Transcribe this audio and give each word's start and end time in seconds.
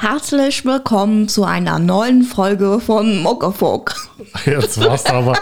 Herzlich 0.00 0.64
willkommen 0.64 1.28
zu 1.28 1.44
einer 1.44 1.78
neuen 1.78 2.22
Folge 2.22 2.80
von 2.80 3.22
Muckefuck. 3.22 3.94
Jetzt 4.46 4.80
war's 4.80 5.04
aber. 5.04 5.38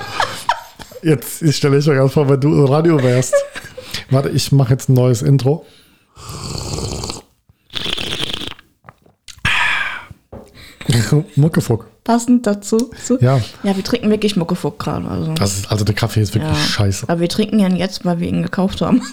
Jetzt 1.00 1.42
ich 1.42 1.54
stelle 1.54 1.78
ich 1.78 1.86
mir 1.86 1.94
ganz 1.94 2.12
vor, 2.12 2.28
wenn 2.28 2.40
du 2.40 2.48
im 2.48 2.64
Radio 2.64 3.00
wärst. 3.00 3.34
Warte, 4.10 4.30
ich 4.30 4.50
mache 4.50 4.70
jetzt 4.70 4.88
ein 4.88 4.94
neues 4.94 5.22
Intro. 5.22 5.64
Muckefuck. 11.36 11.86
Passend 12.02 12.44
dazu. 12.44 12.90
Zu. 13.04 13.18
Ja, 13.20 13.40
Ja, 13.62 13.76
wir 13.76 13.84
trinken 13.84 14.10
wirklich 14.10 14.34
Muckefuck 14.34 14.80
gerade. 14.80 15.06
Also. 15.06 15.34
also 15.68 15.84
der 15.84 15.94
Kaffee 15.94 16.22
ist 16.22 16.34
wirklich 16.34 16.50
ja. 16.50 16.56
scheiße. 16.56 17.08
Aber 17.08 17.20
wir 17.20 17.28
trinken 17.28 17.60
ihn 17.60 17.76
jetzt, 17.76 18.04
weil 18.04 18.18
wir 18.18 18.26
ihn 18.26 18.42
gekauft 18.42 18.80
haben. 18.80 19.02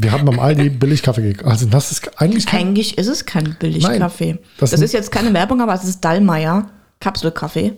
Wir 0.00 0.12
haben 0.12 0.24
beim 0.24 0.38
Aldi 0.38 0.70
Billigkaffee 0.70 1.22
gekauft. 1.22 1.50
Also 1.50 1.66
das 1.66 1.90
ist 1.92 2.20
eigentlich 2.20 2.46
kein, 2.46 2.60
Eigentlich 2.68 2.98
ist 2.98 3.06
es 3.08 3.26
kein 3.26 3.56
Billigkaffee. 3.58 4.32
Nein, 4.34 4.38
Das, 4.58 4.70
das 4.70 4.80
ist 4.80 4.92
jetzt 4.92 5.12
keine 5.12 5.32
Werbung, 5.34 5.60
aber 5.60 5.74
es 5.74 5.84
ist 5.84 6.00
Dallmayr 6.04 6.66
Kapselkaffee. 7.00 7.72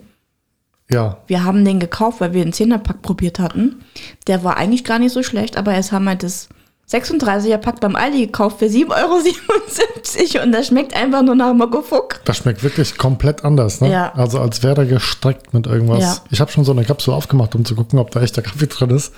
ja, 0.90 1.18
Wir 1.26 1.44
haben 1.44 1.64
den 1.64 1.80
gekauft, 1.80 2.20
weil 2.20 2.32
wir 2.34 2.44
den 2.44 2.52
10er-Pack 2.52 3.02
probiert 3.02 3.38
hatten. 3.38 3.84
Der 4.26 4.44
war 4.44 4.56
eigentlich 4.56 4.84
gar 4.84 4.98
nicht 4.98 5.12
so 5.12 5.22
schlecht, 5.22 5.56
aber 5.56 5.74
jetzt 5.74 5.92
haben 5.92 6.04
wir 6.04 6.14
das 6.16 6.48
36er-Pack 6.90 7.80
beim 7.80 7.96
Aldi 7.96 8.26
gekauft 8.26 8.58
für 8.58 8.66
7,77 8.66 10.34
Euro 10.34 10.44
und 10.44 10.52
das 10.52 10.66
schmeckt 10.66 10.94
einfach 10.94 11.22
nur 11.22 11.34
nach 11.34 11.54
Muckefuck. 11.54 12.20
das 12.24 12.38
schmeckt 12.38 12.62
wirklich 12.62 12.98
komplett 12.98 13.44
anders. 13.44 13.80
Ne? 13.80 13.90
Ja. 13.90 14.12
Also 14.14 14.40
als 14.40 14.62
wäre 14.62 14.82
er 14.82 14.86
gestreckt 14.86 15.54
mit 15.54 15.66
irgendwas. 15.66 16.00
Ja. 16.02 16.16
Ich 16.30 16.40
habe 16.40 16.50
schon 16.50 16.64
so 16.64 16.72
eine 16.72 16.84
Kapsel 16.84 17.14
aufgemacht, 17.14 17.54
um 17.54 17.64
zu 17.64 17.74
gucken, 17.74 17.98
ob 17.98 18.10
da 18.10 18.20
echter 18.20 18.42
Kaffee 18.42 18.66
drin 18.66 18.90
ist. 18.90 19.12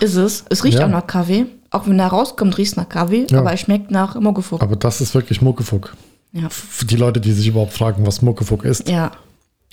Ist 0.00 0.16
es. 0.16 0.44
Es 0.50 0.64
riecht 0.64 0.78
Ja. 0.78 0.86
auch 0.86 0.90
nach 0.90 1.06
Kaffee. 1.06 1.46
Auch 1.74 1.86
wenn 1.88 1.98
er 1.98 2.06
rauskommt, 2.06 2.56
riecht 2.56 2.72
es 2.72 2.76
nach 2.76 2.88
Kaffee, 2.88 3.26
Ja. 3.30 3.40
aber 3.40 3.52
es 3.52 3.60
schmeckt 3.60 3.90
nach 3.90 4.14
Muckefuck. 4.20 4.62
Aber 4.62 4.76
das 4.76 5.00
ist 5.00 5.14
wirklich 5.14 5.42
Muckefuck. 5.42 5.94
Ja. 6.32 6.48
Für 6.48 6.84
die 6.84 6.96
Leute, 6.96 7.20
die 7.20 7.32
sich 7.32 7.48
überhaupt 7.48 7.72
fragen, 7.72 8.06
was 8.06 8.22
Muckefuck 8.22 8.64
ist. 8.64 8.88
ja. 8.88 9.10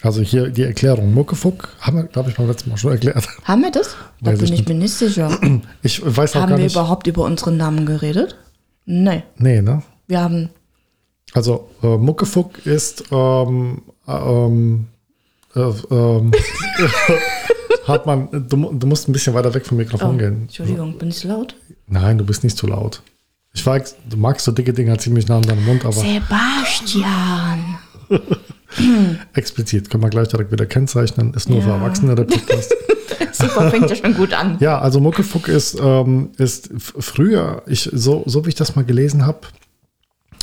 Also 0.03 0.23
hier 0.23 0.49
die 0.49 0.63
Erklärung. 0.63 1.13
Muckefuck 1.13 1.69
haben 1.79 1.97
wir, 1.97 2.03
glaube 2.05 2.31
ich, 2.31 2.35
beim 2.35 2.47
letzten 2.47 2.71
Mal 2.71 2.77
schon 2.77 2.91
erklärt. 2.93 3.27
Haben 3.43 3.61
wir 3.61 3.69
das? 3.69 3.95
Da 4.19 4.31
bin 4.31 4.43
ich 4.45 4.49
nicht. 4.49 4.67
mir 4.67 4.73
nicht 4.73 4.93
sicher. 4.95 5.29
Ich 5.83 6.01
weiß 6.03 6.31
auch 6.35 6.41
haben 6.41 6.49
gar 6.49 6.57
wir 6.57 6.63
nicht. 6.63 6.73
überhaupt 6.75 7.05
über 7.05 7.23
unseren 7.23 7.57
Namen 7.57 7.85
geredet? 7.85 8.35
Nee. 8.85 9.21
Nee, 9.37 9.61
ne? 9.61 9.83
Wir 10.07 10.21
haben. 10.21 10.49
Also 11.33 11.69
äh, 11.83 11.97
Muckefuck 11.97 12.65
ist 12.65 13.03
ähm, 13.11 13.83
äh, 14.07 14.11
ähm, 14.13 14.87
äh, 15.55 15.59
ähm, 15.91 16.31
hat 17.91 18.05
man, 18.05 18.29
du, 18.31 18.71
du 18.73 18.87
musst 18.87 19.07
ein 19.07 19.13
bisschen 19.13 19.33
weiter 19.33 19.53
weg 19.53 19.65
vom 19.65 19.77
Mikrofon 19.77 20.15
Oh, 20.15 20.17
gehen. 20.17 20.41
Entschuldigung, 20.43 20.97
bin 20.97 21.09
ich 21.09 21.23
laut? 21.23 21.55
Nein, 21.87 22.17
du 22.17 22.25
bist 22.25 22.43
nicht 22.43 22.57
zu 22.57 22.67
laut. 22.67 23.01
Ich 23.53 23.65
weiß, 23.65 23.95
du 24.09 24.17
magst 24.17 24.45
so 24.45 24.51
dicke 24.51 24.73
Dinger 24.73 24.97
ziemlich 24.97 25.27
nah 25.27 25.35
an 25.37 25.41
deinem 25.43 25.65
Mund, 25.65 25.83
aber 25.83 25.93
Sebastian. 25.93 27.77
explizit 29.33 29.89
können 29.89 30.03
wir 30.03 30.09
gleich 30.09 30.27
direkt 30.29 30.51
wieder 30.51 30.65
kennzeichnen. 30.65 31.33
Ist 31.33 31.49
nur 31.49 31.61
für 31.61 31.69
Ja. 31.69 31.75
Erwachsene 31.75 32.15
der 32.15 32.23
Podcast. 32.23 32.73
Super, 33.33 33.69
fängt 33.71 33.89
ja 33.89 33.95
schon 33.95 34.13
gut 34.13 34.33
an. 34.33 34.57
Ja, 34.59 34.79
also 34.79 34.99
Muckefuck 34.99 35.47
ist, 35.47 35.77
ähm, 35.81 36.29
ist 36.37 36.69
früher, 36.77 37.63
ich, 37.67 37.89
so, 37.91 38.23
so 38.25 38.45
wie 38.45 38.49
ich 38.49 38.55
das 38.55 38.75
mal 38.75 38.83
gelesen 38.85 39.25
habe, 39.25 39.39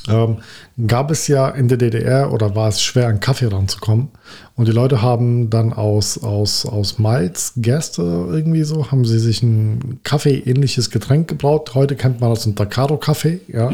ähm, 0.08 0.38
gab 0.86 1.10
es 1.10 1.28
ja 1.28 1.48
in 1.48 1.68
der 1.68 1.78
DDR 1.78 2.32
oder 2.32 2.54
war 2.54 2.68
es 2.68 2.82
schwer, 2.82 3.08
an 3.08 3.20
Kaffee 3.20 3.46
ranzukommen. 3.46 4.08
Und 4.54 4.68
die 4.68 4.72
Leute 4.72 5.02
haben 5.02 5.50
dann 5.50 5.72
aus, 5.72 6.22
aus, 6.22 6.66
aus 6.66 6.98
Malz, 6.98 7.52
Gerste 7.56 8.02
irgendwie 8.02 8.64
so, 8.64 8.90
haben 8.90 9.04
sie 9.04 9.18
sich 9.18 9.42
ein 9.42 10.00
Kaffee-ähnliches 10.04 10.90
Getränk 10.90 11.28
gebraut. 11.28 11.74
Heute 11.74 11.96
kennt 11.96 12.20
man 12.20 12.30
das 12.30 12.46
unter 12.46 12.66
Karo-Kaffee, 12.66 13.40
ja, 13.48 13.70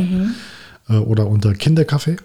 äh, 0.88 0.96
oder 0.96 1.27
unter 1.27 1.55
Kinderkaffee. 1.55 2.16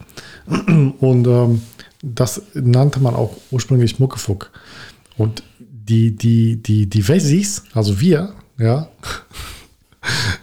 Und 1.00 1.28
ähm, 1.28 1.62
das 2.02 2.42
nannte 2.54 3.00
man 3.00 3.16
auch 3.16 3.36
ursprünglich 3.52 4.00
Muckefuck. 4.00 4.52
Und 5.18 5.44
die, 5.60 6.16
die, 6.16 6.62
die, 6.62 6.88
die 6.88 7.08
Wessis, 7.08 7.64
also 7.74 8.00
wir, 8.00 8.34
ja, 8.58 8.90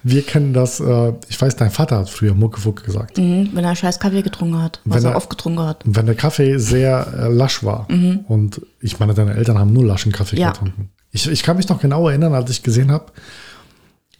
wir 0.02 0.22
kennen 0.22 0.52
das, 0.52 0.80
äh, 0.80 1.12
ich 1.28 1.40
weiß, 1.40 1.56
dein 1.56 1.70
Vater 1.70 1.98
hat 1.98 2.10
früher 2.10 2.34
Muckefuck 2.34 2.84
gesagt. 2.84 3.18
Mhm, 3.18 3.50
wenn 3.52 3.64
er 3.64 3.74
scheiß 3.76 3.98
Kaffee 3.98 4.22
getrunken 4.22 4.62
hat, 4.62 4.80
was 4.84 5.02
Wenn 5.02 5.10
er 5.12 5.16
oft 5.16 5.30
getrunken 5.30 5.60
hat. 5.60 5.82
Wenn 5.84 6.06
der 6.06 6.14
Kaffee 6.14 6.58
sehr 6.58 7.06
äh, 7.18 7.28
lasch 7.28 7.62
war, 7.64 7.86
und 8.28 8.60
ich 8.80 8.98
meine, 8.98 9.14
deine 9.14 9.34
Eltern 9.34 9.58
haben 9.58 9.72
nur 9.72 9.84
laschen 9.84 10.12
Kaffee 10.12 10.36
Ja. 10.38 10.50
getrunken. 10.52 10.90
Ich, 11.12 11.28
ich 11.30 11.42
kann 11.42 11.56
mich 11.56 11.68
noch 11.68 11.80
genau 11.80 12.08
erinnern, 12.08 12.34
als 12.34 12.50
ich 12.50 12.62
gesehen 12.62 12.90
habe, 12.90 13.06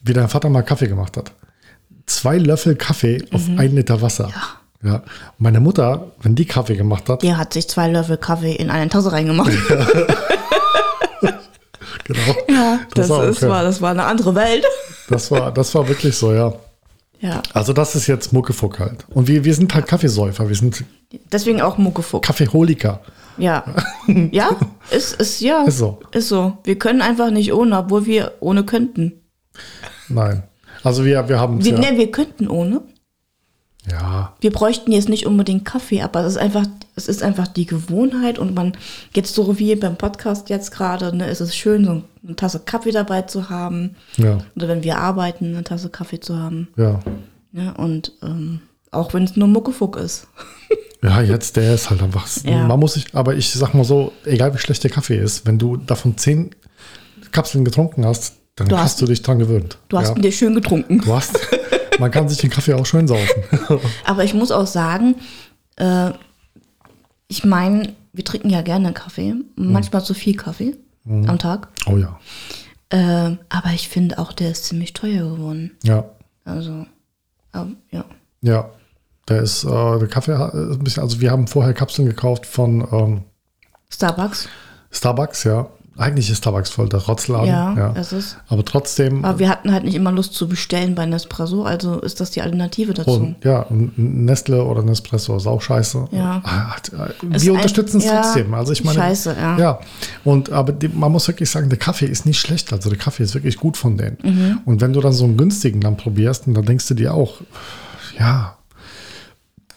wie 0.03 0.13
dein 0.13 0.29
Vater 0.29 0.49
mal 0.49 0.63
Kaffee 0.63 0.89
gemacht 0.89 1.17
hat. 1.17 1.33
Zwei 2.07 2.39
Löffel 2.39 2.77
Kaffee 2.77 3.25
auf 3.33 3.43
ein 3.57 3.75
Liter 3.75 4.01
Wasser. 4.01 4.31
Ja. 4.83 4.95
Und 4.97 5.03
meine 5.39 5.59
Mutter, 5.61 6.13
wenn 6.23 6.35
die 6.37 6.45
Kaffee 6.45 6.77
gemacht 6.77 7.09
hat, 7.09 7.23
Der 7.23 7.37
hat 7.39 7.53
sich 7.53 7.69
zwei 7.69 7.89
Löffel 7.89 8.17
Kaffee 8.19 8.53
in 8.55 8.71
eine 8.71 8.89
Tasse 8.89 9.11
reingemacht. 9.11 9.51
genau, 12.05 12.21
Ja, 12.49 12.81
das, 12.95 13.09
war 13.09 13.25
ist, 13.25 13.39
okay. 13.39 13.49
war, 13.49 13.63
das 13.63 13.81
war 13.81 13.91
eine 13.91 14.05
andere 14.05 14.35
Welt. 14.35 14.65
das 15.09 15.31
war, 15.31 15.53
das 15.53 15.75
war 15.75 15.89
wirklich 15.89 16.17
so, 16.17 16.33
ja. 16.33 16.53
Ja, 17.19 17.43
Also 17.55 17.73
das 17.73 17.95
ist 17.95 18.07
jetzt 18.07 18.33
Muckefuck 18.33 18.79
halt. 18.79 19.07
Und 19.09 19.27
wir, 19.27 19.43
wir 19.45 19.55
sind 19.55 19.75
halt 19.75 19.87
Kaffeesäufer, 19.87 20.49
wir 20.49 20.57
sind 20.57 20.85
deswegen 21.33 21.63
auch 21.63 21.79
Muckefuck. 21.79 22.23
Kaffeeholiker. 22.23 23.01
Ja. 23.39 23.65
Ja, 24.31 24.51
ist, 24.91 25.21
ist, 25.21 25.41
ja. 25.41 25.65
Ist 25.65 25.79
so. 25.79 25.99
Ist 26.13 26.29
so. 26.29 26.59
Wir 26.63 26.79
können 26.79 27.03
einfach 27.03 27.31
nicht 27.31 27.53
ohne, 27.53 27.77
obwohl 27.77 28.07
wir 28.07 28.35
ohne 28.39 28.65
könnten. 28.65 29.21
Nein. 30.09 30.45
Also 30.85 31.05
wir, 31.05 31.29
wir 31.29 31.41
haben 31.41 31.65
Wir, 31.65 31.73
ja, 31.73 31.91
ne, 31.91 31.99
wir 31.99 32.11
könnten 32.13 32.49
ohne. 32.49 32.83
Ja, 33.91 34.35
Wir 34.41 34.53
bräuchten 34.53 34.93
jetzt 34.93 35.09
nicht 35.09 35.27
unbedingt 35.27 35.65
Kaffee, 35.65 36.03
aber 36.03 36.21
es 36.21 36.33
ist 36.33 36.39
einfach, 36.39 36.67
es 36.97 37.09
ist 37.09 37.23
einfach 37.23 37.47
die 37.49 37.67
Gewohnheit 37.67 38.39
und 38.39 38.55
man, 38.55 38.77
jetzt 39.15 39.35
so 39.35 39.59
wie 39.59 39.75
beim 39.77 39.97
Podcast 39.97 40.49
jetzt 40.49 40.71
gerade, 40.73 41.17
ne, 41.17 41.29
ist 41.29 41.41
es 41.41 41.55
schön, 41.57 41.85
so 41.85 42.03
eine 42.25 42.37
Tasse 42.37 42.61
Kaffee 42.61 42.91
dabei 42.93 43.23
zu 43.23 43.49
haben. 43.51 43.97
ja, 44.17 44.39
Oder 44.57 44.69
wenn 44.69 44.83
wir 44.85 44.99
arbeiten, 44.99 45.47
eine 45.55 45.65
Tasse 45.65 45.89
Kaffee 45.91 46.21
zu 46.21 46.39
haben. 46.39 46.69
ja. 46.77 47.01
Ne, 47.53 47.73
und 47.79 48.13
ähm, 48.23 48.61
auch 48.91 49.15
wenn 49.15 49.25
es 49.25 49.37
nur 49.37 49.49
Muckefuck 49.49 49.97
ist. 49.97 50.27
Ja, 51.03 51.21
jetzt 51.21 51.57
der 51.57 51.75
ist 51.75 51.91
halt 51.91 52.03
einfach. 52.03 52.27
Ja. 52.43 52.67
Man 52.67 52.81
muss 52.81 52.95
sich, 52.95 53.05
aber 53.13 53.35
ich 53.37 53.51
sag 53.51 53.75
mal 53.75 53.85
so, 53.85 54.13
egal 54.25 54.55
wie 54.55 54.59
schlecht 54.59 54.83
der 54.83 54.91
Kaffee 54.91 55.19
ist, 55.19 55.47
wenn 55.47 55.59
du 55.59 55.77
davon 55.77 56.17
zehn 56.17 56.51
Kapseln 57.33 57.65
getrunken 57.65 58.05
hast, 58.07 58.37
dann 58.57 58.69
Du 58.69 58.77
hast, 58.77 58.83
hast- 58.85 59.03
du 59.03 59.07
dich 59.07 59.23
dran 59.23 59.39
gewöhnt. 59.39 59.79
Du 59.89 59.99
hast 59.99 60.09
ja. 60.09 60.17
ihn 60.17 60.23
dir 60.23 60.33
schön 60.33 60.55
getrunken. 60.55 61.01
du 61.03 61.13
hast, 61.15 61.39
man 61.99 62.11
kann 62.11 62.29
sich 62.29 62.39
den 62.39 62.51
Kaffee 62.51 62.75
auch 62.75 62.87
schön 62.87 63.09
saufen. 63.09 63.43
Aber 64.05 64.25
ich 64.25 64.35
muss 64.35 64.51
auch 64.51 64.67
sagen, 64.67 65.17
äh, 65.77 66.11
ich 67.29 67.45
meine, 67.45 67.95
wir 68.13 68.25
trinken 68.25 68.51
ja 68.51 68.63
gerne 68.63 68.93
Kaffee, 68.93 69.35
manchmal 69.57 70.05
zu 70.05 70.15
viel 70.15 70.37
Kaffee 70.37 70.77
am 71.07 71.39
Tag. 71.39 71.69
Oh 71.87 71.97
ja, 71.97 72.19
Äh, 72.89 73.37
aber 73.49 73.71
ich 73.75 73.89
finde 73.89 74.19
auch, 74.19 74.33
der 74.33 74.51
ist 74.53 74.65
ziemlich 74.65 74.93
teuer 74.93 75.31
geworden. 75.31 75.73
ja, 75.83 76.05
Also, 76.45 76.87
ähm, 77.55 77.77
ja. 77.91 78.05
ja. 78.43 78.71
Der 79.29 79.43
ist, 79.43 79.65
äh, 79.65 79.99
der 79.99 80.07
Kaffee 80.09 80.33
ist 80.35 80.41
ein 80.55 80.85
bisschen, 80.85 81.03
also 81.03 81.21
wir 81.21 81.33
haben 81.33 81.49
vorher 81.49 81.75
Kapseln 81.75 82.07
gekauft 82.07 82.47
von 82.47 82.87
ähm, 82.93 83.23
Starbucks. 83.91 84.49
Starbucks, 84.93 85.45
ja. 85.45 85.69
Eigentlich 85.99 86.29
ist 86.31 86.39
Starbucks 86.39 86.69
voll 86.71 86.89
der 86.91 87.01
Rotzladen. 87.01 87.49
Ja, 87.49 87.75
ja. 87.75 87.89
das 87.93 88.13
ist. 88.13 88.37
Aber 88.49 88.65
trotzdem, 88.65 89.25
Aber 89.25 89.39
wir 89.39 89.49
hatten 89.49 89.73
halt 89.73 89.85
nicht 89.85 89.95
immer 89.95 90.13
Lust 90.13 90.35
zu 90.35 90.47
bestellen 90.47 90.95
bei 90.95 91.07
Nespresso, 91.07 91.65
also 91.65 92.01
ist 92.01 92.21
das 92.21 92.31
die 92.31 92.43
Alternative 92.43 92.93
dazu. 92.93 93.13
Und 93.13 93.45
ja, 93.45 93.61
und 93.63 93.97
Nestle 93.99 94.63
oder 94.65 94.83
Nespresso 94.83 95.37
ist 95.37 95.47
auch 95.47 95.63
scheiße. 95.63 96.09
Ja. 96.13 96.43
Ah, 96.45 96.77
Ist 97.33 97.45
Wir 97.45 97.53
ein- 97.53 97.57
unterstützen 97.57 97.99
es 97.99 98.05
ja, 98.05 98.21
trotzdem. 98.21 98.53
Also 98.53 98.73
ich 98.73 98.85
meine. 98.85 98.99
scheiße, 98.99 99.35
ja. 99.41 99.59
Ja. 99.59 99.81
Und 100.25 100.51
aber 100.53 100.73
die, 100.73 100.89
man 100.89 101.11
muss 101.13 101.27
wirklich 101.29 101.49
sagen, 101.49 101.71
der 101.71 101.79
Kaffee 101.79 102.07
ist 102.07 102.27
nicht 102.27 102.39
schlecht. 102.41 102.73
Also 102.73 102.91
der 102.91 102.99
Kaffee 102.99 103.23
ist 103.23 103.35
wirklich 103.35 103.57
gut 103.57 103.77
von 103.79 103.97
denen. 103.97 104.19
Mhm. 104.23 104.61
Und 104.67 104.81
wenn 104.83 104.93
du 104.93 105.01
dann 105.01 105.13
so 105.13 105.25
einen 105.25 105.37
günstigen 105.39 105.81
dann 105.81 105.97
probierst, 105.97 106.47
dann 106.47 106.65
denkst 106.65 106.89
du 106.89 106.95
dir 106.95 107.15
auch, 107.15 107.41
ja, 108.19 108.57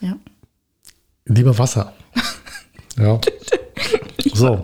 Ja. 0.01 0.15
lieber 1.25 1.57
Wasser. 1.57 1.93
ja. 2.97 3.19
So, 4.33 4.61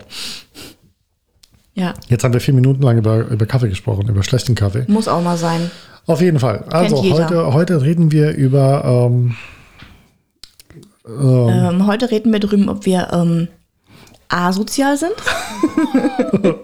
ja, 1.76 1.94
jetzt 2.08 2.24
haben 2.24 2.34
wir 2.34 2.42
vier 2.42 2.54
Minuten 2.54 2.82
lang 2.82 2.98
über, 2.98 3.28
über 3.28 3.46
Kaffee 3.46 3.70
gesprochen, 3.70 4.08
über 4.08 4.24
schlechten 4.24 4.56
Kaffee. 4.56 4.86
muss 4.88 5.08
auch 5.08 5.22
mal 5.22 5.38
sein. 5.38 5.70
Auf 6.08 6.22
jeden 6.22 6.40
Fall. 6.40 6.64
Also 6.70 7.04
heute, 7.04 7.54
heute 7.54 7.82
reden 7.82 8.12
wir 8.12 8.32
über 8.36 8.84
ähm, 8.86 9.36
ähm, 11.08 11.50
Ähm, 11.50 11.88
heute 11.88 12.10
reden 12.12 12.32
wir 12.32 12.40
darüber, 12.40 12.72
ob 12.72 12.86
wir 12.86 13.10
ähm, 13.12 13.48
asozial 14.30 14.98
sind. 14.98 15.14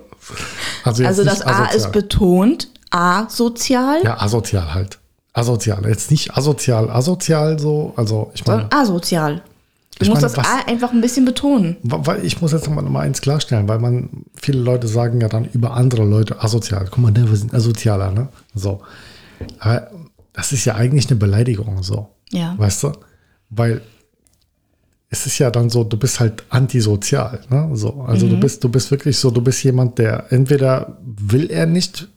also, 0.83 1.05
Also 1.05 1.23
das 1.23 1.41
A 1.41 1.65
ist 1.65 1.91
betont. 1.91 2.69
Asozial, 2.93 4.01
Ja, 4.03 4.19
asozial 4.19 4.73
halt. 4.73 4.99
Asozial. 5.33 5.85
Jetzt 5.87 6.11
nicht 6.11 6.35
asozial, 6.35 6.89
asozial 6.89 7.57
so. 7.57 7.93
Also 7.95 8.31
ich 8.33 8.45
meine, 8.45 8.63
sondern 8.63 8.79
asozial. 8.81 9.41
Ich 9.99 10.07
musst 10.09 10.21
meine, 10.21 10.33
das 10.33 10.37
was- 10.37 10.47
A 10.47 10.67
einfach 10.67 10.91
ein 10.93 11.01
bisschen 11.01 11.25
betonen. 11.25 11.77
weil 11.83 12.25
ich 12.25 12.41
muss 12.41 12.51
jetzt 12.53 12.65
noch 12.67 12.73
mal, 12.73 12.81
noch 12.81 12.89
mal 12.91 13.01
eins 13.01 13.21
klarstellen, 13.21 13.67
weil 13.67 13.79
man, 13.79 14.09
viele 14.35 14.59
Leute 14.59 14.87
sagen 14.87 15.21
ja 15.21 15.27
dann 15.29 15.45
über 15.45 15.73
andere 15.73 16.03
Leute 16.05 16.41
asozial. 16.43 16.85
Guck 16.89 16.97
mal, 16.99 17.11
ne, 17.11 17.29
wir 17.29 17.35
sind 17.37 17.53
asozialer, 17.53 18.11
ne? 18.11 18.29
So. 18.55 18.81
Aber 19.59 19.89
das 20.33 20.51
ist 20.53 20.65
ja 20.65 20.75
eigentlich 20.75 21.07
eine 21.09 21.17
Beleidigung, 21.17 21.83
so. 21.83 22.09
Ja. 22.31 22.55
Weißt 22.57 22.83
du? 22.83 22.93
Weil 23.49 23.81
es 25.09 25.25
ist 25.25 25.37
ja 25.39 25.51
dann 25.51 25.69
so, 25.69 25.83
du 25.83 25.97
bist 25.97 26.19
halt 26.21 26.43
antisozial. 26.49 27.41
Ne? 27.49 27.69
So, 27.73 28.01
also 28.07 28.29
du 28.29 28.39
bist, 28.39 28.63
du 28.63 28.69
bist 28.69 28.91
wirklich 28.91 29.17
so, 29.17 29.29
du 29.29 29.41
bist 29.41 29.61
jemand, 29.63 29.97
der 29.97 30.31
entweder 30.31 30.97
will 31.03 31.51
er 31.51 31.65
nicht 31.65 32.07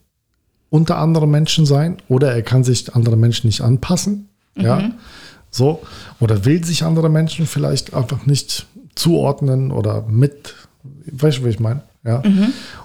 unter 0.69 0.97
andere 0.97 1.27
Menschen 1.27 1.65
sein 1.65 1.97
oder 2.07 2.33
er 2.33 2.41
kann 2.41 2.63
sich 2.63 2.95
andere 2.95 3.17
Menschen 3.17 3.47
nicht 3.47 3.59
anpassen. 3.61 4.29
Ja. 4.57 4.91
So. 5.55 5.81
Oder 6.19 6.43
will 6.43 6.63
sich 6.65 6.83
andere 6.83 7.09
Menschen 7.09 7.47
vielleicht 7.47 7.93
einfach 7.93 8.25
nicht 8.25 8.65
zuordnen 8.95 9.71
oder 9.71 10.01
mit. 10.07 10.53
Weißt 11.11 11.37
du, 11.37 11.45
wie 11.45 11.49
ich 11.49 11.59
meine? 11.59 11.81
Ja. 12.03 12.21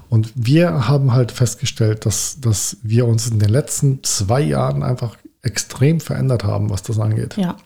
Und 0.08 0.32
wir 0.34 0.88
haben 0.88 1.12
halt 1.12 1.32
festgestellt, 1.32 2.06
dass, 2.06 2.40
dass 2.40 2.76
wir 2.82 3.06
uns 3.06 3.26
in 3.28 3.38
den 3.38 3.50
letzten 3.50 4.02
zwei 4.04 4.40
Jahren 4.40 4.82
einfach 4.82 5.16
extrem 5.42 6.00
verändert 6.00 6.44
haben, 6.44 6.70
was 6.70 6.82
das 6.82 6.98
angeht. 6.98 7.36
Ja. 7.36 7.56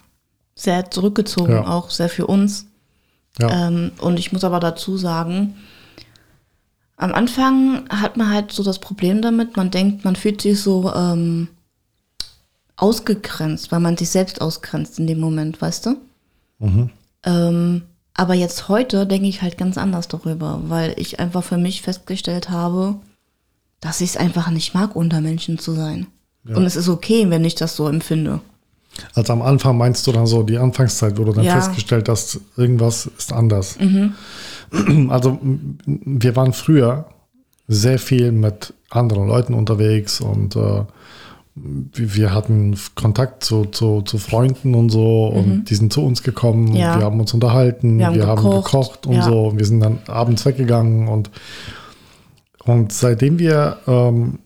Sehr 0.54 0.90
zurückgezogen, 0.90 1.52
Ja. 1.52 1.66
auch 1.66 1.90
sehr 1.90 2.08
für 2.08 2.26
uns. 2.26 2.66
Ja. 3.38 3.66
Ähm, 3.68 3.92
und 4.00 4.18
ich 4.18 4.32
muss 4.32 4.42
aber 4.44 4.58
dazu 4.58 4.96
sagen, 4.96 5.54
am 6.96 7.12
Anfang 7.12 7.88
hat 7.90 8.16
man 8.16 8.30
halt 8.30 8.52
so 8.52 8.62
das 8.62 8.78
Problem 8.78 9.20
damit, 9.20 9.56
man 9.56 9.70
denkt, 9.70 10.04
man 10.04 10.16
fühlt 10.16 10.40
sich 10.40 10.60
so 10.60 10.92
ähm, 10.94 11.48
ausgegrenzt, 12.76 13.70
weil 13.72 13.80
man 13.80 13.96
sich 13.96 14.10
selbst 14.10 14.40
ausgrenzt 14.40 14.98
in 14.98 15.06
dem 15.06 15.20
Moment, 15.20 15.60
weißt 15.62 15.86
du? 15.86 15.96
Ähm, 17.24 17.82
aber 18.14 18.34
jetzt 18.34 18.68
heute 18.68 19.06
denke 19.06 19.26
ich 19.28 19.42
halt 19.42 19.58
ganz 19.58 19.76
anders 19.78 20.08
darüber, 20.08 20.60
weil 20.66 20.94
ich 20.98 21.20
einfach 21.20 21.42
für 21.44 21.58
mich 21.58 21.82
festgestellt 21.82 22.50
habe, 22.50 22.96
dass 23.80 24.00
ich 24.00 24.10
es 24.10 24.16
einfach 24.16 24.50
nicht 24.50 24.74
mag, 24.74 24.94
unter 24.96 25.20
Menschen 25.20 25.58
zu 25.58 25.72
sein. 25.72 26.06
Und 26.46 26.64
es 26.66 26.76
ist 26.76 26.88
okay, 26.90 27.30
wenn 27.30 27.44
ich 27.44 27.54
das 27.54 27.74
so 27.74 27.88
empfinde. 27.88 28.40
Also 29.14 29.32
am 29.32 29.40
Anfang 29.42 29.76
meinst 29.78 30.06
du 30.06 30.12
dann 30.12 30.26
so 30.26 30.42
die 30.42 30.58
Anfangszeit, 30.58 31.18
wo 31.18 31.24
du 31.24 31.32
dann 31.32 31.44
Ja. 31.44 31.54
festgestellt 31.54 32.08
hast, 32.08 32.38
irgendwas 32.56 33.06
ist 33.18 33.32
anders. 33.32 33.78
Also 35.08 35.30
m- 35.40 35.78
wir 35.86 36.34
waren 36.36 36.52
früher 36.52 37.06
sehr 37.68 37.98
viel 37.98 38.32
mit 38.32 38.74
anderen 38.90 39.26
Leuten 39.28 39.54
unterwegs 39.54 40.20
und 40.20 40.56
äh, 40.56 40.82
wir 41.56 42.34
hatten 42.34 42.76
Kontakt 42.96 43.44
zu, 43.44 43.66
zu, 43.66 44.02
zu 44.02 44.18
Freunden 44.18 44.74
und 44.74 44.90
so 44.90 45.26
und 45.26 45.64
die 45.70 45.74
sind 45.76 45.92
zu 45.92 46.04
uns 46.04 46.22
gekommen, 46.24 46.70
Mhm. 46.70 46.76
Ja. 46.76 46.98
wir 46.98 47.04
haben 47.04 47.20
uns 47.20 47.32
unterhalten, 47.32 47.98
Wir 47.98 48.12
wir 48.12 48.26
haben 48.26 48.38
haben, 48.42 48.50
gekocht, 48.50 48.72
gekocht 48.72 49.06
und 49.06 49.14
ja. 49.14 49.22
so. 49.22 49.46
Und 49.48 49.58
wir 49.58 49.64
sind 49.66 49.80
dann 49.80 49.98
abends 50.08 50.44
weggegangen 50.44 51.06
und, 51.08 51.30
und 52.64 52.92
seitdem 52.92 53.38
wir 53.38 53.76
ähm, 53.86 54.38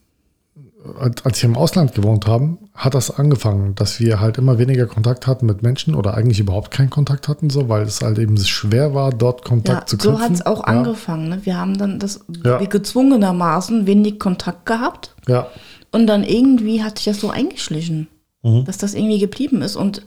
als 1.25 1.43
wir 1.43 1.51
im 1.51 1.57
Ausland 1.57 1.95
gewohnt 1.95 2.27
haben, 2.27 2.57
hat 2.75 2.95
das 2.95 3.11
angefangen, 3.11 3.75
dass 3.75 4.01
wir 4.01 4.21
halt 4.21 4.39
immer 4.39 4.59
weniger 4.59 4.87
Kontakt 4.87 5.27
hatten 5.27 5.45
mit 5.45 5.63
Menschen 5.63 5.95
oder 5.95 6.15
eigentlich 6.15 6.41
überhaupt 6.41 6.71
keinen 6.71 6.89
Kontakt 6.89 7.29
hatten, 7.29 7.51
so, 7.51 7.69
weil 7.69 7.83
es 7.83 8.01
halt 8.01 8.19
eben 8.19 8.39
schwer 8.39 8.95
war, 8.95 9.11
dort 9.11 9.45
Kontakt 9.45 9.81
Ja, 9.93 9.99
zu 9.99 10.03
so 10.03 10.11
knüpfen. 10.11 10.25
hat 10.25 10.33
es 10.35 10.47
auch 10.47 10.65
angefangen. 10.65 11.29
Ne? 11.29 11.41
Wir 11.45 11.59
haben 11.59 11.77
dann 11.77 11.99
das 11.99 12.25
gezwungenermaßen 12.71 13.87
wenig 13.87 14.19
Kontakt 14.19 14.65
gehabt 14.67 15.15
Ja, 15.27 15.49
und 15.93 16.07
dann 16.07 16.25
irgendwie 16.25 16.83
hat 16.83 16.99
sich 16.99 17.07
das 17.07 17.21
so 17.21 17.31
eingeschlichen, 17.31 18.09
Mhm. 18.43 18.65
dass 18.67 18.79
das 18.79 18.95
irgendwie 18.95 19.19
geblieben 19.19 19.63
ist 19.63 19.75
und 19.77 20.03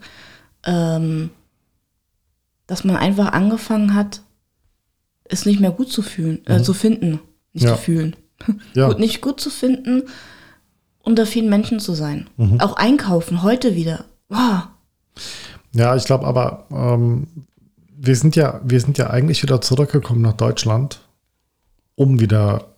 ähm, 0.64 1.30
dass 2.66 2.84
man 2.84 2.96
einfach 2.96 3.32
angefangen 3.32 3.94
hat, 3.94 4.22
es 5.24 5.44
nicht 5.46 5.60
mehr 5.60 5.70
gut 5.72 5.90
zu 5.90 6.02
fühlen, 6.02 6.40
äh, 6.46 6.62
zu 6.62 6.72
finden, 6.74 7.20
nicht 7.52 7.64
Mhm. 7.64 7.68
Ja. 7.68 7.76
zu 7.76 7.82
fühlen. 7.82 8.16
ja, 8.74 8.88
Gut, 8.88 8.98
nicht 8.98 9.20
gut 9.20 9.40
zu 9.40 9.50
finden, 9.50 10.04
unter 11.02 11.26
vielen 11.26 11.48
Menschen 11.50 11.80
zu 11.80 11.92
sein. 11.94 12.28
Mhm. 12.36 12.60
Auch 12.60 12.74
einkaufen, 12.76 13.42
heute 13.42 13.74
wieder. 13.74 14.04
Wow. 14.28 14.68
ja, 15.74 15.94
ich 15.96 16.04
glaube 16.04 16.26
aber, 16.26 16.66
ähm, 16.70 17.26
wir 17.96 18.16
sind 18.16 18.34
ja, 18.34 18.60
wir 18.64 18.80
sind 18.80 18.98
ja 18.98 19.10
eigentlich 19.10 19.42
wieder 19.42 19.60
zurückgekommen 19.60 20.22
nach 20.22 20.32
Deutschland, 20.32 21.00
um 21.94 22.18
wieder 22.20 22.71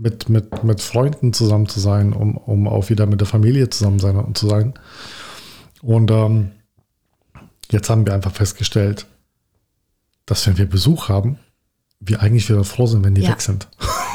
mit, 0.00 0.28
mit, 0.28 0.62
mit 0.64 0.80
Freunden 0.80 1.32
zusammen 1.32 1.68
zu 1.68 1.80
sein, 1.80 2.12
um, 2.12 2.36
um 2.36 2.68
auch 2.68 2.88
wieder 2.88 3.06
mit 3.06 3.20
der 3.20 3.26
Familie 3.26 3.68
zusammen 3.68 3.98
sein, 3.98 4.34
zu 4.34 4.48
sein. 4.48 4.74
Und 5.82 6.10
ähm, 6.10 6.52
jetzt 7.70 7.90
haben 7.90 8.06
wir 8.06 8.14
einfach 8.14 8.32
festgestellt, 8.32 9.06
dass 10.26 10.46
wenn 10.46 10.58
wir 10.58 10.66
Besuch 10.66 11.08
haben, 11.08 11.38
wir 12.00 12.22
eigentlich 12.22 12.48
wieder 12.48 12.62
froh 12.64 12.86
sind, 12.86 13.04
wenn 13.04 13.14
die 13.14 13.22
Ja. 13.22 13.30
weg 13.30 13.40
sind. 13.40 13.66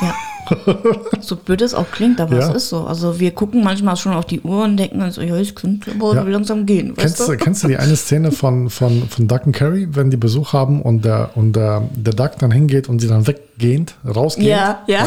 Ja. 0.01 0.15
so 1.21 1.35
blöd 1.37 1.61
es 1.61 1.73
auch 1.73 1.89
klingt, 1.91 2.19
aber 2.21 2.37
Ja. 2.37 2.49
es 2.49 2.55
ist 2.55 2.69
so. 2.69 2.85
Also 2.85 3.19
wir 3.19 3.31
gucken 3.31 3.63
manchmal 3.63 3.95
schon 3.97 4.13
auf 4.13 4.25
die 4.25 4.41
Uhr 4.41 4.63
und 4.63 4.77
denken 4.77 5.01
uns, 5.01 5.15
ja, 5.17 5.35
es 5.37 5.55
könnte 5.55 5.91
aber 5.91 6.15
Ja. 6.15 6.23
langsam 6.23 6.65
gehen. 6.65 6.93
Kennst 6.95 7.19
du, 7.19 7.35
kennst 7.37 7.63
du 7.63 7.67
die 7.69 7.77
eine 7.77 7.95
Szene 7.95 8.31
von, 8.31 8.69
von, 8.69 9.07
von 9.09 9.27
Duck 9.27 9.45
und 9.45 9.53
Carrie, 9.53 9.87
wenn 9.91 10.11
die 10.11 10.17
Besuch 10.17 10.53
haben 10.53 10.81
und 10.81 11.03
der, 11.05 11.31
und 11.35 11.53
der, 11.55 11.89
der 11.95 12.13
Duck 12.13 12.37
dann 12.39 12.51
hingeht 12.51 12.87
und 12.89 12.99
sie 12.99 13.07
dann 13.07 13.25
weggehend, 13.63 13.95
rausgeht? 14.05 14.45
Ja, 14.45 14.83
ja. 14.87 15.05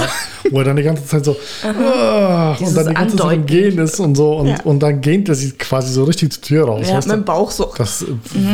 Wo 0.51 0.59
er 0.59 0.65
dann 0.65 0.77
die 0.77 0.83
ganze 0.83 1.05
Zeit 1.05 1.25
so 1.25 1.37
ah, 1.65 2.57
und 2.59 2.77
dann 2.77 2.89
die 2.89 2.95
ganze 2.95 3.17
Zeit. 3.17 3.47
Gehen 3.47 3.79
ist 3.79 4.01
und 4.01 4.15
so 4.15 4.37
und, 4.39 4.49
Ja. 4.49 4.61
und 4.63 4.81
dann 4.81 5.01
gähnt 5.01 5.29
er 5.29 5.35
sie 5.35 5.53
quasi 5.53 5.93
so 5.93 6.05
richtig 6.05 6.33
zur 6.33 6.43
Tür 6.43 6.67
raus. 6.67 6.89
Ja, 6.89 6.97
mit 6.97 7.11
dem 7.11 7.25
Bauch 7.25 7.51
so. 7.51 7.73
Das 7.77 8.03
äh, 8.03 8.07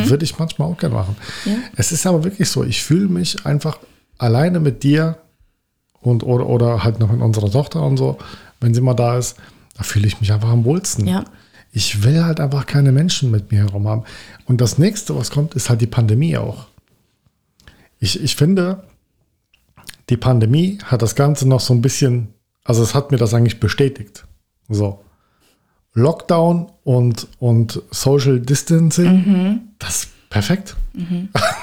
würde 0.08 0.25
ich 0.25 0.38
manchmal 0.38 0.69
auch 0.69 0.76
gerne 0.76 0.94
machen. 0.94 1.16
Ja. 1.44 1.52
Es 1.76 1.93
ist 1.93 2.06
aber 2.06 2.25
wirklich 2.25 2.49
so, 2.49 2.64
ich 2.64 2.82
fühle 2.82 3.08
mich 3.08 3.46
einfach 3.46 3.78
alleine 4.19 4.60
mit 4.60 4.82
dir 4.82 5.19
und 6.00 6.25
oder, 6.25 6.46
oder 6.46 6.84
halt 6.84 6.99
noch 6.99 7.10
mit 7.10 7.20
unserer 7.20 7.50
Tochter 7.50 7.82
und 7.82 7.96
so, 7.96 8.19
wenn 8.60 8.75
sie 8.75 8.81
mal 8.81 8.94
da 8.94 9.19
ist, 9.19 9.37
da 9.76 9.84
fühle 9.84 10.06
ich 10.06 10.20
mich 10.20 10.32
einfach 10.32 10.50
am 10.50 10.64
wohlsten. 10.64 11.06
Ja. 11.06 11.25
Ich 11.72 12.02
will 12.02 12.25
halt 12.25 12.38
einfach 12.40 12.66
keine 12.66 12.93
Menschen 12.93 13.31
mit 13.31 13.50
mir 13.50 13.60
herum 13.60 13.88
haben. 13.88 14.02
Und 14.44 14.60
das 14.60 14.76
nächste, 14.76 15.16
was 15.16 15.31
kommt, 15.31 15.54
ist 15.54 15.70
halt 15.70 15.81
die 15.81 15.87
Pandemie 15.87 16.37
auch. 16.37 16.66
Ich, 17.99 18.22
ich 18.22 18.37
finde, 18.37 18.82
die 20.12 20.19
Pandemie 20.19 20.79
hat 20.85 21.00
das 21.00 21.14
Ganze 21.14 21.49
noch 21.49 21.61
so 21.61 21.73
ein 21.73 21.81
bisschen, 21.81 22.35
also 22.64 22.82
es 22.82 22.94
hat 22.94 23.11
mir 23.12 23.17
das 23.17 23.32
eigentlich 23.32 23.61
bestätigt. 23.61 24.25
So. 24.69 25.00
Lockdown 25.94 26.70
und, 26.85 27.29
und 27.38 27.82
Social 27.91 28.38
Distancing, 28.38 29.73
das 29.79 30.05
ist 30.05 30.11
perfekt. 30.29 30.76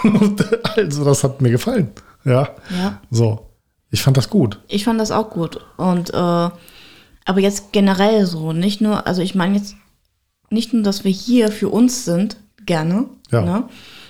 Und 0.03 0.43
also, 0.77 1.05
das 1.05 1.23
hat 1.23 1.41
mir 1.41 1.51
gefallen. 1.51 1.91
Ja. 2.25 2.49
Ja. 2.75 2.99
So. 3.11 3.45
Ich 3.91 4.01
fand 4.01 4.17
das 4.17 4.31
gut. 4.31 4.59
Ich 4.67 4.83
fand 4.83 4.99
das 4.99 5.11
auch 5.11 5.29
gut. 5.29 5.59
Und 5.77 6.09
äh, 6.11 6.13
aber 6.17 7.39
jetzt 7.39 7.71
generell 7.71 8.25
so, 8.25 8.51
nicht 8.51 8.81
nur, 8.81 9.05
also 9.05 9.21
ich 9.21 9.35
meine 9.35 9.57
jetzt 9.57 9.75
nicht 10.49 10.73
nur, 10.73 10.81
dass 10.81 11.03
wir 11.03 11.11
hier 11.11 11.51
für 11.51 11.69
uns 11.69 12.03
sind, 12.03 12.37
gerne, 12.65 13.05
Ja. 13.29 13.41
ne? 13.41 13.63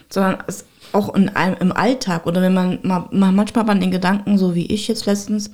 sondern 0.09 0.38
es 0.47 0.63
auch 0.94 1.13
in 1.15 1.30
einem, 1.30 1.58
im 1.60 1.72
Alltag 1.72 2.25
oder 2.25 2.41
wenn 2.41 2.53
man 2.53 2.79
mal, 2.84 3.08
mal 3.12 3.31
manchmal 3.31 3.65
man 3.65 3.79
den 3.79 3.91
Gedanken, 3.91 4.38
so 4.38 4.55
wie 4.55 4.65
ich 4.67 4.88
jetzt 4.88 5.05
letztens, 5.05 5.51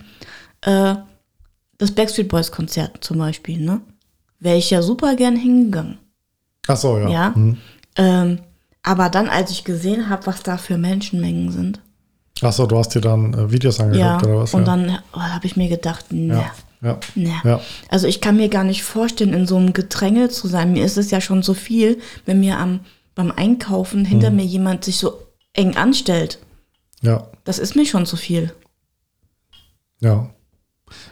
äh, 0.62 0.96
das 1.78 1.92
Backstreet 1.92 2.30
Boys 2.30 2.52
Konzert 2.52 3.04
zum 3.04 3.18
Beispiel, 3.18 3.60
ne? 3.60 3.82
Wäre 4.40 4.58
ich 4.58 4.70
ja 4.70 4.82
super 4.82 5.16
gern 5.16 5.36
hingegangen. 5.36 5.98
Ach 6.68 6.78
so, 6.78 6.98
ja. 6.98 7.10
Ja. 7.10 7.34
Mhm. 7.36 7.58
Ähm, 7.98 8.40
aber 8.84 9.10
dann, 9.10 9.30
als 9.30 9.52
ich 9.52 9.64
gesehen 9.64 10.10
habe, 10.10 10.28
was 10.28 10.44
da 10.44 10.58
für 10.58 10.78
Menschenmengen 10.78 11.52
sind, 11.52 11.82
Ach 12.42 12.52
so, 12.52 12.66
du 12.66 12.78
hast 12.78 12.94
dir 12.94 13.02
dann 13.02 13.34
äh, 13.34 13.52
Videos 13.52 13.80
angeguckt 13.80 14.02
ja, 14.02 14.18
oder 14.18 14.40
was? 14.40 14.54
und 14.54 14.62
ja. 14.62 14.66
dann 14.66 15.00
oh, 15.14 15.20
habe 15.20 15.46
ich 15.46 15.56
mir 15.56 15.70
gedacht, 15.70 16.12
ne, 16.12 16.34
ja. 16.34 16.52
Ja. 16.82 17.00
ne. 17.16 17.34
Ja. 17.44 17.62
Also 17.90 18.08
ich 18.08 18.20
kann 18.20 18.36
mir 18.36 18.50
gar 18.50 18.66
nicht 18.66 18.84
vorstellen, 18.84 19.34
in 19.34 19.48
so 19.48 19.56
einem 19.56 19.72
Gedränge 19.74 20.30
zu 20.30 20.48
sein. 20.48 20.74
Mir 20.74 20.84
ist 20.84 20.98
es 20.98 21.12
ja 21.12 21.22
schon 21.22 21.44
so 21.44 21.54
viel, 21.54 22.00
wenn 22.26 22.42
mir 22.42 22.60
am, 22.60 22.82
beim 23.16 23.32
Einkaufen 23.32 24.04
hinter 24.04 24.32
Mhm. 24.32 24.36
mir 24.36 24.46
jemand 24.46 24.84
sich 24.84 24.98
so 24.98 25.14
eng 25.56 25.76
anstellt. 25.76 26.40
Ja. 27.02 27.28
Das 27.44 27.60
ist 27.60 27.76
mir 27.76 27.86
schon 27.86 28.06
zu 28.06 28.16
viel. 28.18 28.54
Ja. 30.00 30.30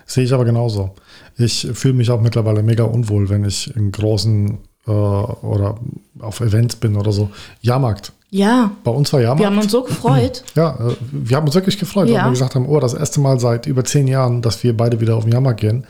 Sehe 0.06 0.24
ich 0.24 0.34
aber 0.34 0.46
genauso. 0.46 0.94
Ich 1.38 1.68
fühle 1.74 1.96
mich 1.96 2.12
auch 2.12 2.22
mittlerweile 2.22 2.62
mega 2.64 2.84
unwohl, 2.84 3.30
wenn 3.30 3.44
ich 3.46 3.76
in 3.76 3.92
großen 3.92 4.60
äh, 4.86 4.92
oder 4.92 5.80
auf 6.20 6.42
Events 6.42 6.76
bin 6.76 6.96
oder 6.96 7.12
so. 7.12 7.32
Jahrmarkt. 7.62 8.14
Ja, 8.30 8.72
Bei 8.84 8.92
uns 8.92 9.14
war 9.14 9.22
Jahrmarkt. 9.22 9.42
wir 9.42 9.48
haben 9.48 9.58
uns 9.60 9.72
so 9.72 9.84
gefreut. 9.84 10.44
ja, 10.56 10.76
äh, 10.90 10.96
wir 11.12 11.38
haben 11.38 11.46
uns 11.46 11.56
wirklich 11.56 11.78
gefreut, 11.78 12.10
Ja. 12.10 12.20
weil 12.20 12.26
wir 12.26 12.32
gesagt 12.32 12.56
haben, 12.56 12.68
oh, 12.68 12.80
das 12.80 12.94
erste 12.94 13.20
Mal 13.20 13.40
seit 13.40 13.68
über 13.68 13.84
zehn 13.86 14.08
Jahren, 14.08 14.42
dass 14.42 14.64
wir 14.64 14.76
beide 14.76 15.00
wieder 15.02 15.16
auf 15.16 15.24
den 15.24 15.34
Jahrmarkt 15.34 15.62
gehen. 15.62 15.86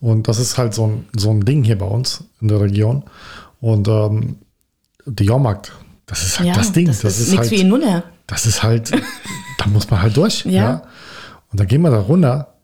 Und 0.00 0.28
das 0.28 0.38
ist 0.38 0.58
halt 0.58 0.74
so 0.74 0.86
ein, 0.86 1.06
so 1.16 1.30
ein 1.30 1.44
Ding 1.44 1.64
hier 1.64 1.78
bei 1.78 1.86
uns 1.86 2.24
in 2.40 2.48
der 2.48 2.60
Region. 2.60 3.04
Und 3.60 3.88
ähm, 3.88 4.36
der 5.06 5.26
Jahrmarkt, 5.26 5.72
das 6.08 6.24
ist 6.24 6.38
halt 6.40 6.48
Ja, 6.48 6.54
das 6.54 6.72
Ding. 6.72 6.86
das, 6.88 7.00
Das, 7.00 7.14
ist, 7.18 7.28
ist, 7.28 7.30
nichts 7.30 7.42
halt, 7.46 7.50
wie 7.52 7.60
in 7.60 7.68
Nunner. 7.68 8.02
das 8.26 8.44
ist 8.46 8.62
halt, 8.64 8.90
da 8.90 9.66
muss 9.68 9.88
man 9.90 10.02
halt 10.02 10.16
durch. 10.16 10.44
Ja. 10.44 10.50
Ja. 10.52 10.82
Und 11.52 11.60
dann 11.60 11.66
gehen 11.68 11.80
wir 11.82 11.90
da 11.90 12.00
runter. 12.00 12.54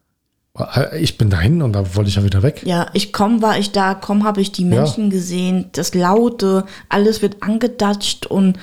Ich 0.99 1.19
bin 1.19 1.31
dahin 1.31 1.63
und 1.63 1.73
da 1.73 1.97
wollte 1.97 2.09
ich 2.11 2.15
ja 2.17 2.23
wieder 2.23 2.43
weg. 2.45 2.63
Ja, 2.65 2.87
ich 2.93 3.13
komm, 3.13 3.43
war 3.43 3.59
ich 3.59 3.73
da, 3.73 3.95
komm, 3.95 4.23
habe 4.23 4.41
ich 4.41 4.53
die 4.53 4.65
Menschen 4.65 5.11
gesehen, 5.11 5.71
das 5.73 5.95
Laute, 5.95 6.65
alles 6.89 7.23
wird 7.23 7.43
angedatscht 7.43 8.27
und 8.27 8.57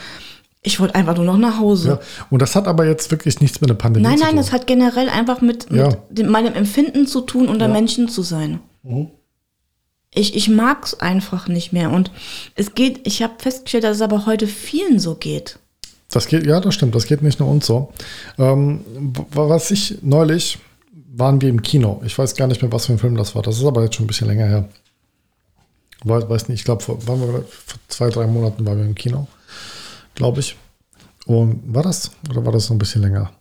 ich 0.62 0.80
wollte 0.80 0.96
einfach 0.96 1.16
nur 1.18 1.26
noch 1.26 1.38
nach 1.38 1.60
Hause. 1.60 1.90
Ja. 1.90 2.00
Und 2.30 2.42
das 2.42 2.56
hat 2.56 2.68
aber 2.68 2.86
jetzt 2.86 3.12
wirklich 3.12 3.42
nichts 3.42 3.60
mit 3.60 3.70
der 3.70 3.74
Pandemie 3.76 4.06
Nein, 4.08 4.18
zu 4.20 4.24
nein, 4.24 4.30
tun. 4.36 4.38
das 4.38 4.52
hat 4.54 4.68
generell 4.68 5.10
einfach 5.10 5.42
mit, 5.42 5.70
Ja. 5.70 5.90
mit 6.16 6.30
meinem 6.30 6.54
Empfinden 6.54 7.08
zu 7.08 7.22
tun, 7.22 7.50
unter 7.50 7.66
Ja. 7.68 7.74
Menschen 7.74 8.08
zu 8.08 8.22
sein. 8.22 8.60
Mhm. 8.84 9.10
Ich, 10.14 10.36
ich 10.36 10.50
mag 10.50 10.86
es 10.86 11.00
einfach 11.00 11.48
nicht 11.48 11.72
mehr. 11.72 11.92
Und 11.92 12.12
es 12.56 12.76
geht, 12.76 13.08
ich 13.08 13.22
habe 13.24 13.34
festgestellt, 13.38 13.86
dass 13.86 13.98
es 13.98 14.02
aber 14.02 14.26
heute 14.26 14.48
vielen 14.48 15.00
so 15.00 15.16
geht. 15.16 15.58
Das 16.10 16.28
geht, 16.28 16.46
ja, 16.46 16.60
das 16.60 16.76
stimmt, 16.76 16.94
das 16.94 17.06
geht 17.06 17.22
nicht 17.22 17.40
nur 17.40 17.50
uns 17.50 17.66
so. 17.66 17.94
Ähm, 18.38 18.82
was 19.32 19.72
ich 19.72 20.00
neulich 20.02 20.60
waren 21.14 21.42
wir 21.42 21.50
im 21.50 21.62
Kino. 21.62 22.02
Ich 22.06 22.18
weiß 22.18 22.36
gar 22.36 22.48
nicht 22.48 22.62
mehr, 22.62 22.72
was 22.72 22.86
für 22.86 22.94
ein 22.94 23.00
Film 23.00 23.16
das 23.16 23.36
war. 23.36 23.42
Das 23.42 23.58
ist 23.58 23.66
aber 23.66 23.84
jetzt 23.84 23.96
schon 23.96 24.06
ein 24.06 24.08
bisschen 24.08 24.28
länger 24.28 24.48
her. 24.48 24.70
Weiß, 26.04 26.28
weiß 26.30 26.50
nicht, 26.50 26.60
ich 26.60 26.66
glaube, 26.66 26.84
vor, 26.84 27.00
vor 27.00 27.44
zwei, 27.88 28.10
drei 28.10 28.28
Monaten 28.28 28.66
waren 28.66 28.78
wir 28.78 28.86
im 28.86 28.96
Kino, 28.96 29.28
glaube 30.16 30.40
ich. 30.40 30.58
Und 31.26 31.62
war 31.74 31.84
das? 31.84 32.12
Oder 32.30 32.46
war 32.46 32.52
das 32.52 32.70
noch 32.70 32.76
ein 32.76 32.80
bisschen 32.80 33.02
länger? 33.02 33.32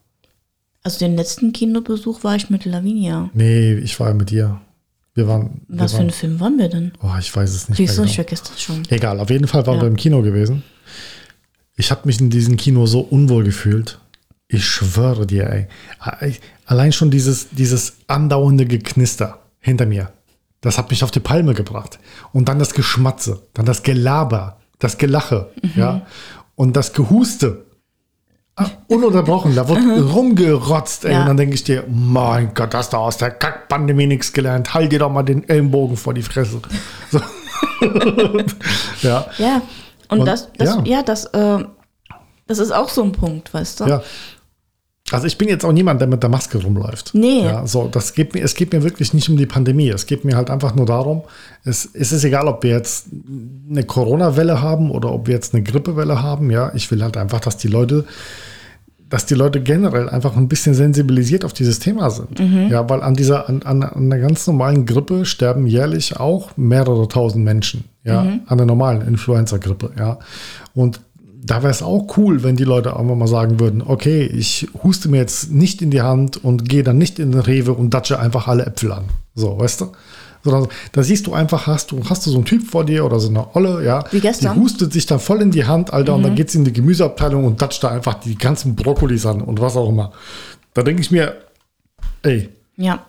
Also 0.83 0.99
den 0.99 1.17
letzten 1.17 1.53
Kinobesuch 1.53 2.23
war 2.23 2.37
ich 2.37 2.51
mit 2.51 2.65
Lavinia. 2.65 3.31
Nee, 3.35 3.75
ich 3.75 3.99
war 3.99 4.09
ja 4.09 4.15
mit 4.15 4.31
dir. 4.31 4.61
Wir 5.15 5.27
waren. 5.29 5.63
Wir 5.69 5.81
Was 5.81 5.93
für 5.93 5.99
waren, 5.99 6.07
ein 6.07 6.13
Film 6.13 6.41
waren 6.41 6.59
wir 6.59 6.69
denn? 6.69 6.93
Oh, 7.03 7.11
ich 7.19 7.35
weiß 7.35 7.51
es 7.51 7.69
nicht. 7.69 7.79
Du, 7.79 7.83
mehr 7.83 7.91
ich 7.91 7.97
genau. 7.97 8.13
vergesse 8.13 8.45
das 8.49 8.63
schon. 8.63 8.83
Egal, 8.91 9.19
auf 9.21 9.31
jeden 9.31 9.47
Fall 9.49 9.67
waren 9.67 9.77
Ja. 9.77 9.83
wir 9.83 9.89
im 9.89 9.97
Kino 9.97 10.23
gewesen. 10.23 10.63
Ich 11.77 11.91
habe 11.91 12.03
mich 12.05 12.21
in 12.21 12.31
diesem 12.31 12.57
Kino 12.57 12.87
so 12.87 13.01
unwohl 13.01 13.45
gefühlt. 13.45 13.99
Ich 14.49 14.65
schwöre 14.67 15.27
dir, 15.27 15.49
ey. 15.49 15.67
Allein 16.67 16.93
schon 16.93 17.11
dieses, 17.11 17.51
dieses 17.51 17.95
andauernde 18.07 18.67
Geknister 18.67 19.39
hinter 19.61 19.87
mir, 19.87 20.13
das 20.61 20.77
hat 20.77 20.91
mich 20.91 21.03
auf 21.05 21.11
die 21.11 21.21
Palme 21.21 21.55
gebracht. 21.55 21.99
Und 22.33 22.49
dann 22.49 22.59
das 22.59 22.75
Geschmatze, 22.75 23.43
dann 23.55 23.65
das 23.67 23.83
Gelaber, 23.83 24.59
das 24.79 24.99
Gelache, 24.99 25.51
ja. 25.77 26.07
Und 26.55 26.77
das 26.77 26.93
Gehuste. 26.93 27.65
Ah, 28.57 28.67
Ununterbrochen, 28.89 29.55
da 29.55 29.69
wird 29.69 29.79
rumgerotzt, 30.15 31.05
ey. 31.05 31.13
Ja. 31.13 31.21
Und 31.21 31.27
dann 31.29 31.37
denke 31.37 31.55
ich 31.55 31.65
dir, 31.65 31.85
mein 31.89 32.53
Gott, 32.55 32.75
hast 32.75 32.93
du 32.93 32.97
aus 32.99 33.17
der 33.17 33.31
Kackpandemie 33.31 34.07
nichts 34.07 34.33
gelernt. 34.33 34.75
Halt 34.75 34.93
dir 34.93 34.99
doch 34.99 35.11
mal 35.11 35.23
den 35.23 35.49
Ellenbogen 35.49 35.97
vor 35.97 36.13
die 36.15 36.23
Fresse. 36.23 36.61
So. 37.11 37.21
ja. 39.03 39.27
Ja, 39.39 39.63
und, 40.09 40.21
Und- 40.21 40.27
das, 40.27 40.49
das 40.59 40.77
ja. 40.77 40.83
ja, 40.85 41.03
das, 41.03 41.25
äh, 41.27 41.65
das 42.47 42.59
ist 42.59 42.73
auch 42.73 42.89
so 42.89 43.03
ein 43.03 43.13
Punkt, 43.13 43.55
weißt 43.55 43.81
du? 43.81 43.85
Ja. 43.87 44.03
Also 45.13 45.27
ich 45.27 45.39
bin 45.39 45.49
jetzt 45.49 45.65
auch 45.65 45.73
niemand, 45.73 46.01
der 46.01 46.09
mit 46.09 46.23
der 46.23 46.31
Maske 46.31 46.59
rumläuft. 46.59 47.11
Nee. 47.15 47.43
Ja, 47.45 47.67
so, 47.67 47.89
das 47.89 48.15
geht 48.15 48.35
mir, 48.35 48.43
es 48.43 48.55
geht 48.55 48.73
mir 48.73 48.83
wirklich 48.83 49.13
nicht 49.13 49.29
um 49.29 49.37
die 49.37 49.47
Pandemie. 49.47 49.89
Es 49.89 50.07
geht 50.07 50.25
mir 50.25 50.37
halt 50.37 50.51
einfach 50.51 50.75
nur 50.75 50.87
darum, 50.87 51.23
es, 51.65 51.89
es 51.93 52.13
ist 52.13 52.25
egal, 52.25 52.47
ob 52.47 52.63
wir 52.63 52.71
jetzt 52.71 53.07
eine 53.69 53.85
Corona-Welle 53.85 54.63
haben 54.63 54.91
oder 54.91 55.13
ob 55.13 55.27
wir 55.27 55.35
jetzt 55.35 55.55
eine 55.55 55.63
Grippewelle 55.63 56.23
haben. 56.23 56.51
Ja, 56.51 56.73
ich 56.75 56.91
will 56.91 57.03
halt 57.03 57.17
einfach, 57.17 57.41
dass 57.41 57.57
die 57.57 57.69
Leute, 57.69 58.05
dass 59.09 59.27
die 59.27 59.35
Leute 59.35 59.61
generell 59.61 60.09
einfach 60.09 60.37
ein 60.37 60.49
bisschen 60.49 60.75
sensibilisiert 60.75 61.45
auf 61.45 61.53
dieses 61.53 61.81
Thema 61.81 62.11
sind. 62.11 62.39
Ja, 62.71 62.89
weil 62.89 63.03
an 63.03 63.15
dieser, 63.15 63.49
an, 63.49 63.63
an, 63.63 64.11
der 64.11 64.21
ganz 64.21 64.47
normalen 64.47 64.87
Grippe 64.87 65.25
sterben 65.25 65.67
jährlich 65.67 66.19
auch 66.19 66.57
mehrere 66.57 67.09
tausend 67.09 67.45
Menschen. 67.45 67.85
Ja, 68.05 68.39
an 68.47 68.57
der 68.57 68.67
normalen 68.67 69.03
Influenza-Grippe. 69.03 69.91
Ja, 69.99 70.19
und 70.75 71.01
da 71.43 71.63
wäre 71.63 71.71
es 71.71 71.83
auch 71.83 72.17
cool, 72.17 72.43
wenn 72.43 72.57
die 72.57 72.65
Leute 72.65 72.97
einfach 72.97 73.15
mal 73.15 73.27
sagen 73.27 73.61
würden, 73.61 73.83
okay, 73.83 74.25
ich 74.25 74.69
huste 74.83 75.09
mir 75.09 75.19
jetzt 75.19 75.51
nicht 75.51 75.81
in 75.83 75.91
die 75.91 76.03
Hand 76.03 76.43
und 76.43 76.69
gehe 76.69 76.83
dann 76.83 76.99
nicht 76.99 77.19
in 77.19 77.33
den 77.33 77.41
Rewe 77.41 77.73
und 77.73 77.95
datsche 77.95 78.19
einfach 78.19 78.47
alle 78.47 78.67
Äpfel 78.67 78.93
an. 78.93 79.05
So, 79.35 79.59
weißt 79.59 79.81
du? 79.81 79.93
Sondern 80.43 80.69
da 80.93 81.03
siehst 81.03 81.27
du 81.27 81.35
einfach, 81.35 81.67
hast 81.67 81.91
du, 81.93 82.01
hast 82.09 82.27
du 82.27 82.31
so 82.31 82.37
einen 82.37 82.45
Typ 82.47 82.67
vor 82.67 82.85
dir 82.85 83.05
oder 83.05 83.21
so 83.21 83.29
eine 83.29 83.55
Olle, 83.55 83.85
ja, 83.85 84.05
Wie 84.11 84.21
gestern. 84.21 84.55
die 84.55 84.61
hustet 84.61 84.93
sich 84.93 85.07
da 85.07 85.19
voll 85.19 85.43
in 85.43 85.51
die 85.51 85.65
Hand, 85.67 85.93
Alter, 85.93 86.15
und 86.15 86.23
dann 86.23 86.35
geht 86.35 86.51
sie 86.51 86.59
in 86.59 86.65
die 86.65 86.73
Gemüseabteilung 86.73 87.45
und 87.45 87.61
datscht 87.61 87.83
da 87.85 87.89
einfach 87.89 88.15
die 88.15 88.37
ganzen 88.37 88.75
Brokkolis 88.75 89.27
an 89.27 89.43
und 89.43 89.61
was 89.61 89.77
auch 89.77 89.89
immer. 89.89 90.13
Da 90.75 90.83
denke 90.83 91.03
ich 91.03 91.11
mir, 91.11 91.35
ey, 92.23 92.49
Ja. 92.77 93.05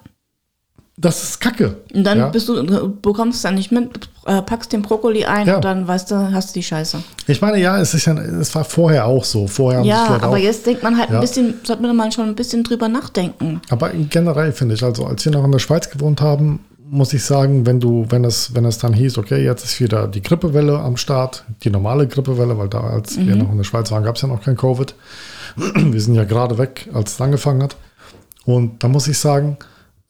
Das 0.98 1.24
ist 1.24 1.40
Kacke. 1.42 1.78
Und 1.94 2.04
dann 2.04 2.18
ja? 2.20 2.28
bist 2.30 2.48
du, 2.48 2.94
bekommst 3.02 3.38
es 3.38 3.42
dann 3.44 3.56
nicht 3.56 3.72
mit, 3.72 4.10
äh, 4.26 4.42
packst 4.42 4.72
den 4.72 4.82
Brokkoli 4.82 5.26
ein 5.26 5.48
Ja. 5.48 5.56
und 5.56 5.66
dann 5.66 5.88
weißt 5.88 6.12
du, 6.12 6.32
hast 6.32 6.50
du 6.50 6.60
die 6.60 6.64
Scheiße. 6.64 7.02
Ich 7.28 7.42
meine, 7.42 7.58
ja, 7.60 7.80
es 7.80 7.94
ist 7.94 8.06
ja, 8.06 8.14
es 8.14 8.54
war 8.54 8.64
vorher 8.66 9.06
auch 9.06 9.24
so. 9.24 9.48
Vorher 9.48 9.82
Ja, 9.84 10.08
aber 10.22 10.30
auch, 10.30 10.38
jetzt 10.38 10.66
denkt 10.66 10.84
man 10.84 10.98
halt 10.98 11.10
Ja. 11.10 11.16
ein 11.16 11.22
bisschen, 11.22 11.56
sollte 11.64 11.82
man 11.82 11.96
mal 11.96 12.12
schon 12.12 12.26
ein 12.28 12.36
bisschen 12.36 12.64
drüber 12.64 12.88
nachdenken. 12.88 13.62
Aber 13.70 13.90
generell 13.90 14.52
finde 14.52 14.76
ich, 14.76 14.84
also 14.84 15.06
als 15.06 15.26
wir 15.26 15.32
noch 15.32 15.44
in 15.46 15.52
der 15.52 15.60
Schweiz 15.60 15.90
gewohnt 15.90 16.22
haben, 16.22 16.60
muss 16.94 17.14
ich 17.14 17.24
sagen, 17.24 17.66
wenn 17.66 17.80
du, 17.80 18.06
wenn 18.10 18.26
es, 18.26 18.54
wenn 18.54 18.66
es 18.66 18.78
dann 18.78 18.92
hieß, 18.94 19.18
okay, 19.18 19.42
jetzt 19.44 19.64
ist 19.64 19.80
wieder 19.80 20.10
die 20.10 20.22
Grippewelle 20.22 20.78
am 20.78 20.98
Start, 20.98 21.46
die 21.64 21.70
normale 21.70 22.06
Grippewelle, 22.06 22.58
weil 22.58 22.68
da, 22.68 22.82
als 22.82 23.18
wir 23.18 23.38
noch 23.38 23.50
in 23.50 23.58
der 23.58 23.64
Schweiz 23.64 23.90
waren, 23.92 24.04
gab 24.04 24.18
es 24.18 24.22
ja 24.22 24.28
noch 24.28 24.44
kein 24.44 24.58
Covid. 24.58 24.94
wir 25.56 26.02
sind 26.02 26.16
ja 26.16 26.26
gerade 26.26 26.58
weg, 26.58 26.90
als 26.94 27.14
es 27.14 27.22
angefangen 27.22 27.64
hat. 27.64 27.78
Und 28.46 28.84
da 28.84 28.90
muss 28.90 29.08
ich 29.08 29.18
sagen, 29.18 29.56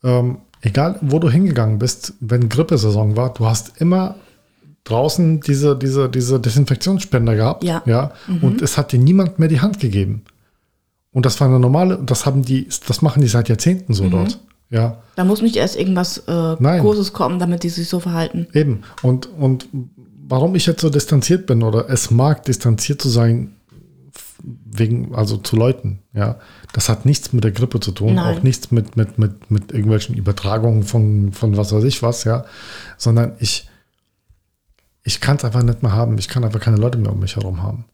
ähm, 0.04 0.40
egal 0.62 0.98
wo 1.02 1.20
du 1.20 1.30
hingegangen 1.30 1.80
bist, 1.80 2.14
wenn 2.20 2.50
Grippesaison 2.50 3.16
war, 3.16 3.34
du 3.34 3.46
hast 3.48 3.80
immer 3.82 4.16
draußen 4.84 5.42
diese, 5.42 5.76
diese, 5.78 6.10
diese 6.10 6.40
Desinfektionsspender 6.40 7.36
gehabt. 7.36 7.64
Ja. 7.64 7.84
ja 7.86 8.12
Und 8.42 8.62
es 8.62 8.78
hat 8.78 8.92
dir 8.92 9.00
niemand 9.00 9.40
mehr 9.40 9.48
die 9.48 9.62
Hand 9.62 9.80
gegeben. 9.80 10.24
Und 11.12 11.26
das 11.26 11.40
war 11.40 11.48
eine 11.48 11.60
normale, 11.60 12.00
das 12.04 12.26
haben 12.26 12.44
die, 12.44 12.68
das 12.88 13.02
machen 13.02 13.22
die 13.22 13.28
seit 13.28 13.50
Jahrzehnten 13.50 13.94
so 13.94 14.10
dort. 14.10 14.40
Ja, 14.70 15.02
Da 15.18 15.26
muss 15.26 15.42
nicht 15.42 15.58
erst 15.58 15.76
irgendwas 15.76 16.20
äh, 16.20 16.56
Nein. 16.58 16.82
Großes 16.82 17.12
kommen, 17.12 17.40
damit 17.40 17.64
die 17.64 17.70
sich 17.70 17.90
so 17.90 18.00
verhalten. 18.00 18.48
eben. 18.54 18.84
Und, 19.02 19.28
und 19.38 19.68
warum 20.26 20.56
ich 20.56 20.66
jetzt 20.66 20.80
so 20.80 20.90
distanziert 20.90 21.46
bin 21.46 21.62
oder 21.62 21.90
es 21.90 22.10
mag, 22.10 22.44
distanziert 22.44 23.02
zu 23.02 23.10
sein, 23.10 23.52
wegen, 24.44 25.14
also 25.16 25.38
zu 25.38 25.56
Leuten, 25.56 26.00
ja, 26.14 26.40
das 26.74 26.90
hat 26.90 27.06
nichts 27.06 27.34
mit 27.34 27.44
der 27.44 27.52
Grippe 27.52 27.80
zu 27.80 27.92
tun, 27.92 28.16
Nein. 28.16 28.38
auch 28.38 28.44
nichts 28.44 28.72
mit, 28.72 28.96
mit, 28.98 29.18
mit, 29.18 29.52
mit 29.52 29.72
irgendwelchen 29.72 30.16
Übertragungen 30.16 30.84
von, 30.84 31.32
von 31.32 31.58
was 31.58 31.74
weiß 31.74 31.84
ich 31.84 32.02
was, 32.02 32.24
ja, 32.24 32.46
sondern 32.98 33.34
ich, 33.40 33.70
ich 35.04 35.20
kann 35.20 35.38
es 35.38 35.46
einfach 35.46 35.64
nicht 35.64 35.84
mehr 35.84 35.94
haben. 35.94 36.18
Ich 36.18 36.28
kann 36.28 36.44
einfach 36.44 36.60
keine 36.60 36.78
Leute 36.78 36.98
mehr 36.98 37.12
um 37.12 37.20
mich 37.20 37.36
herum 37.36 37.64
haben. 37.64 37.86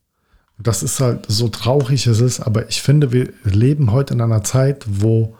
Das 0.60 0.82
ist 0.84 1.00
halt 1.00 1.26
so 1.28 1.50
traurig 1.50 2.08
es 2.08 2.20
ist, 2.20 2.40
aber 2.40 2.68
ich 2.70 2.82
finde, 2.82 3.12
wir 3.12 3.32
leben 3.44 3.92
heute 3.92 4.14
in 4.14 4.22
einer 4.22 4.44
Zeit, 4.44 4.86
wo 4.88 5.36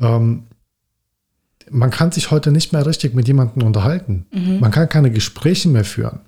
ähm, 0.00 0.44
man 1.70 1.90
kann 1.90 2.10
sich 2.10 2.30
heute 2.30 2.50
nicht 2.50 2.72
mehr 2.72 2.86
richtig 2.86 3.14
mit 3.14 3.28
jemandem 3.28 3.62
unterhalten. 3.64 4.26
Man 4.60 4.70
kann 4.70 4.88
keine 4.88 5.10
Gespräche 5.10 5.68
mehr 5.68 5.84
führen. 5.84 6.20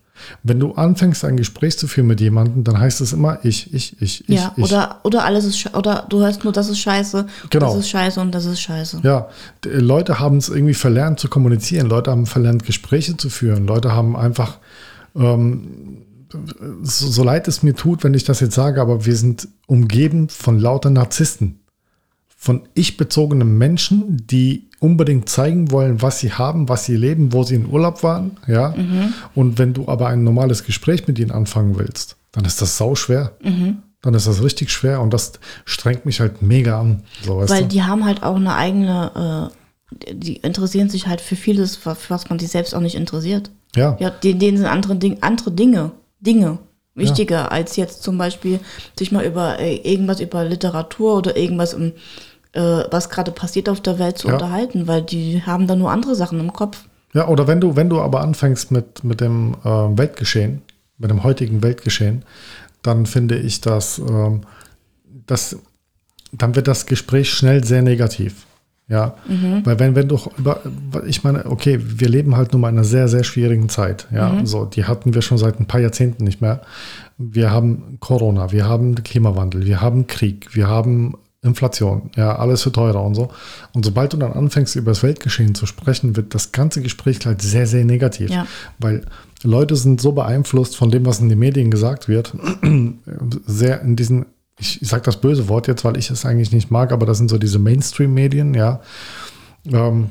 Wenn 0.43 0.59
du 0.61 0.73
anfängst, 0.73 1.25
ein 1.25 1.37
Gespräch 1.37 1.79
zu 1.79 1.87
führen 1.87 2.07
mit 2.07 2.21
jemandem, 2.21 2.65
dann 2.65 2.79
heißt 2.79 3.01
es 3.01 3.13
immer 3.13 3.39
ich, 3.45 3.73
ich, 3.75 4.01
ich, 4.01 4.29
ich, 4.29 4.41
ja, 4.41 4.53
ich. 4.57 4.65
oder, 4.65 5.01
oder 5.03 5.25
alles 5.25 5.45
ist 5.45 5.75
oder 5.75 6.07
du 6.09 6.21
hörst 6.21 6.45
nur, 6.45 6.53
das 6.53 6.69
ist 6.69 6.79
scheiße, 6.79 7.27
Genau. 7.51 7.67
das 7.67 7.77
ist 7.77 7.89
scheiße 7.91 8.21
und 8.21 8.33
das 8.35 8.45
ist 8.47 8.61
scheiße. 8.61 9.01
Ja, 9.03 9.29
Leute 9.65 10.19
haben 10.19 10.37
es 10.37 10.49
irgendwie 10.49 10.75
verlernt 10.75 11.21
zu 11.21 11.29
kommunizieren. 11.29 11.89
Leute 11.89 12.11
haben 12.11 12.27
verlernt, 12.27 12.65
Gespräche 12.65 13.17
zu 13.17 13.31
führen. 13.31 13.67
Leute 13.67 13.93
haben 13.93 14.17
einfach, 14.17 14.59
ähm, 15.17 15.99
so, 16.83 17.09
so 17.09 17.23
leid 17.25 17.47
es 17.49 17.63
mir 17.63 17.75
tut, 17.75 18.05
wenn 18.05 18.15
ich 18.15 18.25
das 18.25 18.41
jetzt 18.41 18.55
sage, 18.55 18.81
aber 18.81 19.05
wir 19.05 19.17
sind 19.17 19.49
umgeben 19.67 20.29
von 20.29 20.59
lauter 20.59 20.91
Narzissten. 20.91 21.59
Von 22.45 22.63
ich-bezogenen 22.75 23.57
Menschen, 23.57 24.27
die 24.27 24.69
unbedingt 24.81 25.29
zeigen 25.29 25.71
wollen, 25.71 26.03
was 26.03 26.19
sie 26.19 26.33
haben, 26.33 26.69
was 26.69 26.85
sie 26.85 26.97
leben, 26.97 27.33
wo 27.33 27.45
sie 27.45 27.55
in 27.55 27.71
Urlaub 27.71 28.03
waren. 28.03 28.33
Ja. 28.49 28.75
Und 29.37 29.59
wenn 29.59 29.75
du 29.75 29.87
aber 29.87 30.09
ein 30.09 30.25
normales 30.25 30.65
Gespräch 30.65 31.07
mit 31.07 31.21
ihnen 31.21 31.31
anfangen 31.31 31.79
willst, 31.79 32.17
dann 32.33 32.45
ist 32.45 32.61
das 32.61 32.79
sau 32.79 32.97
schwer. 32.97 33.31
Dann 34.01 34.15
ist 34.15 34.27
das 34.27 34.43
richtig 34.43 34.73
schwer 34.73 35.01
und 35.01 35.15
das 35.15 35.35
strengt 35.65 36.05
mich 36.05 36.19
halt 36.19 36.43
mega 36.43 36.81
an. 36.81 37.05
So, 37.25 37.39
Weil 37.49 37.63
du? 37.63 37.69
die 37.69 37.85
haben 37.85 38.05
halt 38.05 38.25
auch 38.25 38.35
eine 38.35 38.57
eigene, 38.57 39.53
äh, 39.95 40.13
die 40.13 40.39
interessieren 40.39 40.89
sich 40.89 41.07
halt 41.07 41.21
für 41.21 41.37
vieles, 41.37 41.77
für 41.77 41.97
was 42.09 42.29
man 42.29 42.41
sich 42.41 42.49
selbst 42.49 42.75
auch 42.75 42.81
nicht 42.81 42.97
interessiert. 42.97 43.53
Ja. 43.77 43.97
Ja, 44.01 44.11
denen, 44.11 44.57
sind 44.57 44.67
andere, 44.67 44.97
Ding, 44.97 45.19
andere 45.21 45.53
Dinge, 45.53 45.93
Dinge 46.19 46.59
wichtiger, 46.95 47.53
als 47.53 47.77
jetzt 47.77 48.03
zum 48.03 48.19
Beispiel 48.19 48.61
sich 48.99 49.13
mal 49.13 49.25
über 49.25 49.59
äh, 49.59 49.77
irgendwas 49.77 50.21
über 50.21 50.45
Literatur 50.45 51.17
oder 51.17 51.37
irgendwas, 51.37 51.73
im, 51.73 51.93
äh, 52.53 52.61
was 52.91 53.09
gerade 53.11 53.31
passiert 53.33 53.69
auf 53.69 53.81
der 53.81 53.99
Welt 53.99 54.19
zu 54.19 54.29
Ja. 54.29 54.35
unterhalten, 54.35 54.87
weil 54.87 55.03
die 55.03 55.43
haben 55.45 55.67
da 55.67 55.77
nur 55.77 55.91
andere 55.91 56.15
Sachen 56.15 56.39
im 56.41 56.53
Kopf. 56.53 56.85
Ja, 57.15 57.29
oder 57.29 57.47
wenn 57.47 57.61
du, 57.61 57.77
wenn 57.77 57.89
du 57.91 58.01
aber 58.01 58.21
anfängst 58.23 58.71
mit, 58.71 59.05
mit 59.05 59.21
dem 59.21 59.55
äh, 59.65 59.69
Weltgeschehen, 59.69 60.63
mit 60.99 61.11
dem 61.11 61.23
heutigen 61.25 61.63
Weltgeschehen, 61.63 62.25
dann 62.83 63.07
finde 63.07 63.37
ich, 63.39 63.61
dass, 63.61 63.99
ähm, 63.99 64.43
dass 65.27 65.57
dann 66.33 66.55
wird 66.57 66.69
das 66.69 66.87
Gespräch 66.87 67.31
schnell 67.31 67.63
sehr 67.65 67.83
negativ. 67.83 68.47
Ja, 68.89 69.15
weil 69.65 69.79
wenn, 69.79 69.95
wenn 69.95 70.09
du 70.09 70.19
über, 70.37 70.61
ich 71.07 71.25
meine, 71.25 71.47
okay, 71.47 71.79
wir 71.81 72.09
leben 72.11 72.37
halt 72.37 72.53
nun 72.53 72.61
mal 72.61 72.69
in 72.69 72.75
einer 72.75 72.85
sehr, 72.85 73.09
sehr 73.09 73.25
schwierigen 73.25 73.71
Zeit. 73.71 74.07
Ja, 74.13 74.45
so, 74.45 74.67
die 74.67 74.85
hatten 74.85 75.15
wir 75.15 75.23
schon 75.23 75.39
seit 75.39 75.59
ein 75.61 75.67
paar 75.67 75.81
Jahrzehnten 75.81 76.25
nicht 76.25 76.43
mehr. 76.43 76.61
Wir 77.17 77.51
haben 77.51 77.97
Corona, 78.01 78.53
wir 78.53 78.67
haben 78.69 78.97
Klimawandel, 78.97 79.65
wir 79.65 79.81
haben 79.81 80.09
Krieg, 80.09 80.55
wir 80.55 80.67
haben 80.69 81.15
Inflation, 81.45 82.11
ja, 82.17 82.37
alles 82.37 82.65
wird 82.65 82.77
teurer 82.77 83.03
und 83.03 83.17
so. 83.17 83.29
Und 83.73 83.85
sobald 83.85 84.13
du 84.13 84.17
dann 84.17 84.33
anfängst, 84.33 84.77
über 84.77 84.93
das 84.93 85.03
Weltgeschehen 85.03 85.57
zu 85.57 85.67
sprechen, 85.67 86.15
wird 86.15 86.37
das 86.37 86.53
ganze 86.53 86.81
Gespräch 86.83 87.19
gleich 87.19 87.43
sehr, 87.43 87.67
sehr 87.67 87.85
negativ. 87.85 88.31
Ja. 88.31 88.47
Weil 88.79 89.05
Leute 89.43 89.75
sind 89.75 90.01
so 90.01 90.13
beeinflusst 90.13 90.77
von 90.77 90.93
dem, 90.93 91.05
was 91.05 91.19
in 91.19 91.29
den 91.29 91.41
Medien 91.41 91.73
gesagt 91.73 92.07
wird, 92.07 92.33
sehr 93.47 93.81
in 93.83 93.97
diesen, 93.97 94.27
ich, 94.57 94.79
sage 94.83 95.03
das 95.03 95.21
böse 95.21 95.49
Wort 95.49 95.67
jetzt, 95.67 95.85
weil 95.85 95.97
ich 95.97 96.11
es 96.11 96.25
eigentlich 96.25 96.53
nicht 96.53 96.71
mag, 96.71 96.93
aber 96.93 97.07
das 97.07 97.19
sind 97.19 97.29
so 97.29 97.39
diese 97.39 97.59
Mainstream-Medien, 97.59 98.55
ja. 98.55 98.81
Ähm, 99.67 100.11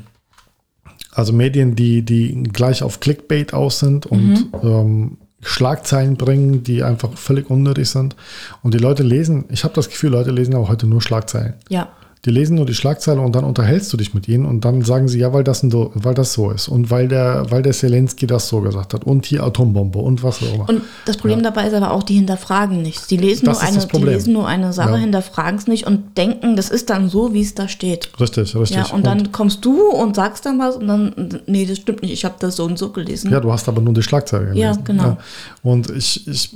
also 1.13 1.31
Medien, 1.31 1.75
die, 1.75 2.03
die 2.03 2.43
gleich 2.43 2.83
auf 2.83 2.99
Clickbait 2.99 3.53
aus 3.53 3.79
sind 3.79 4.05
und 4.05 4.49
ähm, 4.63 5.17
Schlagzeilen 5.41 6.17
bringen, 6.17 6.63
die 6.63 6.83
einfach 6.83 7.17
völlig 7.17 7.49
unnötig 7.49 7.89
sind. 7.89 8.15
Und 8.61 8.73
die 8.73 8.79
Leute 8.79 9.03
lesen, 9.03 9.45
ich 9.49 9.63
habe 9.63 9.73
das 9.73 9.89
Gefühl, 9.89 10.11
Leute 10.11 10.31
lesen 10.31 10.55
auch 10.55 10.69
heute 10.69 10.87
nur 10.87 11.01
Schlagzeilen. 11.01 11.55
Ja. 11.69 11.89
Die 12.23 12.29
lesen 12.29 12.55
nur 12.55 12.67
die 12.67 12.75
Schlagzeile 12.75 13.19
und 13.19 13.33
dann 13.35 13.43
unterhältst 13.43 13.91
du 13.91 13.97
dich 13.97 14.13
mit 14.13 14.27
ihnen 14.27 14.45
und 14.45 14.63
dann 14.63 14.83
sagen 14.83 15.07
sie, 15.07 15.17
ja, 15.17 15.33
weil 15.33 15.43
das, 15.43 15.63
ein, 15.63 15.71
weil 15.73 16.13
das 16.13 16.33
so 16.33 16.51
ist 16.51 16.67
und 16.67 16.91
weil 16.91 17.07
der, 17.07 17.47
weil 17.49 17.63
der 17.63 17.73
Zelensky 17.73 18.27
das 18.27 18.47
so 18.47 18.61
gesagt 18.61 18.93
hat 18.93 19.05
und 19.05 19.25
hier 19.25 19.41
Atombombe 19.43 19.97
und 19.97 20.21
was 20.21 20.39
auch 20.43 20.53
immer. 20.53 20.69
Und 20.69 20.83
das 21.05 21.17
Problem 21.17 21.41
dabei 21.41 21.65
ist 21.67 21.73
aber 21.73 21.89
auch, 21.89 22.03
die 22.03 22.13
hinterfragen 22.13 22.83
nichts. 22.83 23.07
Die 23.07 23.17
lesen, 23.17 23.45
Das 23.45 23.59
nur 23.61 23.67
eine, 23.67 23.87
die 23.87 23.97
lesen 24.03 24.33
nur 24.33 24.47
eine 24.47 24.71
Sache, 24.71 24.91
Ja. 24.91 24.97
hinterfragen 24.97 25.57
es 25.57 25.65
nicht 25.65 25.87
und 25.87 26.15
denken, 26.15 26.55
das 26.55 26.69
ist 26.69 26.91
dann 26.91 27.09
so, 27.09 27.33
wie 27.33 27.41
es 27.41 27.55
da 27.55 27.67
steht. 27.67 28.11
richtig, 28.19 28.55
richtig. 28.55 28.77
Ja, 28.77 28.93
und 28.93 29.03
dann 29.03 29.31
kommst 29.31 29.65
du 29.65 29.89
und 29.89 30.15
sagst 30.15 30.45
dann 30.45 30.59
was 30.59 30.75
und 30.75 30.87
dann, 30.87 31.41
nee, 31.47 31.65
das 31.65 31.77
stimmt 31.79 32.03
nicht, 32.03 32.13
ich 32.13 32.23
habe 32.23 32.35
das 32.39 32.55
so 32.55 32.65
und 32.65 32.77
so 32.77 32.91
gelesen. 32.91 33.31
Ja, 33.31 33.39
du 33.39 33.51
hast 33.51 33.67
aber 33.67 33.81
nur 33.81 33.95
die 33.95 34.03
Schlagzeile 34.03 34.45
gelesen. 34.45 34.59
Ja, 34.61 34.75
genau. 34.83 35.17
Und 35.63 35.89
ich, 35.89 36.27
ich 36.27 36.51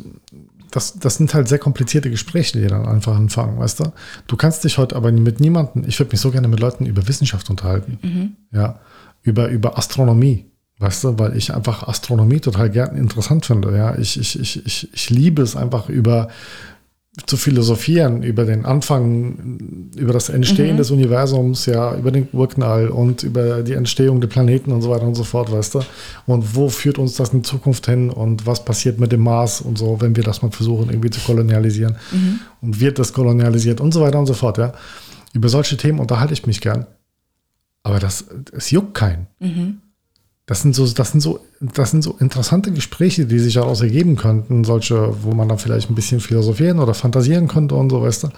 das, 0.71 0.99
das 0.99 1.15
sind 1.15 1.33
halt 1.33 1.47
sehr 1.47 1.59
komplizierte 1.59 2.09
Gespräche, 2.09 2.59
die 2.59 2.67
dann 2.67 2.85
einfach 2.85 3.15
anfangen, 3.15 3.59
weißt 3.59 3.79
du? 3.79 3.93
Du 4.27 4.35
kannst 4.35 4.63
dich 4.63 4.77
heute 4.77 4.95
aber 4.95 5.11
mit 5.11 5.39
niemandem, 5.39 5.83
ich 5.87 5.99
würde 5.99 6.11
mich 6.11 6.21
so 6.21 6.31
gerne 6.31 6.47
mit 6.47 6.59
Leuten 6.59 6.85
über 6.85 7.07
Wissenschaft 7.07 7.49
unterhalten. 7.49 7.99
Mhm. 8.01 8.35
Ja, 8.51 8.79
über, 9.23 9.47
über 9.49 9.77
Astronomie. 9.77 10.45
Weißt 10.77 11.05
du, 11.05 11.17
weil 11.17 11.37
ich 11.37 11.53
einfach 11.53 11.87
Astronomie 11.87 12.41
total 12.41 12.69
gern 12.69 12.97
interessant 12.97 13.45
finde. 13.45 13.75
Ja, 13.77 13.97
ich, 13.97 14.19
ich, 14.19 14.37
ich, 14.37 14.65
ich, 14.65 14.93
ich 14.93 15.09
liebe 15.09 15.41
es 15.41 15.55
einfach 15.55 15.87
über 15.87 16.27
zu 17.27 17.37
philosophieren, 17.37 18.23
über 18.23 18.43
den 18.43 18.65
Anfang, 18.65 19.89
über 19.95 20.11
das 20.11 20.27
Entstehen 20.29 20.73
Mhm. 20.73 20.77
des 20.77 20.91
Universums, 20.91 21.65
ja, 21.65 21.95
über 21.95 22.11
den 22.11 22.27
Urknall 22.33 22.89
und 22.89 23.23
über 23.23 23.63
die 23.63 23.71
Entstehung 23.73 24.19
der 24.19 24.27
Planeten 24.27 24.71
und 24.73 24.81
so 24.81 24.89
weiter 24.89 25.07
und 25.07 25.15
so 25.15 25.23
fort, 25.23 25.49
weißt 25.51 25.75
du? 25.75 25.79
Und 26.27 26.55
wo 26.55 26.67
führt 26.67 26.97
uns 26.99 27.15
das 27.15 27.29
in 27.33 27.43
Zukunft 27.45 27.85
hin 27.85 28.09
und 28.09 28.45
was 28.45 28.65
passiert 28.65 28.99
mit 28.99 29.11
dem 29.13 29.21
Mars 29.21 29.61
und 29.61 29.77
so, 29.77 30.01
wenn 30.01 30.15
wir 30.15 30.23
das 30.23 30.41
mal 30.41 30.51
versuchen, 30.51 30.89
irgendwie 30.89 31.09
zu 31.09 31.21
kolonialisieren? 31.21 31.95
Und 32.61 32.79
wird 32.81 32.99
das 32.99 33.13
kolonialisiert 33.13 33.79
und 33.79 33.93
so 33.93 34.01
weiter 34.01 34.19
und 34.19 34.25
so 34.25 34.33
fort, 34.33 34.57
ja? 34.57 34.73
Über 35.33 35.47
solche 35.47 35.77
Themen 35.77 35.99
unterhalte 35.99 36.33
ich 36.33 36.45
mich 36.45 36.59
gern. 36.59 36.85
Aber 37.83 37.99
das, 37.99 38.25
es 38.51 38.71
juckt 38.71 38.93
keinen. 38.93 39.27
Das 40.45 40.61
sind 40.61 40.75
so, 40.75 40.87
das 40.87 41.11
sind 41.11 41.21
so, 41.21 41.39
das 41.59 41.91
sind 41.91 42.03
so 42.03 42.17
interessante 42.19 42.71
Gespräche, 42.71 43.25
die 43.25 43.39
sich 43.39 43.55
daraus 43.55 43.81
ergeben 43.81 44.15
könnten, 44.15 44.63
solche, 44.63 45.23
wo 45.23 45.31
man 45.31 45.49
dann 45.49 45.57
vielleicht 45.57 45.89
ein 45.89 45.95
bisschen 45.95 46.19
philosophieren 46.19 46.79
oder 46.79 46.93
fantasieren 46.93 47.47
könnte 47.47 47.75
und 47.75 47.89
so, 47.89 48.01
weißt 48.01 48.23
du. 48.25 48.29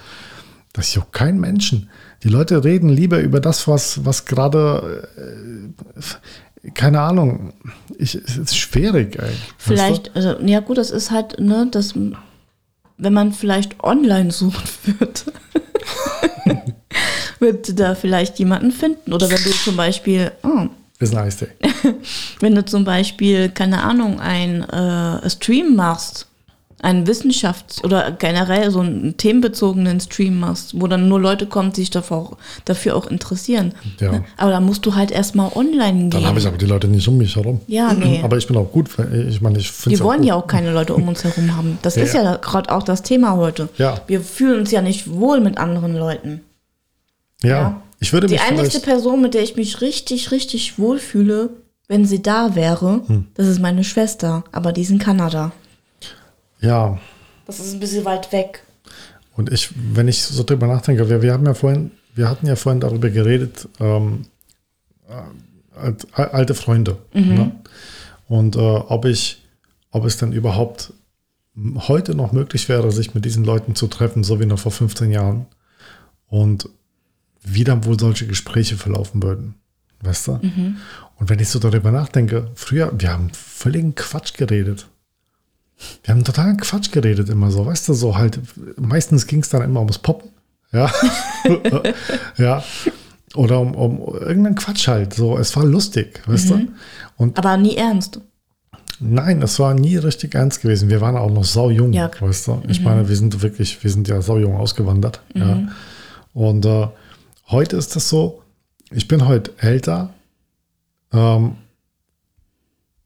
Das 0.74 0.94
juckt 0.94 1.12
keinen 1.12 1.40
Menschen. 1.40 1.90
Die 2.24 2.30
Leute 2.30 2.64
reden 2.64 2.90
lieber 2.90 3.20
über 3.20 3.40
das, 3.40 3.68
was, 3.68 4.06
was 4.06 4.26
gerade, 4.26 5.10
äh, 5.18 6.72
keine 6.72 7.02
Ahnung, 7.02 7.54
ich, 7.98 8.16
es 8.16 8.38
ist 8.38 8.58
schwierig, 8.58 9.16
ey. 9.16 9.24
Weißt 9.24 9.36
Vielleicht, 9.58 10.16
also, 10.16 10.40
ja 10.42 10.60
gut, 10.60 10.78
das 10.78 10.92
ist 10.92 11.12
halt, 11.12 11.40
ne, 11.40 11.68
das, 11.72 11.94
wenn 11.96 13.14
man 13.14 13.34
vielleicht 13.34 13.84
online 13.84 14.32
suchen 14.32 14.64
würde, 14.86 15.22
wird 17.40 17.80
da 17.80 17.96
vielleicht 17.96 18.40
jemanden 18.40 18.72
finden. 18.72 19.14
Oder 19.14 19.30
wenn 19.30 19.44
du 19.44 19.52
zum 19.52 19.76
Beispiel, 19.76 20.32
oh, 20.44 20.68
du? 21.00 21.06
Ist 21.06 21.16
ein 21.16 21.24
Eistee. 21.24 21.48
wenn 22.40 22.56
du 22.56 22.66
zum 22.66 22.84
Beispiel, 22.84 23.50
keine 23.50 23.84
Ahnung, 23.84 24.20
ein 24.20 24.64
äh, 24.64 25.30
Stream 25.30 25.76
machst, 25.76 26.28
einen 26.80 27.08
Wissenschafts- 27.08 27.84
oder 27.84 28.12
generell 28.12 28.70
so 28.70 28.82
einen 28.82 29.18
themenbezogenen 29.18 30.00
Stream 30.00 30.40
machst, 30.40 30.80
wo 30.80 30.86
dann 30.86 31.08
nur 31.10 31.20
Leute 31.20 31.48
kommen, 31.48 31.72
die 31.74 31.82
sich 31.82 31.90
dafür 31.90 32.18
auch, 32.18 32.38
dafür 32.66 32.96
auch 32.96 33.08
interessieren. 33.08 33.74
Ja. 34.00 34.12
Ne? 34.12 34.24
Aber 34.38 34.52
da 34.52 34.60
musst 34.60 34.86
du 34.86 34.94
halt 34.94 35.10
erstmal 35.10 35.52
online 35.56 36.10
Dann 36.10 36.22
gehen. 36.22 36.26
habe 36.28 36.38
ich 36.40 36.46
aber 36.46 36.58
die 36.60 36.68
Leute 36.68 36.88
nicht 36.88 37.08
um 37.08 37.18
mich 37.18 37.36
herum. 37.36 37.62
Ja, 37.66 37.94
nee. 37.94 38.22
Aber 38.24 38.38
ich 38.38 38.46
bin 38.46 38.56
auch 38.58 38.72
gut, 38.72 38.90
ich 39.28 39.42
meine, 39.42 39.58
ich 39.58 39.88
Wir 39.88 40.00
wollen 40.02 40.22
ja 40.22 40.36
auch 40.36 40.46
keine 40.46 40.72
Leute 40.72 40.94
um 40.94 41.08
uns 41.08 41.24
herum 41.24 41.58
haben. 41.58 41.80
Das 41.82 41.96
Ja, 41.96 42.04
ist 42.04 42.14
ja. 42.14 42.24
ja 42.24 42.36
gerade 42.36 42.72
auch 42.72 42.84
das 42.84 43.02
Thema 43.02 43.36
heute. 43.36 43.70
Ja. 43.80 44.00
Wir 44.06 44.22
fühlen 44.22 44.60
uns 44.60 44.70
ja 44.70 44.84
nicht 44.84 45.10
wohl 45.12 45.40
mit 45.40 45.58
anderen 45.58 45.96
Leuten. 45.96 46.42
Ja. 47.42 47.82
Ich 48.00 48.14
würde 48.14 48.28
Die 48.28 48.40
einzige 48.40 48.80
Person, 48.80 49.22
mit 49.22 49.34
der 49.34 49.44
ich 49.44 49.56
mich 49.56 49.82
richtig, 49.82 50.32
richtig 50.32 50.78
wohl 50.80 51.00
fühle, 51.00 51.50
wenn 51.88 52.06
sie 52.06 52.22
da 52.22 52.56
wäre, 52.56 53.02
Hm. 53.08 53.28
das 53.34 53.48
ist 53.48 53.60
meine 53.60 53.84
Schwester. 53.84 54.44
Aber 54.52 54.72
die 54.74 54.82
ist 54.82 54.90
in 54.92 55.00
Kanada. 55.00 55.52
ja, 56.60 56.98
Das 57.46 57.60
ist 57.60 57.74
ein 57.74 57.80
bisschen 57.80 58.06
weit 58.06 58.32
weg. 58.32 58.64
Und 59.36 59.52
ich, 59.52 59.70
wenn 59.94 60.08
ich 60.08 60.22
so 60.24 60.44
drüber 60.44 60.68
nachdenke, 60.68 61.10
wir, 61.10 61.22
wir 61.22 61.32
haben 61.34 61.46
ja 61.46 61.54
vorhin, 61.54 61.92
wir 62.16 62.28
hatten 62.30 62.48
ja 62.48 62.56
vorhin 62.56 62.80
darüber 62.82 63.10
geredet, 63.10 63.68
ähm, 63.80 64.24
äh, 65.08 65.80
alt- 65.80 66.08
alte 66.14 66.56
Freunde. 66.56 66.98
Ne? 67.14 67.52
Und 68.28 68.56
äh, 68.56 68.60
ob 68.60 69.06
ich, 69.06 69.44
ob 69.92 70.06
es 70.06 70.18
dann 70.18 70.34
überhaupt 70.34 70.92
heute 71.88 72.16
noch 72.16 72.32
möglich 72.34 72.68
wäre, 72.68 72.92
sich 72.92 73.14
mit 73.14 73.26
diesen 73.26 73.44
Leuten 73.46 73.76
zu 73.76 73.88
treffen, 73.88 74.24
so 74.24 74.40
wie 74.40 74.46
noch 74.46 74.60
vor 74.60 74.72
15 74.72 75.12
Jahren. 75.12 75.46
Und 76.28 76.70
wie 77.54 77.64
dann 77.64 77.86
wohl 77.86 78.00
solche 78.00 78.28
Gespräche 78.28 78.78
verlaufen 78.78 79.22
würden. 79.24 79.56
Weißt 80.02 80.28
du? 80.28 80.34
Und 81.16 81.30
wenn 81.30 81.40
ich 81.40 81.50
so 81.50 81.58
darüber 81.60 81.92
nachdenke, 81.92 82.52
früher, 82.56 82.92
wir 82.98 83.12
haben 83.12 83.30
völligen 83.34 83.96
Quatsch 83.96 84.34
geredet. 84.36 84.88
Wir 86.04 86.14
haben 86.14 86.24
totalen 86.24 86.58
Quatsch 86.58 86.92
geredet 86.92 87.30
immer 87.30 87.52
so, 87.52 87.66
weißt 87.66 87.90
du, 87.90 87.94
so 87.94 88.18
halt, 88.18 88.40
meistens 88.80 89.28
ging 89.28 89.42
es 89.42 89.50
dann 89.50 89.62
immer 89.62 89.80
ums 89.80 90.00
Poppen, 90.00 90.32
ja, 90.72 90.92
ja, 92.38 92.64
oder 93.36 93.60
um, 93.60 93.76
um 93.76 94.16
irgendeinen 94.16 94.56
Quatsch 94.56 94.88
halt, 94.88 95.14
so, 95.14 95.38
es 95.38 95.56
war 95.56 95.64
lustig, 95.66 96.24
weißt 96.26 96.50
du, 96.50 96.68
und 97.18 97.38
Aber 97.38 97.58
nie 97.58 97.76
ernst. 97.76 98.20
nein, 99.00 99.40
es 99.44 99.60
war 99.60 99.76
nie 99.76 99.98
richtig 99.98 100.34
ernst 100.34 100.62
gewesen, 100.62 100.90
wir 100.90 101.00
waren 101.00 101.16
auch 101.16 101.30
noch 101.32 101.44
saujung, 101.46 101.94
Ja. 101.94 102.10
weißt 102.20 102.48
du, 102.48 102.64
ich 102.68 102.82
meine, 102.82 103.08
wir 103.08 103.16
sind 103.16 103.40
wirklich, 103.44 103.84
wir 103.84 103.92
sind 103.92 104.08
ja 104.08 104.20
saujung 104.24 104.56
ausgewandert, 104.58 105.22
ja, 105.36 105.60
und 106.34 106.66
äh, 106.66 106.88
heute 107.50 107.78
ist 107.78 107.96
das 107.96 108.10
so, 108.10 108.42
ich 108.92 109.08
bin 109.08 109.28
heute 109.28 109.54
älter, 109.60 110.14
ähm, 111.12 111.56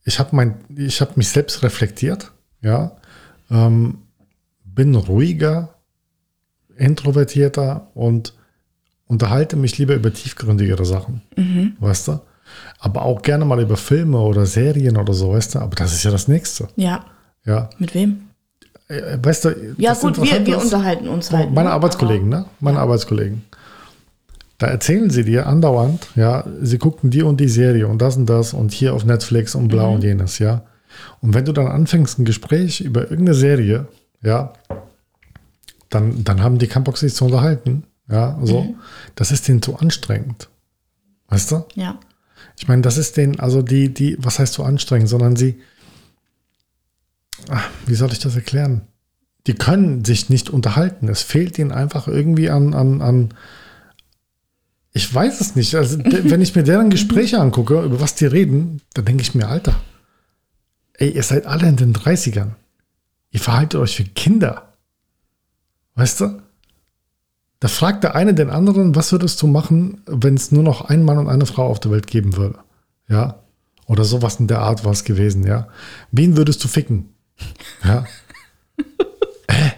ich 0.04 0.20
habe 0.20 0.36
mein, 0.36 0.56
ich 0.76 1.02
habe 1.02 1.12
mich 1.16 1.30
selbst 1.30 1.64
reflektiert, 1.64 2.32
ja, 2.62 2.92
ähm, 3.50 4.00
bin 4.64 4.96
ruhiger, 4.96 5.76
introvertierter 6.78 7.88
und 7.94 8.34
unterhalte 9.08 9.56
mich 9.58 9.78
lieber 9.78 9.94
über 9.96 10.14
tiefgründigere 10.14 10.86
Sachen, 10.86 11.22
weißt 11.80 12.08
du? 12.08 12.20
Aber 12.80 13.04
auch 13.04 13.22
gerne 13.22 13.46
mal 13.46 13.62
über 13.62 13.78
Filme 13.78 14.20
oder 14.20 14.46
Serien 14.46 14.98
oder 14.98 15.14
so, 15.14 15.32
weißt 15.34 15.56
du? 15.56 15.60
Aber 15.60 15.76
das 15.76 15.94
ist 15.94 16.04
ja 16.04 16.12
das 16.12 16.28
Nächste, 16.28 16.68
Ja. 16.76 17.06
ja. 17.46 17.70
Mit 17.78 17.94
wem? 17.94 18.24
Äh, 18.88 19.18
Weißt 19.22 19.46
du, 19.46 19.74
Ja, 19.78 19.94
gut, 19.94 20.22
wir, 20.22 20.46
wir 20.46 20.60
unterhalten 20.62 21.08
uns 21.08 21.32
halt. 21.32 21.52
meine 21.52 21.70
ne? 21.70 21.74
Arbeitskollegen, 21.76 22.28
ne? 22.28 22.46
Meine 22.60 22.80
Arbeitskollegen. 22.80 23.44
Da 24.62 24.68
erzählen 24.68 25.10
sie 25.10 25.24
dir 25.24 25.48
andauernd, 25.48 26.10
ja, 26.16 26.46
sie 26.62 26.78
guckten 26.78 27.10
die 27.10 27.24
und 27.24 27.40
die 27.40 27.48
Serie 27.48 27.88
und 27.88 28.00
das 28.00 28.16
und 28.16 28.28
das 28.28 28.54
und 28.54 28.72
hier 28.72 28.94
auf 28.94 29.06
Netflix 29.06 29.56
und 29.56 29.70
bla 29.70 29.86
und 29.86 30.04
jenes, 30.04 30.38
ja. 30.38 30.62
Und 31.20 31.34
wenn 31.34 31.46
du 31.46 31.52
dann 31.52 31.66
anfängst, 31.66 32.20
ein 32.20 32.26
Gespräch 32.26 32.80
über 32.80 33.10
irgendeine 33.10 33.34
Serie, 33.34 33.88
ja, 34.22 34.54
dann, 35.90 36.24
dann 36.24 36.44
haben 36.44 36.60
die 36.60 36.68
keinen 36.68 36.84
Bock, 36.84 37.00
sich 37.00 37.16
zu 37.16 37.26
unterhalten, 37.26 37.86
ja, 38.08 38.38
so. 38.44 38.76
Das 39.16 39.32
ist 39.32 39.48
denen 39.48 39.64
zu 39.64 39.78
anstrengend. 39.78 40.48
Weißt 41.30 41.50
du? 41.54 41.66
Ja. 41.74 41.98
Ich 42.56 42.68
meine, 42.68 42.84
das 42.84 42.98
ist 42.98 43.18
denen, 43.18 43.40
also 43.40 43.64
die, 43.64 43.92
die, 43.92 44.16
was 44.20 44.38
heißt 44.38 44.54
so 44.54 44.64
anstrengend, 44.64 45.10
sondern 45.10 45.36
sie, 45.36 45.60
ach, 47.50 47.68
wie 47.88 47.96
soll 47.96 48.12
ich 48.12 48.20
das 48.20 48.36
erklären? 48.36 48.82
Die 49.48 49.56
können 49.56 50.06
sich 50.06 50.30
nicht 50.30 50.52
unterhalten. 50.52 51.08
Es 51.08 51.24
fehlt 51.24 51.58
ihnen 51.58 51.72
einfach 51.72 52.08
irgendwie 52.08 52.52
an, 52.52 52.76
an, 52.76 53.02
an 53.02 53.34
ich 54.94 55.14
weiß 55.14 55.40
es 55.40 55.56
nicht. 55.56 55.74
Also, 55.76 56.00
wenn 56.00 56.42
ich 56.42 56.56
mir 56.56 56.64
deren 56.64 56.90
Gespräche 56.90 57.40
angucke, 57.40 57.82
über 57.82 58.00
was 58.00 58.16
die 58.16 58.26
reden, 58.26 58.82
dann 58.94 59.06
denke 59.06 59.22
ich 59.22 59.34
mir, 59.34 59.48
Alter, 59.48 59.76
ey, 60.94 61.12
ihr 61.12 61.24
seid 61.24 61.46
alle 61.46 61.68
in 61.68 61.78
den 61.78 61.94
30ern. 61.94 62.52
Ihr 63.32 63.40
verhaltet 63.40 63.80
euch 63.80 63.98
wie 64.00 64.04
Kinder. 64.04 64.74
Weißt 65.96 66.22
du? 66.22 66.42
Da 67.62 67.68
fragt 67.68 68.04
der 68.04 68.16
eine 68.16 68.34
den 68.34 68.50
anderen, 68.50 68.96
was 68.96 69.12
würdest 69.12 69.42
du 69.42 69.48
machen, 69.48 70.02
wenn 70.08 70.36
es 70.36 70.52
nur 70.52 70.64
noch 70.64 70.82
ein 70.82 71.04
Mann 71.04 71.20
und 71.20 71.30
eine 71.30 71.46
Frau 71.46 71.68
auf 71.68 71.80
der 71.80 71.92
Welt 71.92 72.08
geben 72.08 72.36
würde? 72.36 72.60
Ja. 73.08 73.40
Oder 73.86 74.04
sowas 74.04 74.40
in 74.40 74.48
der 74.48 74.60
Art 74.60 74.84
war 74.84 74.92
es 74.92 75.04
gewesen, 75.04 75.46
ja. 75.46 75.68
Wen 76.12 76.38
würdest 76.38 76.64
du 76.64 76.68
ficken? 76.68 77.10
Ja. 77.84 78.06
Äh. 79.48 79.72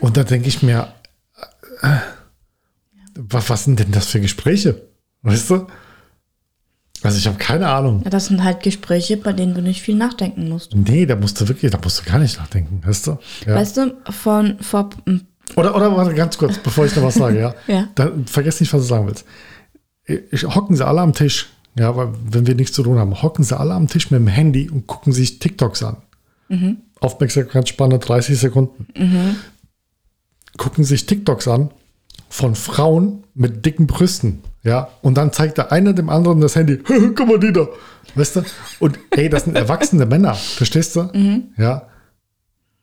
Und 0.00 0.16
da 0.16 0.24
denke 0.24 0.48
ich 0.48 0.60
mir, 0.64 0.92
äh, 1.82 1.98
was, 3.18 3.50
was 3.50 3.64
sind 3.64 3.80
denn 3.80 3.90
das 3.90 4.06
für 4.06 4.20
Gespräche? 4.20 4.82
Weißt 5.22 5.50
du? 5.50 5.66
Also 7.02 7.18
ich 7.18 7.26
habe 7.26 7.38
keine 7.38 7.68
Ahnung. 7.68 8.02
ja. 8.04 8.10
Das 8.10 8.26
sind 8.26 8.42
halt 8.42 8.62
Gespräche, 8.62 9.16
bei 9.16 9.32
denen 9.32 9.54
du 9.54 9.62
nicht 9.62 9.82
viel 9.82 9.94
nachdenken 9.94 10.48
musst. 10.48 10.74
Nee, 10.74 11.06
da 11.06 11.16
musst 11.16 11.40
du 11.40 11.48
wirklich, 11.48 11.70
da 11.70 11.78
musst 11.82 12.00
du 12.00 12.10
gar 12.10 12.18
nicht 12.18 12.38
nachdenken, 12.38 12.80
weißt 12.84 13.06
du? 13.08 13.18
Ja. 13.46 13.54
Weißt 13.54 13.76
du, 13.76 13.94
von 14.10 14.58
vor 14.60 14.90
ein 15.06 15.26
Oder, 15.56 15.74
oder 15.76 15.96
warte 15.96 16.14
ganz 16.14 16.38
kurz, 16.38 16.58
bevor 16.58 16.86
ich 16.86 16.96
noch 16.96 17.04
was 17.04 17.14
sage, 17.14 17.38
ja. 17.40 17.54
Ja. 17.66 17.88
Dann 17.94 18.26
vergiss 18.26 18.60
nicht, 18.60 18.72
was 18.72 18.82
du 18.82 18.86
sagen 18.88 19.06
willst. 19.06 19.24
Ich, 20.30 20.44
hocken 20.44 20.74
sie 20.74 20.86
alle 20.86 21.00
am 21.00 21.12
Tisch, 21.12 21.48
ja, 21.78 21.94
weil 21.96 22.08
wenn 22.30 22.46
wir 22.46 22.54
nichts 22.54 22.74
zu 22.74 22.82
tun 22.82 22.98
haben, 22.98 23.22
hocken 23.22 23.44
sie 23.44 23.58
alle 23.58 23.74
am 23.74 23.88
Tisch 23.88 24.10
mit 24.10 24.20
dem 24.20 24.26
Handy 24.28 24.70
und 24.70 24.86
gucken 24.86 25.12
sich 25.12 25.38
TikToks 25.38 25.82
an. 25.82 25.98
Aufmerksamkeitsspanne 27.00 27.98
30 27.98 28.38
Sekunden. 28.38 28.86
Mhm. 28.96 29.36
Gucken 30.56 30.82
sich 30.82 31.06
TikToks 31.06 31.46
an 31.46 31.70
von 32.28 32.54
Frauen 32.54 33.24
mit 33.34 33.64
dicken 33.64 33.86
Brüsten. 33.86 34.42
Ja, 34.62 34.88
und 35.02 35.14
dann 35.14 35.32
zeigt 35.32 35.58
der 35.58 35.72
eine 35.72 35.94
dem 35.94 36.08
anderen 36.08 36.40
das 36.40 36.56
Handy. 36.56 36.78
Guck 36.86 37.26
mal, 37.26 37.38
die 37.38 37.52
da. 37.52 37.68
Weißt 38.14 38.36
du? 38.36 38.42
Und 38.80 38.98
ey, 39.10 39.28
das 39.28 39.44
sind 39.44 39.56
erwachsene 39.56 40.06
Männer. 40.06 40.34
Verstehst 40.34 40.96
du? 40.96 41.04
Mhm. 41.12 41.48
Ja. 41.56 41.88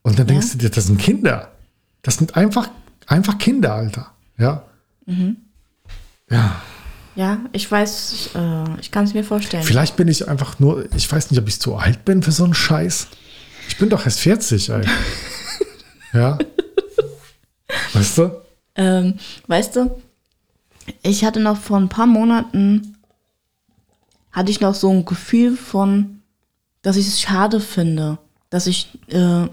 Und 0.01 0.17
dann 0.19 0.27
denkst 0.27 0.51
du 0.53 0.57
dir, 0.57 0.69
das 0.69 0.85
sind 0.85 0.99
Kinder. 0.99 1.51
Das 2.01 2.17
sind 2.17 2.37
einfach, 2.37 2.69
einfach 3.07 3.37
Kinder, 3.37 3.73
Alter. 3.73 4.11
Ja. 4.37 4.63
Mhm. 5.05 5.37
Ja. 6.29 6.61
Ja, 7.15 7.39
ich 7.53 7.71
weiß, 7.71 8.13
ich, 8.13 8.35
äh, 8.35 8.79
ich 8.81 8.91
kann 8.91 9.05
es 9.05 9.13
mir 9.13 9.23
vorstellen. 9.23 9.63
Vielleicht 9.63 9.95
bin 9.95 10.07
ich 10.09 10.27
einfach 10.27 10.59
nur, 10.59 10.93
ich 10.93 11.09
weiß 11.09 11.31
nicht, 11.31 11.39
ob 11.39 11.47
ich 11.47 11.61
zu 11.61 11.75
alt 11.75 12.03
bin 12.03 12.21
für 12.21 12.31
so 12.31 12.43
einen 12.43 12.53
Scheiß. 12.53 13.07
Ich 13.69 13.77
bin 13.77 13.89
doch 13.89 14.05
erst 14.05 14.19
40, 14.19 14.69
ey. 14.69 14.81
ja. 16.13 16.37
Weißt 17.93 18.17
du? 18.17 18.44
Ähm, 18.75 19.15
weißt 19.47 19.75
du, 19.77 20.01
ich 21.01 21.23
hatte 21.25 21.39
noch 21.39 21.57
vor 21.57 21.77
ein 21.77 21.89
paar 21.89 22.07
Monaten, 22.07 22.97
hatte 24.31 24.51
ich 24.51 24.61
noch 24.61 24.75
so 24.75 24.89
ein 24.89 25.05
Gefühl 25.05 25.55
von, 25.55 26.21
dass 26.81 26.97
ich 26.97 27.07
es 27.07 27.21
schade 27.21 27.59
finde, 27.59 28.17
dass 28.49 28.67
ich, 28.67 28.89
äh, 29.07 29.43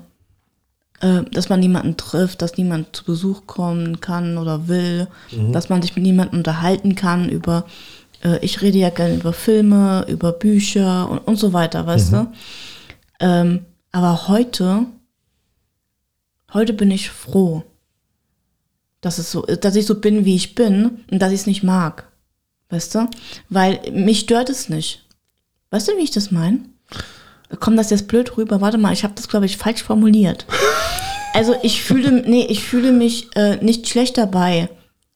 äh, 1.00 1.24
dass 1.30 1.48
man 1.48 1.61
niemanden 1.61 1.96
trifft, 1.96 2.42
dass 2.42 2.56
niemand 2.56 2.94
zu 2.94 3.04
Besuch 3.04 3.46
kommen 3.46 4.00
kann 4.00 4.38
oder 4.38 4.68
will, 4.68 5.08
dass 5.52 5.68
man 5.68 5.82
sich 5.82 5.94
mit 5.96 6.04
niemandem 6.04 6.40
unterhalten 6.40 6.94
kann 6.94 7.28
über, 7.28 7.64
äh, 8.22 8.38
ich 8.44 8.61
rede 8.61 8.78
ja 8.78 8.90
gerne 8.90 9.14
über 9.14 9.32
Filme, 9.32 10.04
über 10.08 10.32
Bücher 10.32 11.08
und, 11.08 11.18
und 11.18 11.37
so 11.37 11.52
weiter, 11.52 11.87
weißt 11.87 12.12
du. 12.12 12.32
Ähm, 13.20 13.64
aber 13.92 14.28
heute, 14.28 14.87
heute 16.52 16.72
bin 16.72 16.90
ich 16.90 17.08
froh 17.11 17.62
dass 19.02 19.18
es 19.18 19.30
so 19.30 19.42
dass 19.42 19.76
ich 19.76 19.84
so 19.84 19.96
bin, 20.00 20.24
wie 20.24 20.34
ich 20.36 20.54
bin 20.54 21.00
und 21.10 21.18
dass 21.20 21.32
ich 21.32 21.40
es 21.40 21.46
nicht 21.46 21.62
mag. 21.62 22.08
Weißt 22.70 22.94
du? 22.94 23.06
Weil 23.50 23.80
mich 23.92 24.20
stört 24.20 24.48
es 24.48 24.70
nicht. 24.70 25.04
Weißt 25.70 25.88
du, 25.88 25.92
wie 25.98 26.02
ich 26.04 26.10
das 26.10 26.30
meine? 26.30 26.60
Kommt 27.60 27.78
das 27.78 27.90
jetzt 27.90 28.08
blöd 28.08 28.38
rüber? 28.38 28.62
Warte 28.62 28.78
mal, 28.78 28.94
ich 28.94 29.04
habe 29.04 29.12
das, 29.14 29.28
glaube 29.28 29.44
ich, 29.44 29.58
falsch 29.58 29.82
formuliert. 29.82 30.46
Also 31.34 31.54
ich 31.62 31.82
fühle, 31.82 32.12
nee, 32.12 32.44
ich 32.50 32.62
fühle 32.62 32.92
mich 32.92 33.34
äh, 33.36 33.56
nicht 33.64 33.88
schlecht 33.88 34.18
dabei, 34.18 34.68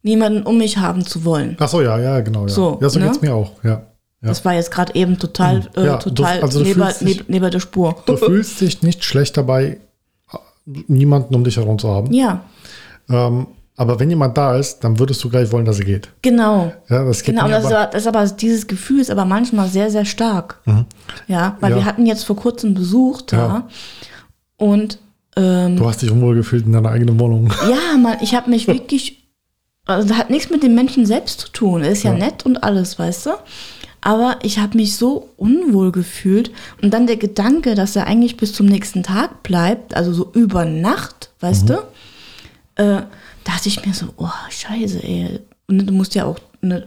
niemanden 0.02 0.44
um 0.44 0.56
mich 0.56 0.78
haben 0.78 1.04
zu 1.04 1.26
wollen. 1.26 1.58
Ach 1.60 1.68
so, 1.68 1.82
ja, 1.82 1.98
ja, 1.98 2.20
genau. 2.20 2.44
Ja, 2.44 2.48
So, 2.48 2.78
ja, 2.80 2.88
so 2.88 2.98
ne? 2.98 3.04
geht's 3.04 3.20
mir 3.20 3.34
auch. 3.34 3.52
Ja. 3.62 3.70
ja. 3.70 3.82
Das 4.22 4.42
war 4.42 4.54
jetzt 4.54 4.70
gerade 4.70 4.94
eben 4.94 5.18
total, 5.18 5.68
äh, 5.76 5.84
Ja, 5.84 5.96
du- 5.98 6.08
total 6.08 6.40
also 6.40 6.60
du 6.60 6.64
neben, 6.64 6.82
neben, 7.02 7.24
neben 7.28 7.50
der 7.50 7.60
Spur. 7.60 8.02
Du 8.06 8.16
fühlst 8.16 8.58
dich 8.62 8.80
nicht 8.80 9.04
schlecht 9.04 9.36
dabei, 9.36 9.78
niemanden 10.64 11.34
um 11.34 11.44
dich 11.44 11.58
herum 11.58 11.78
zu 11.78 11.90
haben. 11.90 12.10
Ja, 12.14 12.44
Ähm, 13.10 13.46
aber 13.76 14.00
wenn 14.00 14.08
jemand 14.10 14.36
da 14.38 14.56
ist, 14.56 14.80
dann 14.80 14.98
würdest 14.98 15.22
du 15.22 15.28
gleich 15.28 15.52
wollen, 15.52 15.64
dass 15.66 15.78
er 15.78 15.84
geht. 15.84 16.08
genau. 16.22 16.72
Ja, 16.88 17.04
das 17.04 17.22
geht 17.22 17.34
Genau, 17.34 17.46
mir 17.46 17.52
das 17.54 17.64
ist, 17.66 17.72
aber, 17.72 17.94
ist 17.94 18.06
aber 18.06 18.26
dieses 18.26 18.66
Gefühl 18.66 19.00
ist 19.00 19.10
aber 19.10 19.24
manchmal 19.24 19.68
sehr, 19.68 19.90
sehr 19.90 20.04
stark. 20.04 20.60
Ja, 21.26 21.56
weil 21.60 21.70
Mhm. 21.72 21.76
Ja. 21.76 21.82
wir 21.82 21.84
hatten 21.84 22.06
jetzt 22.06 22.24
vor 22.24 22.36
kurzem 22.36 22.74
Besuch 22.74 23.22
da 23.22 23.36
Ja. 23.36 23.68
und 24.56 24.98
ähm, 25.36 25.76
Du 25.76 25.86
hast 25.86 26.00
dich 26.02 26.10
unwohl 26.10 26.34
gefühlt 26.34 26.64
in 26.66 26.72
deiner 26.72 26.90
eigenen 26.90 27.20
Wohnung. 27.20 27.52
ja, 27.70 27.98
man, 27.98 28.16
ich 28.22 28.34
habe 28.34 28.48
mich 28.50 28.66
wirklich, 28.68 29.28
also 29.84 30.08
das 30.08 30.16
hat 30.16 30.30
nichts 30.30 30.50
mit 30.50 30.62
dem 30.62 30.74
Menschen 30.74 31.04
selbst 31.04 31.40
zu 31.40 31.48
tun. 31.50 31.82
Er 31.82 31.90
ist 31.90 32.02
ja, 32.04 32.12
Ja. 32.12 32.18
nett 32.18 32.46
und 32.46 32.62
alles, 32.64 32.98
weißt 32.98 33.26
du. 33.26 33.30
Aber 34.00 34.38
ich 34.42 34.58
habe 34.60 34.76
mich 34.78 34.96
so 34.96 35.30
unwohl 35.36 35.90
gefühlt 35.92 36.52
und 36.80 36.94
dann 36.94 37.06
der 37.08 37.16
Gedanke, 37.16 37.74
dass 37.74 37.96
er 37.96 38.06
eigentlich 38.06 38.36
bis 38.36 38.52
zum 38.52 38.66
nächsten 38.66 39.02
Tag 39.02 39.42
bleibt, 39.42 39.94
also 39.96 40.12
so 40.12 40.30
über 40.32 40.64
Nacht, 40.64 41.30
weißt 41.40 41.68
du, 41.70 41.78
äh, 42.76 43.02
dachte 43.46 43.68
ich 43.68 43.84
mir 43.86 43.94
so, 43.94 44.06
oh 44.16 44.28
Scheiße, 44.50 45.02
ey. 45.02 45.40
Und 45.68 45.86
du 45.86 45.92
musst 45.92 46.14
ja 46.14 46.24
auch 46.24 46.38
ne, 46.60 46.86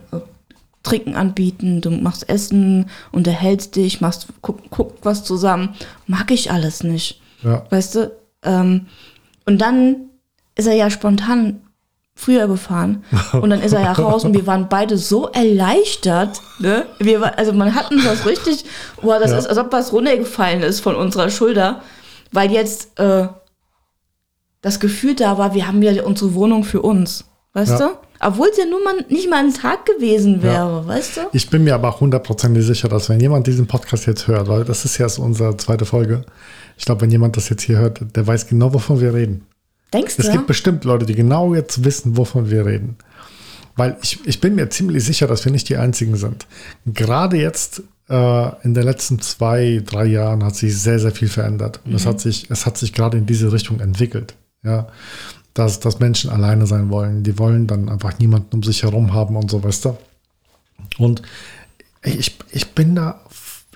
Trinken 0.82 1.14
anbieten, 1.14 1.80
du 1.80 1.90
machst 1.90 2.28
Essen, 2.28 2.88
unterhältst 3.12 3.76
dich, 3.76 4.00
machst, 4.00 4.28
guck, 4.40 4.70
guck 4.70 4.94
was 5.02 5.24
zusammen. 5.24 5.74
Mag 6.06 6.30
ich 6.30 6.50
alles 6.50 6.82
nicht. 6.82 7.20
Ja. 7.42 7.64
Weißt 7.70 7.94
du? 7.96 8.12
Ähm, 8.42 8.86
und 9.46 9.58
dann 9.58 9.96
ist 10.54 10.66
er 10.66 10.74
ja 10.74 10.90
spontan 10.90 11.60
früher 12.14 12.46
gefahren 12.48 13.02
und 13.32 13.48
dann 13.48 13.62
ist 13.62 13.72
er 13.72 13.80
ja 13.80 13.92
raus 13.92 14.24
und 14.26 14.34
wir 14.34 14.46
waren 14.46 14.68
beide 14.68 14.98
so 14.98 15.28
erleichtert. 15.28 16.40
Ne? 16.58 16.84
Wir 16.98 17.20
war, 17.22 17.38
also 17.38 17.52
man 17.54 17.74
hat 17.74 17.90
uns 17.90 18.04
das 18.04 18.26
richtig, 18.26 18.64
boah, 19.00 19.18
das 19.18 19.30
Ja. 19.30 19.38
ist, 19.38 19.46
als 19.46 19.56
ob 19.56 19.72
was 19.72 19.92
runtergefallen 19.92 20.62
ist 20.62 20.80
von 20.80 20.96
unserer 20.96 21.30
Schulter, 21.30 21.80
weil 22.32 22.50
jetzt 22.52 22.98
äh, 22.98 23.28
das 24.62 24.80
Gefühl 24.80 25.14
da 25.14 25.38
war, 25.38 25.54
wir 25.54 25.66
haben 25.66 25.82
ja 25.82 26.02
unsere 26.04 26.34
Wohnung 26.34 26.64
für 26.64 26.82
uns. 26.82 27.24
Weißt 27.52 27.72
Ja. 27.72 27.78
du? 27.78 27.94
Obwohl 28.22 28.48
es 28.52 28.58
ja 28.58 28.66
nur 28.66 28.82
mal, 28.84 28.94
nicht 29.08 29.30
mal 29.30 29.42
ein 29.42 29.54
Tag 29.54 29.86
gewesen 29.86 30.42
wäre, 30.42 30.86
weißt 30.86 31.16
du? 31.16 31.20
Ich 31.32 31.48
bin 31.48 31.64
mir 31.64 31.74
aber 31.74 31.88
auch 31.88 32.00
hundertprozentig 32.00 32.64
sicher, 32.66 32.88
dass 32.88 33.08
wenn 33.08 33.18
jemand 33.18 33.46
diesen 33.46 33.66
Podcast 33.66 34.06
jetzt 34.06 34.28
hört, 34.28 34.46
weil 34.46 34.64
das 34.64 34.84
ist 34.84 34.98
ja 34.98 35.08
so 35.08 35.22
unsere 35.22 35.56
zweite 35.56 35.86
Folge, 35.86 36.24
ich 36.76 36.84
glaube, 36.84 37.00
wenn 37.00 37.10
jemand 37.10 37.36
das 37.38 37.48
jetzt 37.48 37.62
hier 37.62 37.78
hört, 37.78 38.00
der 38.14 38.26
weiß 38.26 38.46
genau, 38.46 38.74
wovon 38.74 39.00
wir 39.00 39.14
reden. 39.14 39.46
Denkst 39.92 40.14
Es 40.18 40.26
du? 40.26 40.32
gibt 40.32 40.46
bestimmt 40.46 40.84
Leute, 40.84 41.06
die 41.06 41.14
genau 41.14 41.54
jetzt 41.54 41.82
wissen, 41.82 42.16
wovon 42.18 42.50
wir 42.50 42.66
reden. 42.66 42.96
Weil 43.76 43.96
ich, 44.02 44.20
ich 44.26 44.40
bin 44.40 44.54
mir 44.54 44.68
ziemlich 44.68 45.02
sicher, 45.04 45.26
dass 45.26 45.44
wir 45.44 45.50
nicht 45.52 45.68
die 45.70 45.76
Einzigen 45.78 46.16
sind. 46.16 46.46
Gerade 46.86 47.38
jetzt 47.38 47.82
äh, 48.10 48.48
in 48.64 48.74
den 48.74 48.82
letzten 48.84 49.20
zwei, 49.20 49.82
drei 49.84 50.04
Jahren 50.04 50.44
hat 50.44 50.54
sich 50.56 50.78
sehr, 50.78 50.98
sehr 50.98 51.12
viel 51.12 51.28
verändert. 51.28 51.80
Und 51.86 51.94
es 51.94 52.04
hat 52.04 52.20
sich, 52.20 52.50
es 52.50 52.66
hat 52.66 52.76
sich 52.76 52.92
gerade 52.92 53.16
in 53.16 53.24
diese 53.26 53.50
Richtung 53.52 53.80
entwickelt. 53.80 54.34
Ja. 54.62 54.88
Dass, 55.54 55.80
dass 55.80 55.98
Menschen 55.98 56.30
alleine 56.30 56.66
sein 56.66 56.90
wollen. 56.90 57.22
Die 57.22 57.38
wollen 57.38 57.66
dann 57.66 57.88
einfach 57.88 58.18
niemanden 58.18 58.54
um 58.54 58.62
sich 58.62 58.82
herum 58.82 59.12
haben 59.12 59.36
und 59.36 59.50
so, 59.50 59.62
weißt 59.62 59.86
du. 59.86 59.96
Und 60.98 61.22
ich, 62.02 62.36
ich 62.50 62.70
bin 62.72 62.94
da, 62.94 63.20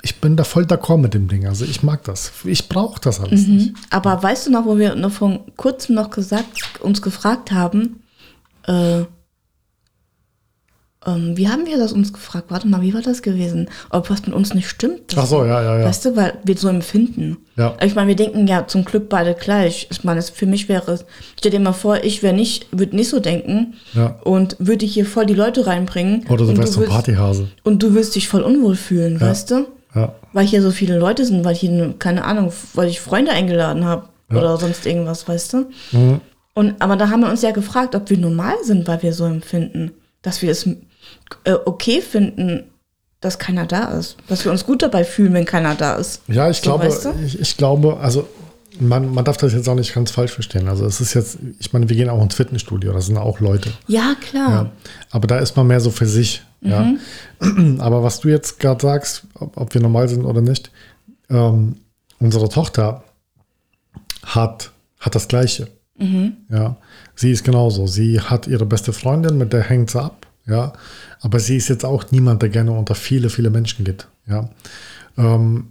ich 0.03 0.21
bin 0.21 0.37
da 0.37 0.45
voll 0.45 0.65
d'accord 0.65 0.99
mit 0.99 1.15
dem 1.15 1.29
Ding. 1.29 1.47
Also 1.47 1.65
ich 1.65 1.83
mag 1.83 2.05
das. 2.05 2.33
Ich 2.45 2.69
brauche 2.69 3.01
das 3.01 3.21
alles 3.21 3.47
nicht. 3.47 3.75
Aber 3.91 4.23
weißt 4.23 4.47
du 4.47 4.51
noch, 4.51 4.67
wo 4.67 4.79
wir 4.79 4.95
noch 4.95 5.13
vor 5.13 5.41
kurzem 5.57 5.97
noch 5.97 6.11
gesagt, 6.11 6.81
uns 6.81 7.03
gefragt 7.03 7.53
haben, 7.53 8.03
äh, 8.67 9.05
ähm, 11.07 11.37
wie 11.37 11.49
haben 11.49 11.67
wir 11.67 11.77
das 11.79 11.93
uns 11.93 12.13
gefragt? 12.13 12.47
Warte 12.51 12.67
mal, 12.69 12.83
wie 12.83 12.95
war 12.95 13.03
das 13.03 13.23
gewesen? 13.23 13.69
Ob 13.91 14.11
was 14.11 14.25
mit 14.27 14.35
uns 14.35 14.55
nicht 14.55 14.69
stimmt? 14.69 15.15
Ach 15.17 15.27
so, 15.27 15.45
ja, 15.45 15.63
ja, 15.63 15.79
ja. 15.81 15.85
Weißt 15.87 16.05
du, 16.05 16.17
weil 16.17 16.35
wir 16.45 16.57
so 16.57 16.69
empfinden. 16.69 17.37
Ja. 17.57 17.77
Ich 17.85 17.95
meine, 17.95 18.09
wir 18.09 18.17
denken 18.17 18.47
ja 18.47 18.67
zum 18.67 18.85
Glück 18.85 19.09
beide 19.09 19.35
gleich. 19.35 19.87
Ich 19.91 20.05
meine, 20.05 20.23
für 20.23 20.47
mich 20.47 20.69
wäre 20.69 20.91
es, 20.93 21.05
stell 21.39 21.51
dir 21.53 21.61
mal 21.61 21.73
vor, 21.73 22.03
ich 22.05 22.23
wäre 22.23 22.35
nicht, 22.35 22.67
würde 22.73 22.97
nicht 22.97 23.09
so 23.09 23.21
denken 23.21 23.75
Ja. 23.95 24.19
und 24.25 24.57
würde 24.59 24.87
hier 24.87 25.07
voll 25.07 25.27
die 25.27 25.35
Leute 25.35 25.67
reinbringen. 25.67 26.27
Oder 26.29 26.47
du 26.47 26.57
wärst 26.57 26.73
so 26.75 26.83
ein 26.83 26.89
Partyhase. 26.89 27.49
Und 27.63 27.83
du 27.83 27.95
wirst 27.95 28.15
dich 28.15 28.29
voll 28.29 28.43
unwohl 28.43 28.77
fühlen, 28.77 29.21
weißt 29.21 29.51
du? 29.51 29.67
Ja. 29.95 30.15
Weil 30.33 30.47
hier 30.47 30.61
so 30.63 30.71
viele 30.73 30.99
Leute 30.99 31.25
sind, 31.25 31.45
weil 31.45 31.55
hier, 31.55 31.71
ne- 31.71 31.95
keine 31.99 32.25
Ahnung, 32.25 32.53
weil 32.75 32.89
ich 32.89 33.01
Freunde 33.01 33.31
eingeladen 33.31 33.85
habe 33.85 34.09
Ja. 34.33 34.39
oder 34.39 34.57
sonst 34.57 34.85
irgendwas, 34.87 35.29
weißt 35.29 35.53
du? 35.53 35.67
Mhm. 35.93 36.21
Und, 36.55 36.75
aber 36.81 36.97
da 36.97 37.11
haben 37.11 37.21
wir 37.21 37.31
uns 37.31 37.43
ja 37.43 37.51
gefragt, 37.51 37.95
ob 37.95 38.11
wir 38.11 38.17
normal 38.19 38.55
sind, 38.63 38.87
weil 38.89 39.03
wir 39.03 39.13
so 39.13 39.25
empfinden. 39.25 39.93
Dass 40.23 40.41
wir 40.41 40.51
es 40.51 40.69
äh, 41.45 41.53
okay 41.65 42.01
finden, 42.01 42.65
dass 43.21 43.39
keiner 43.39 43.67
da 43.67 43.93
ist. 43.99 44.17
Dass 44.29 44.45
wir 44.45 44.53
uns 44.53 44.65
gut 44.67 44.83
dabei 44.83 45.05
fühlen, 45.05 45.33
wenn 45.33 45.45
keiner 45.47 45.75
da 45.75 45.95
ist. 45.97 46.23
Ja, 46.29 46.51
ich 46.51 46.59
So, 46.59 46.63
glaube, 46.65 46.85
weißt 46.85 47.05
du? 47.07 47.15
ich, 47.25 47.41
ich 47.41 47.57
glaube, 47.57 47.97
also 47.99 48.29
man, 48.81 49.13
man 49.15 49.25
darf 49.25 49.37
das 49.37 49.53
jetzt 49.53 49.69
auch 49.69 49.75
nicht 49.77 49.95
ganz 49.95 50.11
falsch 50.11 50.33
verstehen. 50.33 50.69
Also 50.69 50.85
es 50.85 51.01
ist 51.01 51.15
jetzt, 51.15 51.39
ich 51.59 51.73
meine, 51.73 51.89
wir 51.89 51.97
gehen 51.97 52.09
auch 52.11 52.23
ins 52.23 52.35
Fitnessstudio, 52.35 52.93
das 52.93 53.07
sind 53.07 53.17
auch 53.17 53.41
Leute. 53.41 53.71
Ja, 53.87 54.15
klar. 54.21 54.51
Ja. 54.51 54.71
Aber 55.11 55.27
da 55.27 55.39
ist 55.39 55.57
man 55.57 55.67
mehr 55.67 55.81
so 55.81 55.91
für 55.91 56.07
sich. 56.07 56.43
Ja. 56.61 56.93
Mhm. 57.41 57.79
Aber 57.81 58.03
was 58.03 58.21
du 58.21 58.29
jetzt 58.29 58.59
gerade 58.59 58.81
sagst, 58.83 59.25
ob, 59.35 59.57
ob 59.57 59.73
wir 59.75 59.81
normal 59.81 60.09
sind 60.09 60.25
oder 60.25 60.41
nicht, 60.41 60.71
ähm, 61.31 61.77
unsere 62.19 62.49
Tochter 62.49 63.05
hat, 64.25 64.71
hat 64.99 65.15
das 65.15 65.29
Gleiche. 65.29 65.69
Mhm. 65.97 66.37
Ja. 66.51 66.77
Sie 67.15 67.31
ist 67.31 67.45
genauso. 67.45 67.87
Sie 67.87 68.21
hat 68.21 68.47
ihre 68.49 68.67
beste 68.67 68.93
Freundin, 68.93 69.39
mit 69.39 69.53
der 69.53 69.63
hängt 69.63 69.91
sie 69.91 70.03
ab. 70.03 70.27
Ja. 70.47 70.73
Aber 71.21 71.41
sie 71.41 71.57
ist 71.57 71.69
jetzt 71.69 71.85
auch 71.85 72.11
niemand, 72.11 72.43
der 72.43 72.49
gerne 72.49 72.73
unter 72.73 72.95
viele, 72.95 73.31
viele 73.31 73.51
Menschen 73.51 73.85
geht. 73.85 74.07
Ja. 74.27 74.51
Ähm, 75.17 75.69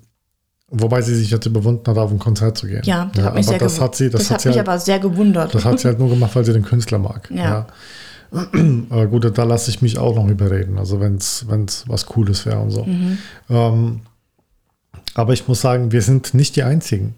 wobei 0.69 1.01
sie 1.01 1.15
sich 1.15 1.29
jetzt 1.29 1.45
überwunden 1.45 1.86
hat, 1.88 1.97
auf 1.97 2.12
ein 2.12 2.19
Konzert 2.19 2.57
zu 2.57 2.67
gehen. 2.67 2.81
Ja, 2.83 3.12
das 3.13 3.25
hat 3.25 3.36
mich 3.36 3.47
aber 3.47 3.57
sehr 3.57 3.59
das 3.59 3.81
hat 3.81 3.95
sie, 3.95 4.09
das, 4.09 4.21
das 4.21 4.29
hat 4.29 4.36
hat 4.36 4.41
sie 4.41 4.47
mich 4.49 4.57
halt, 4.57 4.67
aber 4.67 4.79
sehr 4.79 4.99
gewundert. 4.99 5.53
das 5.53 5.65
hat 5.65 5.79
sie 5.79 5.88
halt 5.88 5.99
nur 5.99 6.09
gemacht, 6.09 6.36
weil 6.36 6.45
sie 6.45 6.53
den 6.53 6.63
Künstler 6.63 6.99
mag. 6.99 7.29
Ja. 7.31 7.43
Ja. 7.43 7.67
Äh, 8.89 9.05
gut, 9.07 9.38
da 9.38 9.43
lasse 9.43 9.69
ich 9.69 9.83
mich 9.83 9.99
auch 9.99 10.15
noch 10.15 10.27
überreden. 10.27 10.79
Also 10.79 10.99
wenn 10.99 11.17
es 11.17 11.45
was 11.88 12.07
Cooles 12.07 12.47
wäre 12.47 12.59
und 12.59 12.71
so. 12.71 12.83
Mhm. 12.83 13.17
Ähm, 13.49 13.99
aber 15.13 15.33
ich 15.33 15.47
muss 15.47 15.62
sagen, 15.62 15.91
wir 15.91 16.01
sind 16.01 16.33
nicht 16.33 16.55
die 16.55 16.63
Einzigen. 16.63 17.13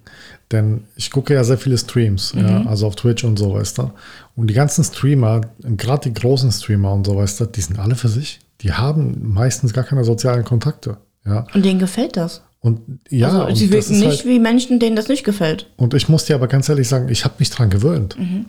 Denn 0.52 0.84
ich 0.96 1.10
gucke 1.10 1.34
ja 1.34 1.44
sehr 1.44 1.58
viele 1.58 1.78
Streams, 1.78 2.34
ja, 2.36 2.60
Mhm. 2.60 2.68
also 2.68 2.86
auf 2.88 2.96
Twitch 2.96 3.24
und 3.24 3.38
so, 3.38 3.54
weißt 3.54 3.80
du. 3.80 3.92
Und 4.36 4.48
die 4.48 4.54
ganzen 4.54 4.84
Streamer, 4.84 5.42
gerade 5.60 6.10
die 6.10 6.14
großen 6.14 6.52
Streamer 6.52 6.94
und 6.94 7.06
so, 7.08 7.16
weißt 7.16 7.40
du, 7.40 7.46
die 7.46 7.62
sind 7.62 7.80
alle 7.80 7.96
für 7.96 8.10
sich. 8.10 8.40
Die 8.62 8.72
haben 8.74 9.34
meistens 9.34 9.74
gar 9.74 9.84
keine 9.84 10.04
sozialen 10.04 10.44
Kontakte. 10.46 10.98
Ja. 11.26 11.46
Und 11.54 11.66
denen 11.66 11.80
gefällt 11.80 12.16
das. 12.16 12.42
Und 12.60 12.80
ja, 13.10 13.44
also 13.46 13.56
sie 13.56 13.72
wirken 13.72 14.00
nicht 14.00 14.08
halt, 14.08 14.26
wie 14.26 14.40
Menschen, 14.40 14.80
denen 14.80 14.96
das 14.96 15.08
nicht 15.08 15.24
gefällt. 15.24 15.68
und 15.78 15.94
ich 15.94 16.10
muss 16.10 16.26
dir 16.26 16.36
aber 16.36 16.48
ganz 16.48 16.68
ehrlich 16.70 16.88
sagen, 16.88 17.10
ich 17.10 17.24
habe 17.26 17.36
mich 17.40 17.50
dran 17.50 17.70
gewöhnt. 17.70 18.18
Mhm. 18.18 18.46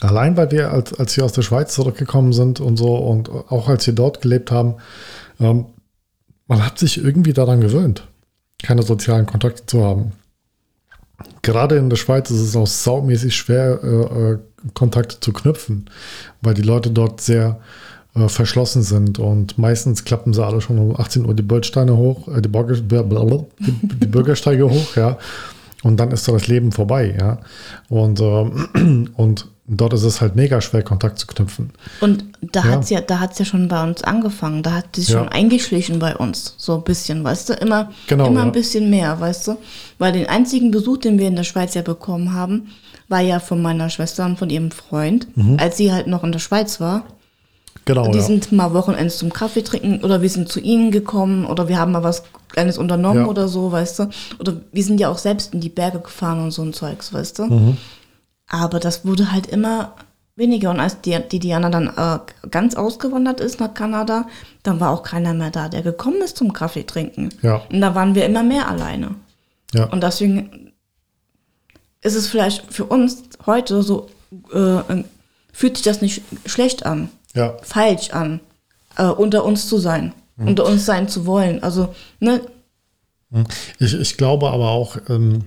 Allein 0.00 0.36
weil 0.36 0.50
wir, 0.50 0.70
als, 0.72 0.94
als 0.98 1.16
wir 1.16 1.24
aus 1.24 1.32
der 1.32 1.42
Schweiz 1.42 1.74
zurückgekommen 1.74 2.32
sind 2.32 2.58
und 2.60 2.76
so 2.76 2.96
und 2.96 3.28
auch 3.28 3.68
als 3.68 3.86
wir 3.86 3.94
dort 3.94 4.22
gelebt 4.22 4.50
haben, 4.50 4.74
ähm, 5.38 5.66
man 6.46 6.64
hat 6.64 6.78
sich 6.78 7.02
irgendwie 7.02 7.32
daran 7.32 7.60
gewöhnt, 7.60 8.08
keine 8.62 8.82
sozialen 8.82 9.26
Kontakte 9.26 9.66
zu 9.66 9.84
haben. 9.84 10.12
Gerade 11.42 11.76
in 11.76 11.90
der 11.90 11.96
Schweiz 11.96 12.30
ist 12.30 12.40
es 12.40 12.56
auch 12.56 12.66
saumäßig 12.66 13.34
schwer, 13.36 13.80
äh, 13.82 14.32
äh, 14.32 14.38
Kontakte 14.74 15.20
zu 15.20 15.32
knüpfen, 15.32 15.88
weil 16.42 16.54
die 16.54 16.62
Leute 16.62 16.90
dort 16.90 17.20
sehr 17.20 17.60
äh, 18.14 18.28
verschlossen 18.28 18.82
sind 18.82 19.18
und 19.18 19.56
meistens 19.56 20.04
klappen 20.04 20.32
sie 20.32 20.44
alle 20.44 20.60
schon 20.60 20.78
um 20.78 20.98
18 20.98 21.24
Uhr 21.24 21.34
die 21.34 21.42
Bürgersteine 21.42 21.96
hoch, 21.96 22.28
äh, 22.28 22.42
die, 22.42 22.48
Bürger, 22.48 22.74
die 23.58 24.06
Bürgersteige 24.06 24.68
hoch, 24.68 24.96
ja. 24.96 25.16
Und 25.82 25.96
dann 25.98 26.10
ist 26.10 26.24
so 26.24 26.32
das 26.32 26.46
Leben 26.46 26.72
vorbei, 26.72 27.14
ja. 27.18 27.38
Und, 27.88 28.20
ähm, 28.20 29.10
und 29.16 29.46
dort 29.66 29.92
ist 29.94 30.02
es 30.02 30.20
halt 30.20 30.36
mega 30.36 30.60
schwer, 30.60 30.82
Kontakt 30.82 31.18
zu 31.18 31.26
knüpfen. 31.26 31.70
Und 32.00 32.24
da 32.42 32.60
Ja. 32.60 32.70
hat's 32.72 32.90
ja, 32.90 33.00
da 33.00 33.20
hat's 33.20 33.38
ja 33.38 33.44
schon 33.44 33.68
bei 33.68 33.82
uns 33.82 34.02
angefangen. 34.04 34.62
Da 34.62 34.72
hat 34.72 34.96
sich 34.96 35.08
Ja. 35.08 35.18
schon 35.20 35.28
eingeschlichen 35.28 35.98
bei 35.98 36.14
uns. 36.16 36.54
So 36.58 36.76
ein 36.76 36.84
bisschen, 36.84 37.24
weißt 37.24 37.48
du? 37.50 37.52
Immer, 37.54 37.90
Genau, 38.08 38.26
immer 38.26 38.40
ja. 38.40 38.46
ein 38.46 38.52
bisschen 38.52 38.90
mehr, 38.90 39.18
weißt 39.20 39.48
du? 39.48 39.56
Weil 39.98 40.12
den 40.12 40.26
einzigen 40.28 40.70
Besuch, 40.70 40.98
den 40.98 41.18
wir 41.18 41.28
in 41.28 41.36
der 41.36 41.44
Schweiz 41.44 41.74
ja 41.74 41.82
bekommen 41.82 42.34
haben, 42.34 42.68
war 43.08 43.20
ja 43.20 43.40
von 43.40 43.62
meiner 43.62 43.88
Schwester 43.90 44.24
und 44.26 44.38
von 44.38 44.50
ihrem 44.50 44.70
Freund, 44.70 45.26
als 45.56 45.76
sie 45.78 45.92
halt 45.92 46.06
noch 46.06 46.22
in 46.24 46.32
der 46.32 46.38
Schweiz 46.40 46.78
war. 46.80 47.04
Genau, 47.86 48.08
Die 48.12 48.18
ja. 48.18 48.24
sind 48.24 48.52
mal 48.52 48.72
Wochenends 48.74 49.18
zum 49.18 49.32
Kaffee 49.32 49.62
trinken 49.62 50.04
oder 50.04 50.22
wir 50.22 50.28
sind 50.28 50.48
zu 50.48 50.60
ihnen 50.60 50.90
gekommen 50.90 51.46
oder 51.46 51.66
wir 51.68 51.78
haben 51.78 51.92
mal 51.92 52.02
was 52.02 52.22
Kleines 52.48 52.78
unternommen 52.78 53.22
Ja. 53.24 53.28
oder 53.28 53.48
so, 53.48 53.72
weißt 53.72 53.98
du? 54.00 54.10
Oder 54.38 54.56
wir 54.72 54.84
sind 54.84 55.00
ja 55.00 55.08
auch 55.08 55.18
selbst 55.18 55.54
in 55.54 55.60
die 55.60 55.68
Berge 55.70 56.00
gefahren 56.00 56.42
und 56.42 56.50
so 56.50 56.62
ein 56.62 56.72
Zeugs, 56.72 57.12
weißt 57.12 57.38
du? 57.38 57.44
Mhm. 57.46 57.76
Aber 58.48 58.80
das 58.80 59.04
wurde 59.06 59.32
halt 59.32 59.46
immer 59.46 59.94
weniger. 60.36 60.70
Und 60.70 60.80
als 60.80 61.00
die, 61.00 61.16
die 61.30 61.38
Diana 61.38 61.70
dann 61.70 61.88
äh, 61.96 62.18
ganz 62.50 62.74
ausgewandert 62.74 63.40
ist 63.40 63.60
nach 63.60 63.72
Kanada, 63.74 64.26
dann 64.62 64.78
war 64.80 64.90
auch 64.90 65.02
keiner 65.02 65.32
mehr 65.34 65.50
da, 65.50 65.68
der 65.68 65.82
gekommen 65.82 66.20
ist 66.22 66.36
zum 66.36 66.52
Kaffee 66.52 66.84
trinken. 66.84 67.30
Ja. 67.42 67.62
Und 67.70 67.80
da 67.80 67.94
waren 67.94 68.14
wir 68.14 68.26
immer 68.26 68.42
mehr 68.42 68.68
alleine. 68.68 69.14
ja. 69.72 69.84
Und 69.86 70.02
deswegen 70.02 70.72
ist 72.02 72.14
es 72.14 72.26
vielleicht 72.26 72.72
für 72.72 72.84
uns 72.84 73.22
heute 73.46 73.82
so, 73.82 74.08
äh, 74.52 75.02
fühlt 75.52 75.76
sich 75.76 75.84
das 75.84 76.00
nicht 76.02 76.22
schlecht 76.46 76.86
an 76.86 77.10
ja. 77.34 77.56
falsch 77.62 78.10
an, 78.10 78.40
äh, 78.96 79.04
unter 79.04 79.44
uns 79.44 79.68
zu 79.68 79.78
sein, 79.78 80.14
unter 80.36 80.66
uns 80.66 80.86
sein 80.86 81.08
zu 81.08 81.26
wollen. 81.26 81.62
Also, 81.62 81.94
ne, 82.18 82.40
Ich, 83.78 83.94
ich 83.94 84.16
glaube 84.16 84.50
aber 84.50 84.70
auch, 84.70 84.96
ähm, 85.08 85.44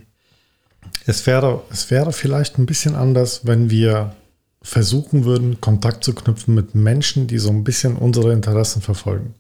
es, 1.06 1.26
wäre, 1.28 1.62
es 1.72 1.92
wäre 1.92 2.14
vielleicht 2.14 2.58
ein 2.58 2.66
bisschen 2.66 2.96
anders, 2.96 3.42
wenn 3.46 3.70
wir 3.70 4.16
versuchen 4.62 5.26
würden, 5.26 5.60
Kontakt 5.60 6.04
zu 6.04 6.14
knüpfen 6.14 6.56
mit 6.56 6.74
Menschen, 6.74 7.28
die 7.28 7.38
so 7.38 7.50
ein 7.50 7.64
bisschen 7.64 7.98
unsere 7.98 8.32
Interessen 8.32 8.82
verfolgen. 8.82 9.36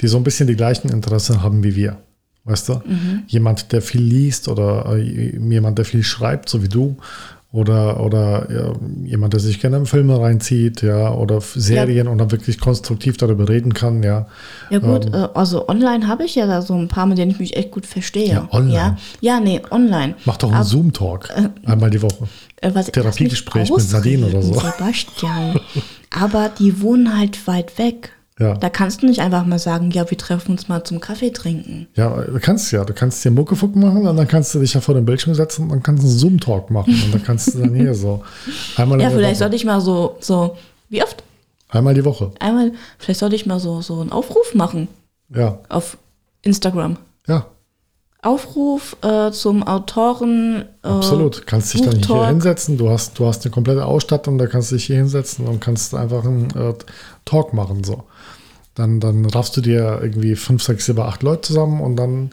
Die 0.00 0.08
so 0.08 0.16
ein 0.16 0.24
bisschen 0.24 0.46
die 0.46 0.56
gleichen 0.56 0.88
Interessen 0.88 1.42
haben 1.42 1.62
wie 1.62 1.76
wir. 1.76 1.98
Weißt 2.44 2.68
du? 2.68 2.82
Jemand, 3.26 3.72
der 3.72 3.80
viel 3.80 4.02
liest 4.02 4.48
oder 4.48 4.96
äh, 4.96 5.38
jemand, 5.38 5.78
der 5.78 5.84
viel 5.84 6.02
schreibt, 6.02 6.48
so 6.48 6.62
wie 6.62 6.68
du. 6.68 6.96
Oder, 7.54 8.00
oder 8.00 8.48
ja, 8.50 8.72
jemand, 9.04 9.32
der 9.32 9.38
sich 9.38 9.60
gerne 9.60 9.76
in 9.76 9.86
Filme 9.86 10.20
reinzieht, 10.20 10.82
ja, 10.82 11.14
oder 11.14 11.40
Serien 11.40 12.08
und 12.08 12.18
dann 12.18 12.32
wirklich 12.32 12.58
konstruktiv 12.58 13.16
darüber 13.16 13.48
reden 13.48 13.72
kann, 13.72 14.02
ja. 14.02 14.26
ja 14.70 14.80
gut, 14.80 15.14
äh, 15.14 15.28
also 15.34 15.68
online 15.68 16.08
habe 16.08 16.24
ich 16.24 16.34
ja 16.34 16.48
da 16.48 16.62
so 16.62 16.74
ein 16.74 16.88
paar, 16.88 17.06
mit 17.06 17.16
denen 17.16 17.30
ich 17.30 17.38
mich 17.38 17.56
echt 17.56 17.70
gut 17.70 17.86
verstehe. 17.86 18.26
Ja, 18.26 18.48
online. 18.50 18.74
Ja, 18.74 18.96
ja 19.20 19.38
nee, 19.38 19.62
online. 19.70 20.16
Mach 20.24 20.36
doch 20.36 20.50
einen 20.50 20.64
Zoom-Talk 20.64 21.28
einmal 21.64 21.90
die 21.90 22.02
Woche. 22.02 22.26
Äh, 22.60 22.72
was- 22.74 22.90
Therapiegespräch 22.90 23.70
mit 23.70 23.92
Nadine 23.92 24.26
oder 24.26 24.42
so. 24.42 24.54
Sebastian. 24.54 25.60
Aber 26.10 26.50
die 26.58 26.80
wohnen 26.80 27.16
halt 27.16 27.46
weit 27.46 27.78
weg. 27.78 28.10
Ja. 28.40 28.54
Da 28.54 28.68
kannst 28.68 29.02
du 29.02 29.06
nicht 29.06 29.20
einfach 29.20 29.46
mal 29.46 29.60
sagen, 29.60 29.92
ja, 29.92 30.10
wir 30.10 30.18
treffen 30.18 30.50
uns 30.52 30.66
mal 30.66 30.82
zum 30.82 30.98
Kaffee 31.00 31.30
trinken. 31.30 31.86
Ja, 31.94 32.08
du 32.20 32.40
kannst 32.40 32.72
ja. 32.72 32.84
Du 32.84 32.92
kannst 32.92 33.24
dir 33.24 33.30
Muckefuck 33.30 33.76
machen 33.76 34.06
und 34.08 34.16
dann 34.16 34.26
kannst 34.26 34.52
du 34.54 34.58
dich 34.58 34.74
ja 34.74 34.80
vor 34.80 34.94
den 34.96 35.04
Bildschirm 35.04 35.34
setzen 35.36 35.62
und 35.64 35.68
dann 35.70 35.82
kannst 35.84 36.02
du 36.02 36.08
einen 36.08 36.18
Zoom-Talk 36.18 36.70
machen 36.70 37.00
und 37.04 37.14
dann 37.14 37.22
kannst 37.22 37.54
du 37.54 37.58
dann 37.60 37.74
hier 37.74 37.94
so 37.94 38.24
einmal, 38.76 39.00
Ja, 39.00 39.10
vielleicht 39.10 39.34
Woche. 39.34 39.38
sollte 39.38 39.56
ich 39.56 39.64
mal 39.64 39.80
so, 39.80 40.16
so, 40.20 40.56
wie 40.88 41.02
oft? 41.02 41.22
einmal 41.68 41.94
die 41.94 42.04
Woche. 42.04 42.32
Einmal, 42.40 42.72
vielleicht 42.98 43.20
sollte 43.20 43.36
ich 43.36 43.46
mal 43.46 43.60
so, 43.60 43.80
so 43.82 44.00
einen 44.00 44.10
Aufruf 44.10 44.54
machen 44.54 44.88
Ja, 45.32 45.58
auf 45.68 45.96
Instagram. 46.42 46.96
ja, 47.28 47.46
Aufruf 48.22 48.96
äh, 49.02 49.30
zum 49.32 49.62
Autoren. 49.64 50.64
Äh, 50.82 50.88
absolut. 50.88 51.46
Kannst 51.46 51.74
dich 51.74 51.82
dann 51.82 51.98
hier 52.02 52.26
hinsetzen. 52.26 52.78
Du 52.78 52.88
hast, 52.88 53.18
du 53.18 53.26
hast 53.26 53.44
eine 53.44 53.52
komplette 53.52 53.84
Ausstattung, 53.84 54.38
da 54.38 54.46
kannst 54.46 54.70
du 54.70 54.76
dich 54.76 54.86
hier 54.86 54.96
hinsetzen 54.96 55.46
und 55.46 55.60
kannst 55.60 55.94
einfach 55.94 56.24
einen 56.24 56.48
äh, 56.56 56.72
Talk 57.26 57.52
machen. 57.52 57.84
So. 57.84 58.04
Dann, 58.74 58.98
dann 59.00 59.24
raffst 59.26 59.56
du 59.56 59.60
dir 59.60 60.00
irgendwie 60.02 60.34
fünf, 60.36 60.62
sechs, 60.62 60.86
sieben, 60.86 61.00
acht 61.00 61.22
Leute 61.22 61.42
zusammen 61.42 61.80
und 61.80 61.96
dann 61.96 62.30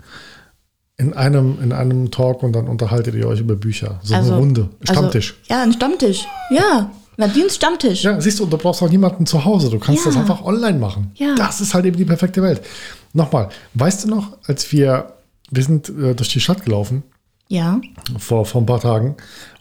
in 0.98 1.14
einem, 1.14 1.60
in 1.62 1.72
einem 1.72 2.12
Talk 2.12 2.44
und 2.44 2.54
dann 2.54 2.68
unterhaltet 2.68 3.16
ihr 3.16 3.28
euch 3.28 3.40
über 3.40 3.56
Bücher. 3.56 4.00
So 4.04 4.14
eine 4.16 4.36
Runde. 4.36 4.70
Stammtisch. 4.84 5.36
Also, 5.42 5.54
ja, 5.54 5.64
ein 5.64 5.74
Stammtisch. 5.74 6.28
Ja, 6.52 6.92
Nadines 7.18 7.56
Stammtisch. 7.56 8.04
Ja, 8.04 8.20
siehst 8.22 8.40
du, 8.40 8.46
du 8.46 8.58
brauchst 8.58 8.82
auch 8.82 8.90
niemanden 8.90 9.26
zu 9.26 9.44
Hause. 9.46 9.70
Du 9.70 9.80
kannst 9.80 10.06
Ja. 10.06 10.12
das 10.12 10.20
einfach 10.20 10.44
online 10.44 10.78
machen. 10.80 11.12
Ja. 11.16 11.36
Das 11.36 11.62
ist 11.62 11.74
halt 11.74 11.86
eben 11.86 11.98
die 11.98 12.06
perfekte 12.06 12.42
Welt. 12.42 12.62
Nochmal, 13.14 13.50
weißt 13.74 14.06
du 14.06 14.10
noch, 14.10 14.38
als 14.48 14.72
wir, 14.72 15.14
wir 15.52 15.64
sind 15.64 15.90
äh, 15.90 16.16
durch 16.16 16.30
die 16.30 16.40
Stadt 16.40 16.64
gelaufen 16.66 17.04
Ja, 17.50 17.80
vor, 18.18 18.46
vor 18.46 18.62
ein 18.62 18.66
paar 18.66 18.80
Tagen. 18.80 19.16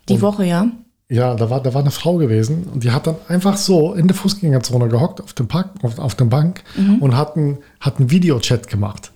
die 0.09 0.15
Und 0.15 0.23
Woche, 0.23 0.45
ja. 0.45 0.69
Ja, 1.11 1.35
da 1.35 1.51
war, 1.51 1.61
da 1.61 1.75
war 1.75 1.81
eine 1.83 1.91
Frau 1.91 2.17
gewesen 2.19 2.69
und 2.73 2.85
die 2.85 2.93
hat 2.93 3.07
dann 3.09 3.17
einfach 3.29 3.57
so 3.57 3.95
in 3.95 4.07
der 4.07 4.17
Fußgängerzone 4.17 4.89
gehockt 4.89 5.21
auf 5.21 5.33
dem 5.33 5.49
Park, 5.49 5.71
auf, 5.83 5.99
auf 5.99 6.15
der 6.15 6.27
Bank 6.27 6.63
Mhm. 6.77 7.03
und 7.03 7.17
hat 7.17 7.37
einen, 7.37 7.59
hat 7.81 7.99
einen 7.99 8.11
Videochat 8.13 8.69
gemacht. 8.69 9.11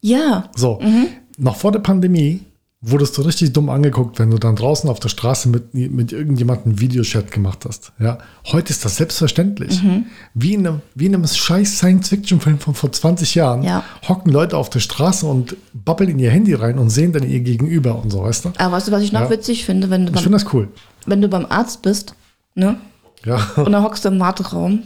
Ja, 0.00 0.50
So, 0.56 0.78
Mhm. 0.80 1.08
noch 1.38 1.56
vor 1.56 1.72
der 1.72 1.80
Pandemie 1.80 2.42
wurdest 2.84 3.16
du 3.16 3.22
richtig 3.22 3.52
dumm 3.52 3.68
angeguckt, 3.70 4.18
wenn 4.18 4.30
du 4.30 4.38
dann 4.38 4.56
draußen 4.56 4.90
auf 4.90 4.98
der 4.98 5.08
Straße 5.08 5.48
mit, 5.48 5.72
mit 5.72 6.10
irgendjemandem 6.10 6.72
einen 6.72 6.80
Videochat 6.80 7.30
gemacht 7.30 7.64
hast. 7.66 7.92
Ja, 8.00 8.18
heute 8.50 8.70
ist 8.70 8.84
das 8.84 8.96
selbstverständlich. 8.96 9.80
Mhm. 9.82 10.06
Wie, 10.34 10.54
in 10.54 10.66
einem, 10.66 10.80
wie 10.96 11.06
in 11.06 11.14
einem 11.14 11.24
scheiß 11.26 11.76
Science-Fiction-Film 11.78 12.58
von 12.58 12.74
vor 12.74 12.90
20 12.90 13.36
Jahren 13.36 13.62
Ja. 13.62 13.84
hocken 14.08 14.32
Leute 14.32 14.56
auf 14.56 14.68
der 14.68 14.80
Straße 14.80 15.24
und 15.26 15.56
babbeln 15.72 16.10
in 16.10 16.18
ihr 16.18 16.30
Handy 16.32 16.54
rein 16.54 16.78
und 16.78 16.90
sehen 16.90 17.12
dann 17.12 17.22
ihr 17.28 17.38
Gegenüber 17.40 18.02
und 18.02 18.10
so, 18.10 18.22
weißt 18.24 18.46
du? 18.46 18.52
aber 18.58 18.72
weißt 18.76 18.88
du, 18.88 18.92
was 18.92 19.02
ich 19.02 19.12
noch 19.12 19.20
Ja. 19.22 19.30
witzig 19.30 19.64
finde, 19.64 19.88
wenn 19.90 20.06
du, 20.06 20.12
Ich 20.12 20.20
finde 20.22 20.38
das 20.38 20.52
cool. 20.52 20.68
Wenn 21.06 21.22
du 21.22 21.28
beim 21.28 21.46
Arzt 21.46 21.82
bist, 21.82 22.14
ne? 22.54 22.78
Ja, 23.24 23.36
Und 23.56 23.72
dann 23.72 23.82
hockst 23.82 24.04
du 24.04 24.08
im 24.08 24.20
Warteraum. 24.20 24.82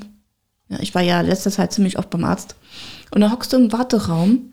Ja, 0.68 0.78
ich 0.80 0.94
war 0.94 1.02
ja 1.02 1.20
letzter 1.20 1.50
Zeit 1.50 1.72
ziemlich 1.72 1.98
oft 1.98 2.10
beim 2.10 2.24
Arzt. 2.24 2.56
Und 3.10 3.20
dann 3.20 3.32
hockst 3.32 3.52
du 3.52 3.56
im 3.56 3.72
Warteraum 3.72 4.52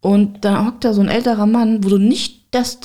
und 0.00 0.44
dann 0.44 0.66
hockt 0.66 0.84
da 0.84 0.92
so 0.92 1.00
ein 1.00 1.08
älterer 1.08 1.46
Mann, 1.46 1.84
wo 1.84 1.88
du 1.88 1.98
nicht 1.98 2.54
das 2.54 2.78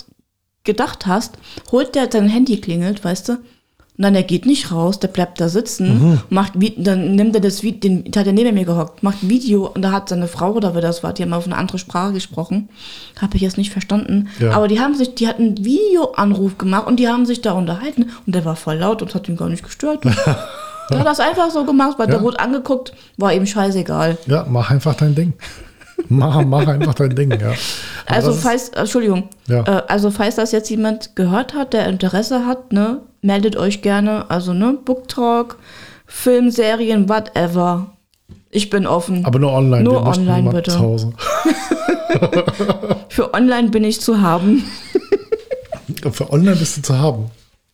gedacht 0.63 1.05
hast, 1.07 1.37
holt 1.71 1.95
der 1.95 2.11
sein 2.11 2.29
Handy 2.29 2.61
klingelt, 2.61 3.03
weißt 3.03 3.29
du? 3.29 3.37
Und 3.97 4.03
dann, 4.03 4.13
der 4.13 4.21
geht 4.23 4.45
nicht 4.45 4.71
raus, 4.71 4.99
der 4.99 5.07
bleibt 5.07 5.41
da 5.41 5.49
sitzen, 5.49 6.21
macht, 6.29 6.53
Vi- 6.55 6.75
dann 6.77 7.15
nimmt 7.15 7.33
er 7.33 7.41
das 7.41 7.63
Video, 7.63 7.79
den, 7.79 8.03
hat 8.15 8.27
ja 8.27 8.31
neben 8.31 8.53
mir 8.53 8.63
gehockt, 8.65 9.01
macht 9.01 9.23
ein 9.23 9.29
Video 9.29 9.65
und 9.73 9.81
da 9.81 9.91
hat 9.91 10.09
seine 10.09 10.27
Frau 10.27 10.51
oder 10.51 10.75
wer 10.75 10.81
das 10.81 11.01
war, 11.01 11.13
die 11.13 11.23
haben 11.23 11.33
auf 11.33 11.45
eine 11.47 11.55
andere 11.57 11.79
Sprache 11.79 12.13
gesprochen. 12.13 12.69
Habe 13.19 13.35
ich 13.37 13.41
jetzt 13.41 13.57
nicht 13.57 13.71
verstanden. 13.71 14.27
Ja. 14.39 14.51
Aber 14.51 14.67
die 14.67 14.79
haben 14.79 14.93
sich, 14.93 15.15
die 15.15 15.27
hatten 15.27 15.41
einen 15.47 15.65
Videoanruf 15.65 16.59
gemacht 16.59 16.85
und 16.85 16.99
die 16.99 17.07
haben 17.07 17.25
sich 17.25 17.41
da 17.41 17.53
unterhalten 17.53 18.11
und 18.27 18.35
der 18.35 18.45
war 18.45 18.55
voll 18.55 18.75
laut 18.75 19.01
und 19.01 19.15
hat 19.15 19.27
ihn 19.29 19.35
gar 19.37 19.49
nicht 19.49 19.63
gestört. 19.63 20.05
Der 20.05 20.13
hat 20.99 21.05
das 21.07 21.19
einfach 21.19 21.49
so 21.49 21.65
gemacht, 21.65 21.97
weil 21.97 22.05
Ja. 22.07 22.11
der 22.13 22.21
rot 22.21 22.39
angeguckt, 22.39 22.93
war 23.17 23.33
ihm 23.33 23.47
scheißegal. 23.47 24.19
ja, 24.27 24.45
mach 24.47 24.69
einfach 24.69 24.93
dein 24.93 25.15
Ding. 25.15 25.33
Mach, 26.09 26.43
mach 26.45 26.67
einfach 26.67 26.93
dein 26.93 27.15
Ding, 27.15 27.31
ja. 27.31 27.47
Aber 27.47 28.15
Also 28.15 28.33
falls, 28.33 28.69
Entschuldigung, 28.69 29.29
Ja. 29.47 29.61
äh, 29.63 29.83
also 29.87 30.11
falls 30.11 30.35
das 30.35 30.51
jetzt 30.51 30.69
jemand 30.69 31.15
gehört 31.15 31.53
hat, 31.53 31.73
der 31.73 31.87
Interesse 31.87 32.45
hat, 32.45 32.71
ne, 32.73 33.01
meldet 33.21 33.55
euch 33.57 33.81
gerne. 33.81 34.29
Also 34.29 34.53
ne, 34.53 34.77
Book 34.85 35.07
Talk, 35.07 35.57
Filmserien, 36.05 37.09
whatever. 37.09 37.87
Ich 38.49 38.69
bin 38.69 38.87
offen. 38.87 39.25
aber 39.25 39.39
nur 39.39 39.51
online. 39.51 39.83
Nur 39.83 40.03
wir 40.05 40.07
online, 40.17 40.49
bitte. 40.51 40.71
Zu 40.71 40.79
Hause. 40.79 41.13
Für 43.09 43.33
online 43.33 43.69
bin 43.69 43.83
ich 43.83 43.99
zu 44.01 44.21
haben. 44.21 44.63
Für 46.11 46.31
online 46.31 46.55
bist 46.55 46.77
du 46.77 46.81
zu 46.81 46.97
haben. 46.97 47.25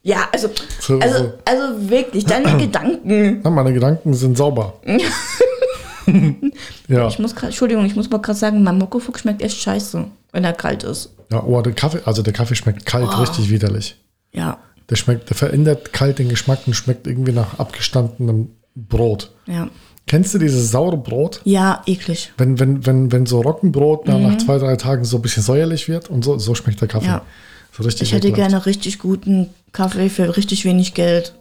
Ja, 0.05 0.27
also, 0.33 0.49
So, 0.79 0.99
also, 0.99 1.17
so. 1.17 1.31
also 1.45 1.89
wirklich, 1.89 2.25
deine 2.25 2.57
Gedanken. 2.61 3.41
Ja, 3.43 3.49
meine 3.49 3.71
Gedanken 3.71 4.13
sind 4.13 4.37
sauber. 4.37 4.73
ja. 6.87 7.07
Ich 7.07 7.19
muss 7.19 7.35
grad, 7.35 7.45
Entschuldigung, 7.49 7.85
ich 7.85 7.95
muss 7.95 8.09
mal 8.09 8.19
gerade 8.19 8.37
sagen, 8.37 8.63
mein 8.63 8.77
Mokofuck 8.77 9.19
schmeckt 9.19 9.41
echt 9.41 9.57
scheiße, 9.61 10.05
wenn 10.31 10.43
er 10.43 10.53
kalt 10.53 10.83
ist. 10.83 11.11
ja, 11.31 11.43
oh, 11.43 11.61
der 11.61 11.73
Kaffee, 11.73 12.01
also 12.05 12.21
der 12.21 12.33
Kaffee 12.33 12.55
schmeckt 12.55 12.85
kalt, 12.85 13.09
Oh. 13.11 13.21
richtig 13.21 13.49
widerlich. 13.49 13.95
Ja. 14.33 14.57
Der 14.89 14.95
schmeckt, 14.95 15.29
der 15.29 15.37
verändert 15.37 15.93
kalt 15.93 16.19
den 16.19 16.29
Geschmack 16.29 16.59
und 16.67 16.73
schmeckt 16.73 17.07
irgendwie 17.07 17.31
nach 17.31 17.57
abgestandenem 17.59 18.49
Brot. 18.75 19.31
Ja. 19.47 19.69
Kennst 20.05 20.33
du 20.33 20.37
dieses 20.39 20.69
saure 20.71 20.97
Brot? 20.97 21.39
Ja, 21.45 21.81
eklig. 21.85 22.33
Wenn, 22.37 22.59
wenn, 22.59 22.85
wenn, 22.85 23.11
wenn 23.13 23.25
so 23.25 23.39
Roggenbrot 23.39 24.07
dann 24.07 24.21
nach 24.23 24.37
zwei, 24.37 24.57
drei 24.57 24.75
Tagen 24.75 25.05
so 25.05 25.17
ein 25.17 25.21
bisschen 25.21 25.43
säuerlich 25.43 25.87
wird 25.87 26.09
und 26.09 26.25
so, 26.25 26.37
so 26.37 26.53
schmeckt 26.55 26.81
der 26.81 26.89
Kaffee. 26.89 27.05
Mhm. 27.07 27.11
Ja. 27.13 27.21
So 27.71 27.83
richtig 27.83 28.01
Ich 28.09 28.13
hätte 28.13 28.27
ekelhaft. 28.27 28.51
gerne 28.51 28.65
richtig 28.65 28.99
guten 28.99 29.49
Kaffee 29.71 30.09
für 30.09 30.35
richtig 30.35 30.65
wenig 30.65 30.93
Geld. 30.93 31.33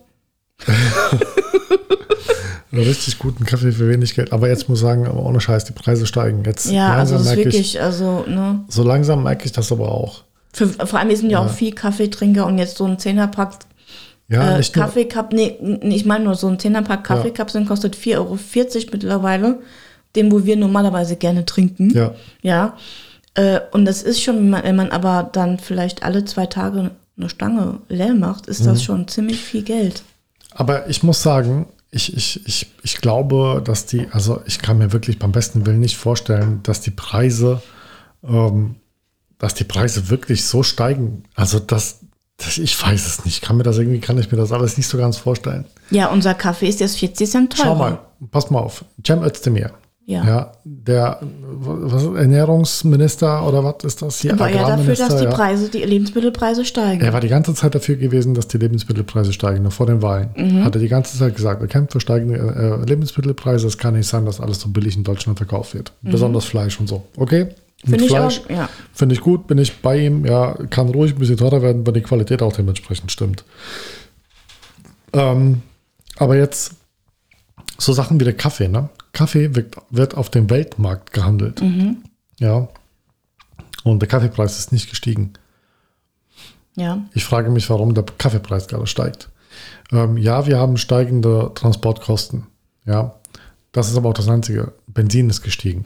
Richtig 2.72 3.18
guten 3.18 3.44
Kaffee 3.44 3.72
für 3.72 3.88
wenig 3.88 4.14
Geld. 4.14 4.32
Aber 4.32 4.48
jetzt 4.48 4.68
muss 4.68 4.78
ich 4.78 4.82
sagen, 4.82 5.06
aber 5.06 5.22
ohne 5.24 5.40
Scheiß, 5.40 5.64
die 5.64 5.72
Preise 5.72 6.06
steigen. 6.06 6.42
Jetzt 6.44 6.70
Ja, 6.70 6.94
also 6.94 7.16
es 7.16 7.22
ist 7.22 7.26
merke 7.26 7.40
ich, 7.42 7.46
wirklich, 7.46 7.82
also, 7.82 8.24
ne. 8.26 8.60
so 8.68 8.82
langsam 8.82 9.22
merke 9.22 9.44
ich 9.44 9.52
das 9.52 9.70
aber 9.70 9.92
auch. 9.92 10.22
Für, 10.54 10.66
vor 10.68 10.98
allem, 10.98 11.08
wir 11.10 11.16
sind 11.16 11.30
ja, 11.30 11.38
auch 11.40 11.50
viel 11.50 11.72
Kaffeetrinker 11.74 12.46
und 12.46 12.58
jetzt 12.58 12.76
so 12.78 12.84
ein 12.86 12.98
Zehnerpack 12.98 13.58
Ja, 14.28 14.58
äh, 14.58 14.62
Kaffeecup, 14.62 15.32
nee, 15.32 15.56
ich 15.82 16.04
meine 16.06 16.24
nur 16.24 16.34
so 16.34 16.48
ein 16.48 16.58
Zehnerpack 16.58 17.04
Kaffeekapseln 17.04 17.66
kostet 17.66 17.94
4,40 17.96 18.16
Euro 18.16 18.38
mittlerweile. 18.92 19.58
Den, 20.16 20.30
wo 20.30 20.44
wir 20.44 20.56
normalerweise 20.56 21.16
gerne 21.16 21.44
trinken. 21.46 21.90
ja, 21.94 22.12
Ja. 22.42 22.76
Äh, 23.34 23.60
und 23.72 23.86
das 23.86 24.02
ist 24.02 24.22
schon, 24.22 24.36
wenn 24.36 24.50
man- 24.50 24.62
wenn 24.64 24.76
man 24.76 24.90
aber 24.90 25.30
dann 25.32 25.58
vielleicht 25.58 26.02
alle 26.02 26.26
zwei 26.26 26.44
Tage 26.44 26.90
eine 27.16 27.28
Stange 27.30 27.78
leer 27.88 28.12
macht, 28.14 28.46
ist 28.46 28.60
Mhm. 28.60 28.64
das 28.66 28.82
schon 28.82 29.08
ziemlich 29.08 29.40
viel 29.40 29.62
Geld. 29.62 30.02
Aber 30.54 30.88
ich 30.88 31.02
muss 31.02 31.22
sagen, 31.22 31.66
ich, 31.90 32.16
ich, 32.16 32.46
ich, 32.46 32.70
ich 32.82 32.96
glaube, 32.96 33.62
dass 33.64 33.86
die, 33.86 34.08
also 34.10 34.40
ich 34.46 34.60
kann 34.60 34.78
mir 34.78 34.92
wirklich 34.92 35.18
beim 35.18 35.32
besten 35.32 35.66
Willen 35.66 35.80
nicht 35.80 35.96
vorstellen, 35.96 36.60
dass 36.62 36.80
die 36.80 36.90
Preise, 36.90 37.62
ähm, 38.24 38.76
dass 39.38 39.54
die 39.54 39.64
Preise 39.64 40.08
wirklich 40.08 40.44
so 40.44 40.62
steigen. 40.62 41.24
Also 41.34 41.58
das, 41.58 42.00
das, 42.38 42.56
ich 42.56 42.80
weiß 42.82 43.06
es 43.06 43.24
nicht. 43.26 43.42
Kann 43.42 43.58
mir 43.58 43.62
das 43.62 43.76
irgendwie, 43.76 44.00
kann 44.00 44.18
ich 44.18 44.32
mir 44.32 44.38
das 44.38 44.52
alles 44.52 44.78
nicht 44.78 44.86
so 44.86 44.96
ganz 44.96 45.18
vorstellen. 45.18 45.66
Ja, 45.90 46.06
unser 46.06 46.32
Kaffee 46.34 46.68
ist 46.68 46.80
jetzt 46.80 46.98
40 46.98 47.30
Cent 47.30 47.52
teurer. 47.56 47.66
Schau 47.66 47.74
mal, 47.74 47.98
pass 48.30 48.50
mal 48.50 48.60
auf. 48.60 48.84
Cem 49.06 49.22
Özdemir. 49.22 49.72
Ja. 50.04 50.24
Ja, 50.26 50.52
der 50.64 51.20
was, 51.22 52.04
Ernährungsminister 52.04 53.46
oder 53.46 53.62
was 53.62 53.84
ist 53.84 54.02
das 54.02 54.20
hier? 54.20 54.32
Aber 54.32 54.48
ja 54.50 54.66
dafür, 54.66 54.96
dass 54.96 55.16
die. 55.16 55.26
Preise, 55.26 55.68
die 55.68 55.78
Lebensmittelpreise 55.78 56.64
steigen. 56.64 57.02
Er 57.02 57.12
war 57.12 57.20
die 57.20 57.28
ganze 57.28 57.54
Zeit 57.54 57.74
dafür 57.74 57.96
gewesen, 57.96 58.34
dass 58.34 58.48
die 58.48 58.58
Lebensmittelpreise 58.58 59.32
steigen, 59.32 59.62
noch 59.62 59.72
vor 59.72 59.86
den 59.86 60.02
Wahlen. 60.02 60.30
Mhm. 60.36 60.64
Hat 60.64 60.74
er 60.74 60.80
die 60.80 60.88
ganze 60.88 61.16
Zeit 61.16 61.36
gesagt, 61.36 61.62
er 61.62 61.68
kämpft 61.68 61.92
für 61.92 62.00
steigende 62.00 62.36
äh, 62.82 62.88
Lebensmittelpreise. 62.88 63.66
Es 63.66 63.78
kann 63.78 63.94
nicht 63.94 64.08
sein, 64.08 64.26
dass 64.26 64.40
alles 64.40 64.60
so 64.60 64.68
billig 64.70 64.96
in 64.96 65.04
Deutschland 65.04 65.38
verkauft 65.38 65.74
wird. 65.74 65.92
Besonders 66.02 66.46
Fleisch 66.46 66.80
und 66.80 66.88
so. 66.88 67.04
Okay? 67.16 67.44
Mit 67.44 67.56
Mhm. 67.84 67.90
Finde 67.90 68.04
ich 68.04 68.10
Fleisch 68.10 68.40
auch, 68.44 68.50
ja. 68.50 68.68
finde 68.92 69.14
ich 69.14 69.20
gut, 69.20 69.46
bin 69.46 69.58
ich 69.58 69.80
bei 69.80 69.98
ihm. 69.98 70.24
Ja, 70.24 70.56
kann 70.70 70.88
ruhig 70.88 71.12
ein 71.12 71.18
bisschen 71.18 71.36
teurer 71.36 71.62
werden, 71.62 71.86
wenn 71.86 71.94
die 71.94 72.02
Qualität 72.02 72.42
auch 72.42 72.52
dementsprechend 72.52 73.10
stimmt. 73.10 73.44
Ähm, 75.12 75.62
aber 76.16 76.36
jetzt 76.36 76.74
so 77.84 77.92
Sachen 77.92 78.20
wie 78.20 78.24
der 78.24 78.36
Kaffee, 78.36 78.68
ne? 78.68 78.88
Kaffee 79.12 79.54
wird, 79.54 79.76
wird 79.90 80.16
auf 80.16 80.30
dem 80.30 80.48
Weltmarkt 80.50 81.12
gehandelt. 81.12 81.60
Mhm. 81.60 81.98
Ja. 82.38 82.68
Und 83.84 84.00
der 84.00 84.08
Kaffeepreis 84.08 84.58
ist 84.58 84.72
nicht 84.72 84.88
gestiegen. 84.88 85.32
Ja. 86.76 87.02
Ich 87.12 87.24
frage 87.24 87.50
mich, 87.50 87.68
warum 87.68 87.94
der 87.94 88.04
Kaffeepreis 88.04 88.68
gerade 88.68 88.86
steigt. 88.86 89.28
Ähm, 89.90 90.16
ja, 90.16 90.46
wir 90.46 90.58
haben 90.58 90.76
steigende 90.76 91.50
Transportkosten. 91.54 92.46
Ja, 92.86 93.16
das 93.72 93.90
ist 93.90 93.96
aber 93.96 94.08
auch 94.10 94.14
das 94.14 94.28
Einzige. 94.28 94.72
Benzin 94.86 95.28
ist 95.28 95.42
gestiegen. 95.42 95.84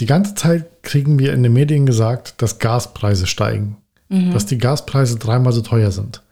Die 0.00 0.06
ganze 0.06 0.34
Zeit 0.34 0.82
kriegen 0.82 1.18
wir 1.18 1.32
in 1.32 1.42
den 1.42 1.52
Medien 1.52 1.86
gesagt, 1.86 2.42
dass 2.42 2.58
Gaspreise 2.58 3.26
steigen. 3.26 3.76
Dass 4.32 4.44
die 4.44 4.58
Gaspreise 4.58 5.16
dreimal 5.16 5.54
so 5.54 5.62
teuer 5.62 5.90
sind. 5.90 6.22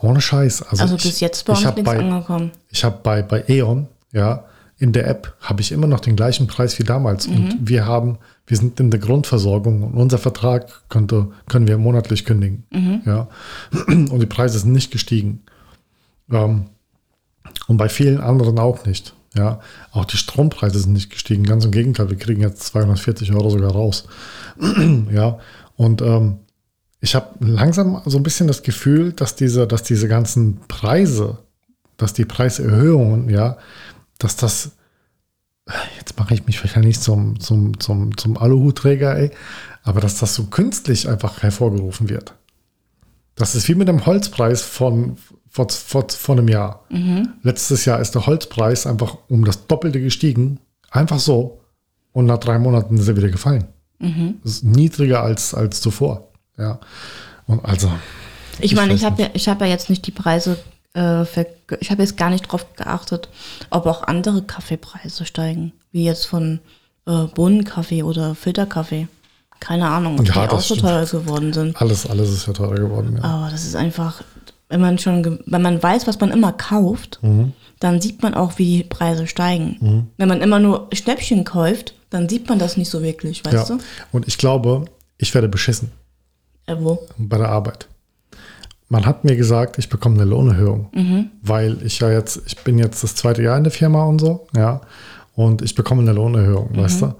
Ohne 0.00 0.20
Scheiß. 0.20 0.62
Also, 0.62 0.82
Also 0.82 0.96
bis 0.96 1.20
jetzt 1.20 1.44
bei 1.44 1.54
ich 1.54 1.66
uns 1.66 1.74
nichts 1.76 1.90
bei, 1.90 1.98
angekommen. 1.98 2.52
ich 2.70 2.84
habe 2.84 2.98
bei, 3.02 3.22
bei 3.22 3.44
E.ON, 3.48 3.88
ja, 4.12 4.44
in 4.78 4.92
der 4.92 5.08
App 5.08 5.34
habe 5.40 5.60
ich 5.60 5.72
immer 5.72 5.88
noch 5.88 5.98
den 6.00 6.14
gleichen 6.14 6.46
Preis 6.46 6.78
wie 6.78 6.84
damals. 6.84 7.26
Und 7.26 7.56
wir 7.68 7.84
haben, 7.84 8.18
wir 8.46 8.56
sind 8.56 8.78
in 8.78 8.92
der 8.92 9.00
Grundversorgung 9.00 9.82
und 9.82 9.94
unser 9.94 10.18
Vertrag 10.18 10.88
könnte, 10.88 11.28
können 11.48 11.66
wir 11.66 11.78
monatlich 11.78 12.24
kündigen. 12.24 12.62
Ja. 13.04 13.28
Und 13.88 14.20
die 14.20 14.26
Preise 14.26 14.60
sind 14.60 14.72
nicht 14.72 14.92
gestiegen. 14.92 15.42
Ähm, 16.30 16.66
und 17.66 17.76
bei 17.76 17.88
vielen 17.88 18.20
anderen 18.20 18.58
auch 18.58 18.86
nicht. 18.86 19.14
Ja. 19.34 19.58
Auch 19.90 20.04
die 20.04 20.16
Strompreise 20.16 20.78
sind 20.78 20.92
nicht 20.92 21.10
gestiegen. 21.10 21.42
Ganz 21.42 21.64
im 21.64 21.70
Gegenteil, 21.72 22.08
wir 22.08 22.16
kriegen 22.16 22.40
jetzt 22.40 22.62
240 22.62 23.32
Euro 23.32 23.50
sogar 23.50 23.72
raus. 23.72 24.04
ja. 25.12 25.38
Und 25.76 26.02
ähm, 26.02 26.38
ich 27.00 27.14
habe 27.14 27.44
langsam 27.44 28.02
so 28.04 28.16
ein 28.16 28.22
bisschen 28.22 28.48
das 28.48 28.62
Gefühl, 28.62 29.12
dass 29.12 29.36
diese, 29.36 29.66
dass 29.66 29.82
diese 29.82 30.08
ganzen 30.08 30.60
Preise, 30.66 31.38
dass 31.96 32.12
die 32.12 32.24
Preiserhöhungen, 32.24 33.28
ja, 33.30 33.56
dass 34.18 34.36
das, 34.36 34.72
jetzt 35.96 36.18
mache 36.18 36.34
ich 36.34 36.46
mich 36.46 36.62
wahrscheinlich 36.62 37.00
zum, 37.00 37.38
zum, 37.38 37.78
zum, 37.78 38.16
zum 38.16 38.36
Aluhutträger, 38.36 39.16
ey, 39.16 39.30
aber 39.82 40.00
dass 40.00 40.18
das 40.18 40.34
so 40.34 40.46
künstlich 40.46 41.08
einfach 41.08 41.42
hervorgerufen 41.42 42.08
wird. 42.08 42.34
Das 43.36 43.54
ist 43.54 43.68
wie 43.68 43.76
mit 43.76 43.86
dem 43.86 44.04
Holzpreis 44.04 44.62
von 44.62 45.16
vor, 45.48 45.68
vor, 45.70 46.08
vor 46.08 46.36
einem 46.36 46.48
Jahr. 46.48 46.84
Letztes 47.42 47.84
Jahr 47.84 48.00
ist 48.00 48.14
der 48.14 48.26
Holzpreis 48.26 48.86
einfach 48.86 49.18
um 49.28 49.44
das 49.44 49.66
Doppelte 49.66 50.00
gestiegen, 50.00 50.58
einfach 50.90 51.20
so, 51.20 51.60
und 52.12 52.26
nach 52.26 52.38
drei 52.38 52.58
Monaten 52.58 52.98
ist 52.98 53.08
er 53.08 53.16
wieder 53.16 53.28
gefallen. 53.28 53.68
Ist 54.44 54.64
niedriger 54.64 55.22
als, 55.22 55.54
als 55.54 55.80
zuvor. 55.80 56.27
Ja. 56.58 56.78
Und 57.46 57.64
also. 57.64 57.90
Ich 58.60 58.74
meine, 58.74 58.92
weiß 58.92 59.00
ich 59.00 59.04
habe 59.06 59.22
ja, 59.22 59.28
ich 59.34 59.48
habe 59.48 59.64
ja 59.64 59.70
jetzt 59.70 59.88
nicht 59.88 60.06
die 60.06 60.10
Preise, 60.10 60.58
äh, 60.94 61.00
verg- 61.22 61.78
ich 61.80 61.90
habe 61.90 62.02
jetzt 62.02 62.16
gar 62.16 62.30
nicht 62.30 62.42
drauf 62.50 62.66
geachtet, 62.76 63.28
ob 63.70 63.86
auch 63.86 64.02
andere 64.02 64.42
Kaffeepreise 64.42 65.24
steigen, 65.24 65.72
wie 65.92 66.04
jetzt 66.04 66.26
von 66.26 66.60
äh, 67.06 67.24
Bohnenkaffee 67.26 68.02
oder 68.02 68.34
Filterkaffee. 68.34 69.06
Keine 69.60 69.88
Ahnung, 69.88 70.18
ob 70.20 70.26
Ja, 70.26 70.46
die 70.46 70.52
auch 70.52 70.60
so 70.60 70.76
teuer 70.76 71.04
geworden 71.06 71.52
sind. 71.52 71.80
Alles, 71.80 72.08
alles 72.08 72.30
ist 72.30 72.46
ja 72.46 72.52
teurer 72.52 72.76
geworden. 72.76 73.16
Ja. 73.16 73.24
Aber 73.24 73.50
das 73.50 73.64
ist 73.64 73.74
einfach, 73.74 74.22
wenn 74.68 74.80
man 74.80 74.98
schon, 74.98 75.40
wenn 75.46 75.62
man 75.62 75.82
weiß, 75.82 76.06
was 76.06 76.20
man 76.20 76.30
immer 76.30 76.52
kauft, 76.52 77.18
Mhm. 77.22 77.52
dann 77.80 78.00
sieht 78.00 78.22
man 78.22 78.34
auch, 78.34 78.58
wie 78.58 78.78
die 78.78 78.84
Preise 78.84 79.26
steigen. 79.26 80.08
Wenn 80.16 80.28
man 80.28 80.40
immer 80.42 80.58
nur 80.60 80.88
Schnäppchen 80.92 81.44
kauft, 81.44 81.94
dann 82.10 82.28
sieht 82.28 82.48
man 82.48 82.58
das 82.58 82.76
nicht 82.76 82.90
so 82.90 83.02
wirklich, 83.02 83.44
weißt 83.44 83.68
ja. 83.70 83.76
du? 83.76 83.82
Und 84.12 84.28
ich 84.28 84.38
glaube, 84.38 84.84
ich 85.16 85.34
werde 85.34 85.48
beschissen 85.48 85.90
Äh, 86.68 86.76
wo? 86.78 86.98
bei 87.16 87.38
der 87.38 87.48
Arbeit. 87.48 87.88
Man 88.90 89.04
hat 89.04 89.24
mir 89.24 89.36
gesagt, 89.36 89.76
ich 89.78 89.88
bekomme 89.90 90.14
eine 90.16 90.24
Lohnerhöhung, 90.24 90.88
Mhm. 90.94 91.30
weil 91.42 91.82
ich 91.82 91.98
ja 92.00 92.10
jetzt, 92.10 92.40
ich 92.46 92.56
bin 92.64 92.78
jetzt 92.78 93.02
das 93.02 93.14
zweite 93.14 93.42
Jahr 93.42 93.56
in 93.58 93.64
der 93.64 93.72
Firma 93.72 94.04
und 94.04 94.18
so, 94.20 94.46
ja, 94.56 94.80
und 95.34 95.60
ich 95.62 95.74
bekomme 95.74 96.02
eine 96.02 96.12
Lohnerhöhung, 96.12 96.72
Mhm. 96.72 96.76
weißt 96.78 97.02
du? 97.02 97.14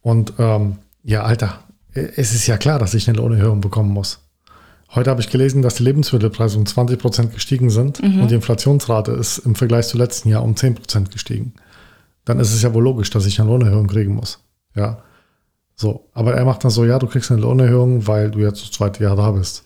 Und 0.00 0.32
ähm, 0.38 0.78
ja, 1.04 1.22
Alter, 1.22 1.60
es 1.94 2.34
ist 2.34 2.46
ja 2.46 2.56
klar, 2.56 2.78
dass 2.78 2.94
ich 2.94 3.08
eine 3.08 3.18
Lohnerhöhung 3.18 3.60
bekommen 3.60 3.90
muss. 3.92 4.20
Heute 4.94 5.10
habe 5.10 5.20
ich 5.20 5.30
gelesen, 5.30 5.62
dass 5.62 5.76
die 5.76 5.84
Lebensmittelpreise 5.84 6.58
um 6.58 6.66
20 6.66 6.98
Prozent 6.98 7.32
gestiegen 7.32 7.70
sind 7.70 8.02
Mhm. 8.02 8.22
und 8.22 8.30
die 8.30 8.34
Inflationsrate 8.34 9.12
ist 9.12 9.38
im 9.38 9.54
Vergleich 9.54 9.86
zu 9.88 9.96
letzten 9.98 10.28
Jahr 10.30 10.42
um 10.42 10.56
10 10.56 10.74
Prozent 10.74 11.10
gestiegen. 11.10 11.54
Dann 12.24 12.40
ist 12.40 12.52
es 12.52 12.62
ja 12.62 12.74
wohl 12.74 12.82
logisch, 12.82 13.10
dass 13.10 13.26
ich 13.26 13.40
eine 13.40 13.48
Lohnerhöhung 13.50 13.86
kriegen 13.86 14.14
muss. 14.14 14.40
Ja. 14.74 14.98
So, 15.82 16.08
aber 16.14 16.34
er 16.34 16.44
macht 16.44 16.62
dann 16.62 16.70
so, 16.70 16.84
ja, 16.84 17.00
du 17.00 17.08
kriegst 17.08 17.32
eine 17.32 17.40
Lohnerhöhung, 17.40 18.06
weil 18.06 18.30
du 18.30 18.38
jetzt 18.38 18.62
das 18.62 18.70
zweite 18.70 19.02
Jahr 19.02 19.16
da 19.16 19.32
bist. 19.32 19.64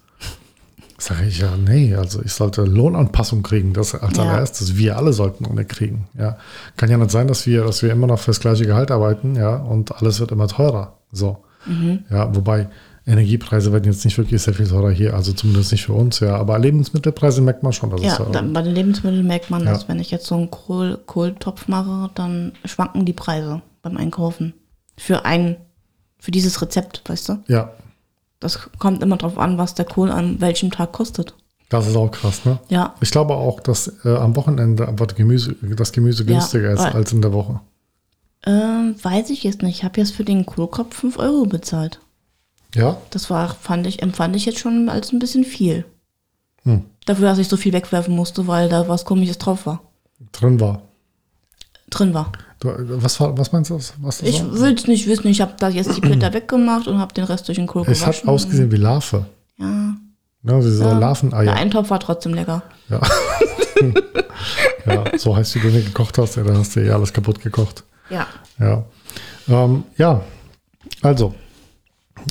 Sage 0.99 1.27
ich 1.29 1.41
ja, 1.41 1.51
nee, 1.59 1.95
also 1.95 2.23
ich 2.25 2.33
sollte 2.33 2.63
Lohnanpassung 2.65 3.43
kriegen, 3.43 3.75
das 3.75 3.95
als 3.95 4.17
Ja. 4.17 4.23
allererstes. 4.23 4.79
Wir 4.79 4.97
alle 4.97 5.13
sollten 5.13 5.45
eine 5.45 5.67
kriegen. 5.67 6.09
Ja. 6.19 6.39
Kann 6.79 6.91
ja 6.91 6.97
nicht 6.97 7.11
sein, 7.11 7.29
dass 7.29 7.47
wir, 7.47 7.65
dass 7.65 7.83
wir 7.83 7.93
immer 7.93 8.07
noch 8.07 8.19
fürs 8.19 8.41
gleiche 8.41 8.65
Gehalt 8.65 8.91
arbeiten, 8.91 9.37
ja, 9.37 9.57
und 9.57 9.95
alles 9.95 10.19
wird 10.19 10.33
immer 10.33 10.49
teurer. 10.49 10.95
So. 11.13 11.45
Ja, 12.11 12.35
wobei 12.35 12.69
Energiepreise 13.07 13.73
werden 13.75 13.85
jetzt 13.93 14.05
nicht 14.07 14.17
wirklich 14.17 14.41
sehr 14.41 14.55
viel 14.55 14.67
teurer 14.69 14.91
hier, 14.91 15.13
also 15.13 15.35
zumindest 15.35 15.71
nicht 15.73 15.85
für 15.85 15.93
uns, 15.93 16.21
ja. 16.21 16.35
Aber 16.37 16.59
Lebensmittelpreise 16.59 17.43
merkt 17.43 17.63
man 17.63 17.75
schon, 17.75 17.91
dass 17.91 18.01
Ja, 18.01 18.13
es 18.13 18.17
teurer 18.17 18.31
dann, 18.33 18.55
bei 18.55 18.63
den 18.63 18.75
Lebensmitteln 18.75 19.27
merkt 19.27 19.51
man, 19.51 19.67
dass 19.67 19.83
Ja. 19.83 19.89
wenn 19.89 19.99
ich 20.01 20.11
jetzt 20.11 20.27
so 20.27 20.35
einen 20.37 20.51
Kohl, 20.51 20.99
Kohltopf 21.05 21.69
mache, 21.69 22.11
dann 22.15 22.53
schwanken 22.65 23.05
die 23.05 23.13
Preise 23.13 23.61
beim 23.83 23.99
Einkaufen. 23.99 24.55
Für 24.97 25.27
ein, 25.27 25.57
für 26.19 26.31
dieses 26.31 26.61
Rezept, 26.63 27.03
weißt 27.09 27.29
du? 27.29 27.43
Ja, 27.49 27.73
Das 28.41 28.59
kommt 28.79 29.03
immer 29.03 29.17
drauf 29.17 29.39
an, 29.39 29.59
was 29.59 29.75
der 29.75 29.85
Kohl 29.85 30.11
an 30.11 30.41
welchem 30.41 30.71
Tag 30.71 30.93
kostet. 30.93 31.35
das 31.69 31.87
ist 31.87 31.97
auch 31.97 32.11
krass, 32.11 32.45
ne? 32.45 32.59
Ja, 32.69 32.95
Ich 33.01 33.11
glaube 33.11 33.35
auch, 33.35 33.61
dass 33.61 33.93
äh, 34.05 34.15
am 34.17 34.37
Wochenende 34.37 34.87
einfach 34.89 35.09
Gemüse, 35.09 35.55
das 35.63 35.93
Gemüse 35.93 36.23
Ja, 36.25 36.31
günstiger 36.31 36.71
ist 36.73 36.81
weil- 36.81 36.93
als 36.93 37.13
in 37.13 37.23
der 37.23 37.33
Woche. 37.33 37.61
ähm, 38.47 38.95
weiß 39.03 39.31
ich 39.31 39.43
jetzt 39.43 39.63
nicht. 39.63 39.79
Ich 39.79 39.85
habe 39.85 40.01
jetzt 40.01 40.13
für 40.15 40.25
den 40.25 40.47
Kohlkopf 40.47 40.95
5 40.97 41.19
Euro 41.19 41.45
bezahlt. 41.47 42.01
Ja? 42.75 42.97
Das 43.11 43.31
war, 43.31 43.49
fand 43.55 43.87
ich, 43.87 44.03
empfand 44.03 44.37
ich 44.37 44.45
jetzt 44.47 44.59
schon 44.59 44.89
als 44.89 45.13
ein 45.13 45.19
bisschen 45.19 45.45
viel. 45.45 45.85
Hm. 46.65 46.85
Dafür, 47.07 47.27
dass 47.29 47.39
ich 47.39 47.49
so 47.49 47.57
viel 47.57 47.73
wegwerfen 47.73 48.15
musste, 48.15 48.47
weil 48.47 48.69
da 48.69 48.87
was 48.89 49.05
komisches 49.05 49.39
drauf 49.39 49.67
war. 49.67 49.83
Drin 50.33 50.61
war. 50.61 50.83
Drin 51.91 52.13
war. 52.15 52.33
Du, 52.61 52.71
was, 53.03 53.21
was 53.21 53.53
meinst 53.53 53.71
du? 53.71 53.75
Was 53.75 53.93
das 54.19 54.23
Ich 54.23 54.43
will 54.53 54.75
es 54.75 54.87
nicht 54.87 55.07
wissen. 55.07 55.29
Ich 55.29 55.41
habe 55.41 55.53
da 55.59 55.69
jetzt 55.69 55.95
die 55.97 56.01
Blätter 56.01 56.33
weggemacht 56.33 56.87
und 56.89 56.99
habe 56.99 57.13
den 57.13 57.25
Rest 57.25 57.49
durch 57.49 57.57
den 57.57 57.67
Kohl 57.67 57.83
Es 57.87 58.01
hat 58.07 58.13
gewaschen. 58.15 58.29
ausgesehen 58.31 58.73
wie 58.73 58.77
Larve. 58.77 59.27
Ja, 59.59 59.95
Ne, 60.43 60.61
diese 60.61 60.83
Ja. 60.85 60.91
Der 60.91 61.01
Larveneier. 61.01 61.55
Eintopf 61.55 61.91
war 61.91 61.99
trotzdem 62.01 62.33
lecker. 62.33 62.63
Ja. 62.89 63.01
ja, 64.87 65.05
so 65.19 65.37
heißt, 65.37 65.55
wie 65.57 65.61
du 65.61 65.69
nicht 65.69 65.87
gekocht 65.87 66.17
hast, 66.19 66.37
ja, 66.37 66.45
dann 66.45 66.59
hast 66.59 66.77
du 66.77 66.87
ja 66.87 66.95
alles 66.95 67.13
kaputt 67.13 67.41
gekocht. 67.41 67.83
Ja. 68.11 68.27
Ja. 68.59 68.85
Ähm, 69.49 69.83
ja, 69.97 70.21
also, 71.03 71.35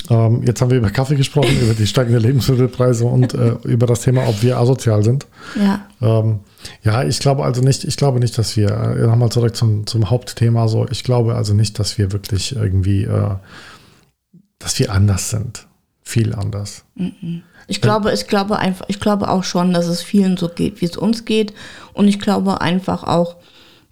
ähm, 0.09 0.43
jetzt 0.43 0.61
haben 0.61 0.69
wir 0.69 0.77
über 0.77 0.89
Kaffee 0.89 1.15
gesprochen, 1.15 1.59
über 1.61 1.73
die 1.73 1.87
steigenden 1.87 2.21
Lebensmittelpreise 2.21 3.05
und 3.05 3.33
äh, 3.33 3.55
über 3.63 3.87
das 3.87 4.01
Thema, 4.01 4.27
ob 4.27 4.41
wir 4.41 4.57
asozial 4.57 5.03
sind. 5.03 5.25
Ja. 5.55 5.87
Ähm, 6.01 6.39
ja, 6.83 7.03
ich 7.03 7.19
glaube 7.19 7.43
also 7.43 7.61
nicht, 7.61 7.83
ich 7.83 7.97
glaube 7.97 8.19
nicht, 8.19 8.37
dass 8.37 8.57
wir, 8.57 8.69
äh, 8.69 9.07
nochmal 9.07 9.31
zurück 9.31 9.55
zum, 9.55 9.87
zum 9.87 10.09
Hauptthema, 10.09 10.67
so, 10.67 10.87
ich 10.89 11.03
glaube 11.03 11.35
also 11.35 11.53
nicht, 11.53 11.79
dass 11.79 11.97
wir 11.97 12.11
wirklich 12.11 12.55
irgendwie, 12.55 13.03
äh, 13.03 13.35
dass 14.59 14.77
wir 14.79 14.91
anders 14.91 15.29
sind. 15.29 15.67
Viel 16.07 16.35
anders. 16.35 16.85
Ich 17.67 17.81
glaube, 17.81 18.13
ich 18.13 18.27
glaube 18.27 18.59
einfach, 18.59 18.85
ich 18.89 18.99
glaube 18.99 19.27
auch 19.27 19.43
schon, 19.43 19.73
dass 19.73 19.87
es 19.87 20.03
vielen 20.03 20.37
so 20.37 20.49
geht, 20.49 20.79
wie 20.79 20.85
es 20.85 20.97
uns 20.97 21.25
geht. 21.25 21.51
Und 21.93 22.07
ich 22.07 22.19
glaube 22.19 22.61
einfach 22.61 23.03
auch, 23.03 23.37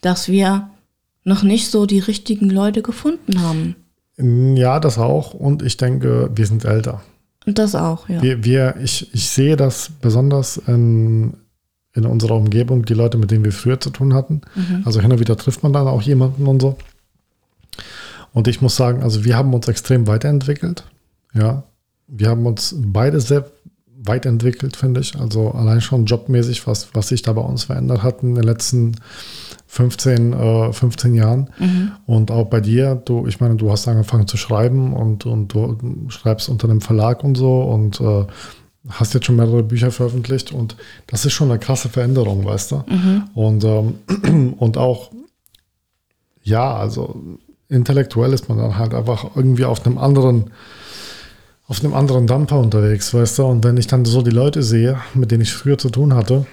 dass 0.02 0.28
wir 0.28 0.70
noch 1.24 1.42
nicht 1.42 1.72
so 1.72 1.88
die 1.88 2.00
richtigen 2.00 2.52
Leute 2.52 2.84
gefunden 2.84 3.42
haben. 3.42 3.76
Ja, 4.24 4.80
das 4.80 4.98
auch. 4.98 5.34
Und 5.34 5.62
ich 5.62 5.78
denke, 5.78 6.30
wir 6.34 6.48
sind 6.48 6.66
älter. 6.66 7.02
Das 7.46 7.76
auch, 7.76 8.08
ja. 8.08 8.22
Wir, 8.22 8.44
wir, 8.44 8.76
ich, 8.82 9.14
ich 9.14 9.30
sehe 9.30 9.58
das 9.58 9.92
besonders 10.02 10.58
in, 10.58 11.34
in 11.94 12.06
unserer 12.06 12.36
Umgebung, 12.36 12.86
die 12.86 12.94
Leute, 12.94 13.18
mit 13.18 13.32
denen 13.32 13.44
wir 13.44 13.52
früher 13.52 13.80
zu 13.80 13.90
tun 13.90 14.14
hatten. 14.14 14.42
Also 14.86 15.02
hin 15.02 15.12
und 15.12 15.20
wieder 15.20 15.36
trifft 15.36 15.62
man 15.62 15.74
dann 15.74 15.88
auch 15.88 16.02
jemanden 16.02 16.48
und 16.48 16.62
so. 16.62 16.78
Und 18.32 18.48
ich 18.48 18.62
muss 18.62 18.76
sagen, 18.76 19.04
also 19.04 19.26
wir 19.26 19.38
haben 19.38 19.54
uns 19.54 19.68
extrem 19.68 20.08
weiterentwickelt. 20.08 20.86
Ja, 21.34 21.64
wir 22.08 22.30
haben 22.30 22.46
uns 22.46 22.76
beide 22.78 23.20
sehr 23.20 23.46
weit 24.06 24.26
entwickelt, 24.26 24.76
finde 24.76 25.02
ich. 25.02 25.16
Also 25.20 25.52
allein 25.52 25.82
schon 25.82 26.06
jobmäßig, 26.06 26.66
was, 26.68 26.94
was 26.94 27.10
sich 27.10 27.22
da 27.22 27.34
bei 27.34 27.42
uns 27.42 27.66
verändert 27.66 28.04
hat 28.04 28.24
in 28.24 28.36
den 28.36 28.44
letzten 28.44 28.96
15, 29.74 30.34
äh, 30.34 30.72
15 30.72 31.16
Jahren. 31.16 31.50
Und 32.06 32.30
auch 32.30 32.46
bei 32.46 32.62
dir, 32.62 32.94
du, 32.94 33.26
ich 33.26 33.40
meine, 33.40 33.56
du 33.56 33.72
hast 33.72 33.88
angefangen 33.88 34.28
zu 34.28 34.38
schreiben 34.38 34.94
und, 34.94 35.26
und 35.26 35.48
du 35.48 35.78
schreibst 36.10 36.48
unter 36.48 36.70
einem 36.70 36.80
Verlag 36.80 37.24
und 37.24 37.36
so 37.36 37.64
und 37.64 38.00
äh, 38.00 38.28
hast 38.88 39.16
jetzt 39.16 39.26
schon 39.26 39.36
mehrere 39.36 39.64
Bücher 39.64 39.90
veröffentlicht 39.90 40.52
und 40.52 40.76
das 41.08 41.26
ist 41.26 41.34
schon 41.34 41.50
eine 41.50 41.58
krasse 41.58 41.90
Veränderung, 41.90 42.46
weißt 42.46 42.72
du? 42.72 42.84
Und, 43.34 43.64
ähm, 43.64 44.54
und 44.60 44.78
auch, 44.78 45.10
ja, 46.44 46.76
also 46.76 47.40
intellektuell 47.68 48.32
ist 48.32 48.50
man 48.50 48.60
dann 48.60 48.78
halt 48.78 48.94
einfach 48.94 49.36
irgendwie 49.36 49.66
auf 49.66 49.84
einem 49.88 49.98
anderen, 49.98 50.52
auf 51.66 51.84
einem 51.84 51.96
anderen 51.96 52.28
Dampfer 52.28 52.60
unterwegs, 52.60 53.12
weißt 53.12 53.40
du? 53.40 53.46
Und 53.46 53.64
wenn 53.64 53.78
ich 53.78 53.88
dann 53.88 54.06
so 54.06 54.22
die 54.22 54.30
Leute 54.30 54.62
sehe, 54.62 55.00
mit 55.16 55.32
denen 55.32 55.42
ich 55.42 55.54
früher 55.54 55.80
zu 55.80 55.90
tun 55.90 56.14
hatte, 56.14 56.46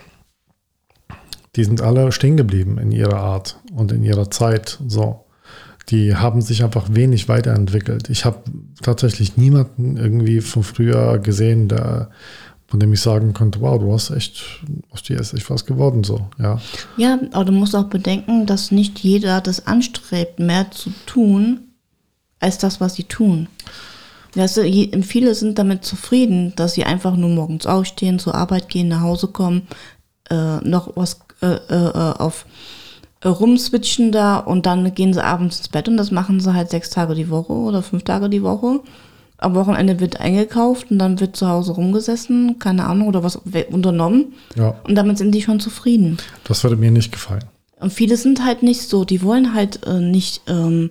die 1.56 1.64
sind 1.64 1.80
alle 1.80 2.12
stehen 2.12 2.36
geblieben 2.36 2.78
in 2.78 2.92
ihrer 2.92 3.18
Art 3.18 3.58
und 3.74 3.92
in 3.92 4.04
ihrer 4.04 4.30
Zeit. 4.30 4.78
So, 4.86 5.24
die 5.88 6.14
haben 6.14 6.42
sich 6.42 6.62
einfach 6.62 6.86
wenig 6.90 7.28
weiterentwickelt. 7.28 8.08
Ich 8.08 8.24
habe 8.24 8.38
tatsächlich 8.82 9.36
niemanden 9.36 9.96
irgendwie 9.96 10.40
von 10.40 10.62
früher 10.62 11.18
gesehen, 11.18 11.68
der, 11.68 12.10
von 12.68 12.78
dem 12.78 12.92
ich 12.92 13.00
sagen 13.00 13.32
konnte, 13.32 13.60
wow, 13.60 13.80
du 13.80 13.92
hast 13.92 14.10
echt, 14.10 14.44
aus 14.90 15.02
dir 15.02 15.18
ist 15.18 15.34
echt 15.34 15.50
was 15.50 15.66
geworden, 15.66 16.04
so, 16.04 16.28
ja. 16.38 16.60
Ja, 16.96 17.18
aber 17.32 17.46
du 17.46 17.52
musst 17.52 17.74
auch 17.74 17.84
bedenken, 17.84 18.46
dass 18.46 18.70
nicht 18.70 19.00
jeder 19.00 19.40
das 19.40 19.66
anstrebt, 19.66 20.38
mehr 20.38 20.70
zu 20.70 20.90
tun, 21.06 21.60
als 22.38 22.58
das, 22.58 22.80
was 22.80 22.94
sie 22.94 23.04
tun. 23.04 23.48
Weißt 24.36 24.58
du, 24.58 25.02
viele 25.02 25.34
sind 25.34 25.58
damit 25.58 25.84
zufrieden, 25.84 26.52
dass 26.54 26.74
sie 26.74 26.84
einfach 26.84 27.16
nur 27.16 27.30
morgens 27.30 27.66
aufstehen, 27.66 28.20
zur 28.20 28.36
Arbeit 28.36 28.68
gehen, 28.68 28.86
nach 28.86 29.00
Hause 29.00 29.26
kommen, 29.26 29.66
äh, 30.30 30.58
noch 30.58 30.96
was 30.96 31.18
äh, 31.42 31.46
äh, 31.46 32.14
auf 32.18 32.46
äh, 33.22 33.28
rumswitchen 33.28 34.12
da 34.12 34.38
und 34.38 34.66
dann 34.66 34.94
gehen 34.94 35.12
sie 35.14 35.22
abends 35.24 35.58
ins 35.58 35.68
Bett 35.68 35.88
und 35.88 35.96
das 35.96 36.10
machen 36.10 36.40
sie 36.40 36.54
halt 36.54 36.70
sechs 36.70 36.90
Tage 36.90 37.14
die 37.14 37.28
Woche 37.30 37.52
oder 37.52 37.82
fünf 37.82 38.02
Tage 38.04 38.28
die 38.28 38.42
Woche. 38.42 38.80
Am 39.38 39.54
Wochenende 39.54 40.00
wird 40.00 40.20
eingekauft 40.20 40.90
und 40.90 40.98
dann 40.98 41.18
wird 41.18 41.34
zu 41.34 41.48
Hause 41.48 41.72
rumgesessen, 41.72 42.58
keine 42.58 42.84
Ahnung, 42.84 43.08
oder 43.08 43.22
was 43.24 43.36
unternommen. 43.70 44.34
Ja, 44.54 44.74
Und 44.84 44.94
damit 44.96 45.16
sind 45.16 45.32
die 45.34 45.40
schon 45.42 45.60
zufrieden. 45.60 46.18
das 46.44 46.62
würde 46.62 46.76
mir 46.76 46.90
nicht 46.90 47.10
gefallen. 47.10 47.44
Und 47.78 47.90
viele 47.92 48.18
sind 48.18 48.44
halt 48.44 48.62
nicht 48.62 48.82
so, 48.82 49.06
die 49.06 49.22
wollen 49.22 49.54
halt 49.54 49.86
äh, 49.86 49.98
nicht, 49.98 50.42
ähm, 50.46 50.90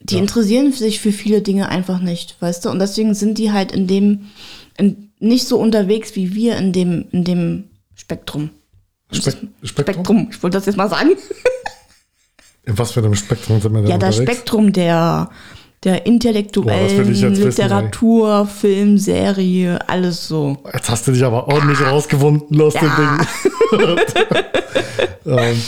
die 0.00 0.14
Ja. 0.14 0.20
interessieren 0.20 0.70
sich 0.72 1.00
für 1.00 1.10
viele 1.10 1.42
Dinge 1.42 1.68
einfach 1.68 2.00
nicht, 2.00 2.36
weißt 2.40 2.64
du? 2.64 2.70
Und 2.70 2.78
deswegen 2.78 3.14
sind 3.14 3.38
die 3.38 3.50
halt 3.50 3.72
in 3.72 3.88
dem, 3.88 4.26
in, 4.78 5.10
nicht 5.18 5.48
so 5.48 5.58
unterwegs 5.58 6.14
wie 6.14 6.34
wir 6.34 6.56
in 6.56 6.72
dem, 6.72 7.06
in 7.10 7.24
dem 7.24 7.64
Spektrum. 7.96 8.50
Spek 9.12 9.34
Spektrum? 9.62 9.64
Spektrum, 9.64 10.28
ich 10.30 10.42
wollte 10.42 10.58
das 10.58 10.66
jetzt 10.66 10.76
mal 10.76 10.88
sagen. 10.88 11.10
In 12.64 12.76
was 12.76 12.90
für 12.92 13.00
einem 13.00 13.14
Spektrum 13.14 13.60
sind 13.60 13.72
wir 13.72 13.82
denn 13.82 13.90
Ja, 13.90 13.98
das 13.98 14.18
unterwegs? 14.18 14.38
Spektrum 14.40 14.72
der, 14.72 15.30
der 15.84 16.04
intellektuellen 16.06 17.12
ich 17.12 17.20
jetzt 17.20 17.36
wissen, 17.36 17.44
Literatur, 17.44 18.46
Film, 18.46 18.98
Serie, 18.98 19.88
alles 19.88 20.26
so. 20.26 20.58
Jetzt 20.74 20.90
hast 20.90 21.06
du 21.06 21.12
dich 21.12 21.24
aber 21.24 21.46
ordentlich 21.46 21.80
rausgewunden 21.80 22.60
aus 22.60 22.74
dem 22.74 22.88
Ja. 22.88 23.20
Ding. 23.70 23.98
ähm, 25.26 25.62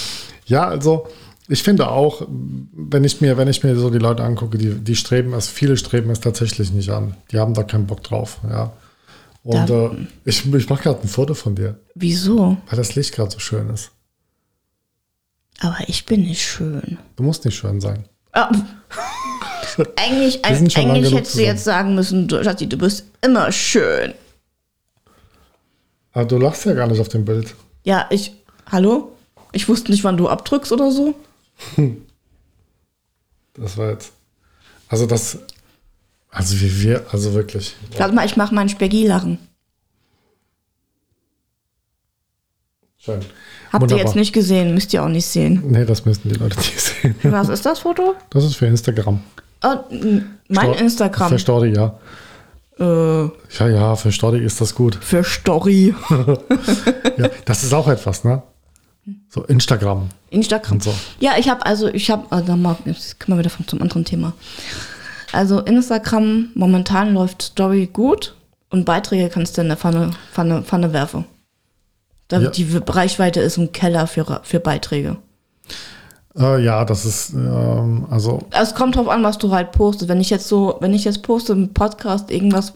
ja, 0.46 0.66
also 0.66 1.06
ich 1.46 1.62
finde 1.62 1.88
auch, 1.88 2.26
wenn 2.72 3.04
ich 3.04 3.20
mir, 3.20 3.36
wenn 3.36 3.46
ich 3.48 3.62
mir 3.62 3.76
so 3.76 3.90
die 3.90 3.98
Leute 3.98 4.24
angucke, 4.24 4.58
die, 4.58 4.74
die 4.74 4.96
streben 4.96 5.32
es, 5.34 5.46
viele 5.48 5.76
streben 5.76 6.10
es 6.10 6.18
tatsächlich 6.20 6.72
nicht 6.72 6.90
an. 6.90 7.14
Die 7.30 7.38
haben 7.38 7.54
da 7.54 7.62
keinen 7.62 7.86
Bock 7.86 8.02
drauf, 8.02 8.38
ja. 8.50 8.72
Und 9.48 9.70
Da- 9.70 9.92
äh, 9.92 10.06
ich, 10.26 10.44
ich 10.52 10.68
mache 10.68 10.82
gerade 10.82 11.00
ein 11.00 11.08
Foto 11.08 11.32
von 11.32 11.54
dir, 11.54 11.80
Wieso? 11.94 12.58
weil 12.66 12.76
das 12.76 12.94
Licht 12.96 13.14
gerade 13.14 13.30
so 13.30 13.38
schön 13.38 13.70
ist. 13.70 13.90
Aber 15.60 15.78
ich 15.86 16.04
bin 16.04 16.24
nicht 16.24 16.42
schön. 16.46 16.98
Du 17.16 17.22
musst 17.22 17.46
nicht 17.46 17.56
schön 17.56 17.80
sein. 17.80 18.04
Ah. 18.32 18.50
eigentlich 19.96 20.44
eigentlich 20.44 21.14
hättest 21.14 21.36
du 21.36 21.42
jetzt 21.42 21.64
sagen 21.64 21.94
müssen, 21.94 22.28
du, 22.28 22.44
Schatzi, 22.44 22.68
du 22.68 22.76
bist 22.76 23.04
immer 23.22 23.50
schön. 23.50 24.12
Aber 26.12 26.26
du 26.26 26.36
lachst 26.36 26.66
ja 26.66 26.74
gar 26.74 26.86
nicht 26.86 27.00
auf 27.00 27.08
dem 27.08 27.24
Bild. 27.24 27.54
Ja, 27.84 28.06
ich. 28.10 28.34
Hallo? 28.70 29.16
Ich 29.52 29.66
wusste 29.66 29.90
nicht, 29.90 30.04
wann 30.04 30.18
du 30.18 30.28
abdrückst 30.28 30.72
oder 30.72 30.92
so. 30.92 31.14
Das 33.54 33.76
war 33.76 33.90
jetzt. 33.90 34.12
Also 34.88 35.06
das. 35.06 35.38
Also 36.30 36.60
wie 36.60 36.82
wir, 36.82 37.06
also 37.12 37.34
wirklich. 37.34 37.74
Warte 37.96 38.14
mal, 38.14 38.26
ich 38.26 38.36
mache 38.36 38.54
meinen 38.54 38.68
Spaghi-Lachen. 38.68 39.38
Schön. 42.98 43.20
Habt 43.20 43.26
ihr 43.74 43.80
Wunderbar. 43.82 44.04
jetzt 44.06 44.14
nicht 44.16 44.32
gesehen, 44.32 44.74
müsst 44.74 44.92
ihr 44.92 45.02
auch 45.02 45.08
nicht 45.08 45.26
sehen. 45.26 45.62
Nee, 45.66 45.84
das 45.84 46.04
müssen 46.04 46.28
die 46.28 46.34
Leute 46.34 46.56
nicht 46.58 46.80
sehen. 46.80 47.14
Was 47.22 47.48
ist 47.48 47.64
das 47.64 47.80
Foto? 47.80 48.14
Das 48.30 48.44
ist 48.44 48.56
für 48.56 48.66
Instagram. 48.66 49.20
Oh, 49.62 49.74
mein 50.48 50.72
Sto- 50.74 50.80
Instagram. 50.84 51.28
Für 51.30 51.38
Story, 51.38 51.74
ja. 51.74 51.98
Äh, 52.78 53.24
Ja, 53.58 53.68
ja, 53.68 53.96
für 53.96 54.12
Story 54.12 54.44
ist 54.44 54.60
das 54.60 54.74
gut. 54.74 54.96
für 55.00 55.22
Story. 55.24 55.94
Ja, 57.18 57.28
das 57.44 57.64
ist 57.64 57.72
auch 57.74 57.88
etwas, 57.88 58.22
ne? 58.22 58.42
So 59.28 59.42
Instagram. 59.44 60.08
Instagram. 60.30 60.80
So. 60.80 60.94
Ja, 61.18 61.32
ich 61.36 61.48
habe 61.48 61.66
also, 61.66 61.88
ich 61.88 62.10
habe, 62.10 62.30
also 62.30 62.54
mal, 62.56 62.76
jetzt 62.84 63.18
kommen 63.18 63.36
wir 63.36 63.40
wieder 63.40 63.50
vom, 63.50 63.66
zum 63.66 63.82
anderen 63.82 64.04
Thema. 64.04 64.34
Also 65.32 65.60
Instagram, 65.60 66.50
momentan 66.54 67.14
läuft 67.14 67.42
Story 67.42 67.88
gut 67.92 68.34
und 68.70 68.84
Beiträge 68.84 69.28
kannst 69.28 69.56
du 69.56 69.62
in 69.62 69.68
der 69.68 69.76
Pfanne, 69.76 70.10
Pfanne, 70.32 70.62
Pfanne 70.62 70.92
werfen. 70.92 71.24
Da, 72.28 72.40
Ja. 72.40 72.50
Die 72.50 72.66
Reichweite 72.86 73.40
ist 73.40 73.56
im 73.56 73.72
Keller 73.72 74.06
für, 74.06 74.40
für 74.42 74.60
Beiträge. 74.60 75.16
Äh, 76.38 76.62
ja, 76.62 76.84
das 76.84 77.04
ist, 77.04 77.32
ähm, 77.32 78.06
also, 78.10 78.40
Es 78.50 78.74
kommt 78.74 78.96
drauf 78.96 79.08
an, 79.08 79.24
was 79.24 79.38
du 79.38 79.50
halt 79.50 79.72
postest. 79.72 80.08
Wenn 80.08 80.20
ich 80.20 80.30
jetzt 80.30 80.46
so, 80.46 80.76
wenn 80.80 80.94
ich 80.94 81.04
jetzt 81.04 81.22
poste 81.22 81.52
im 81.52 81.72
Podcast 81.72 82.30
irgendwas, 82.30 82.74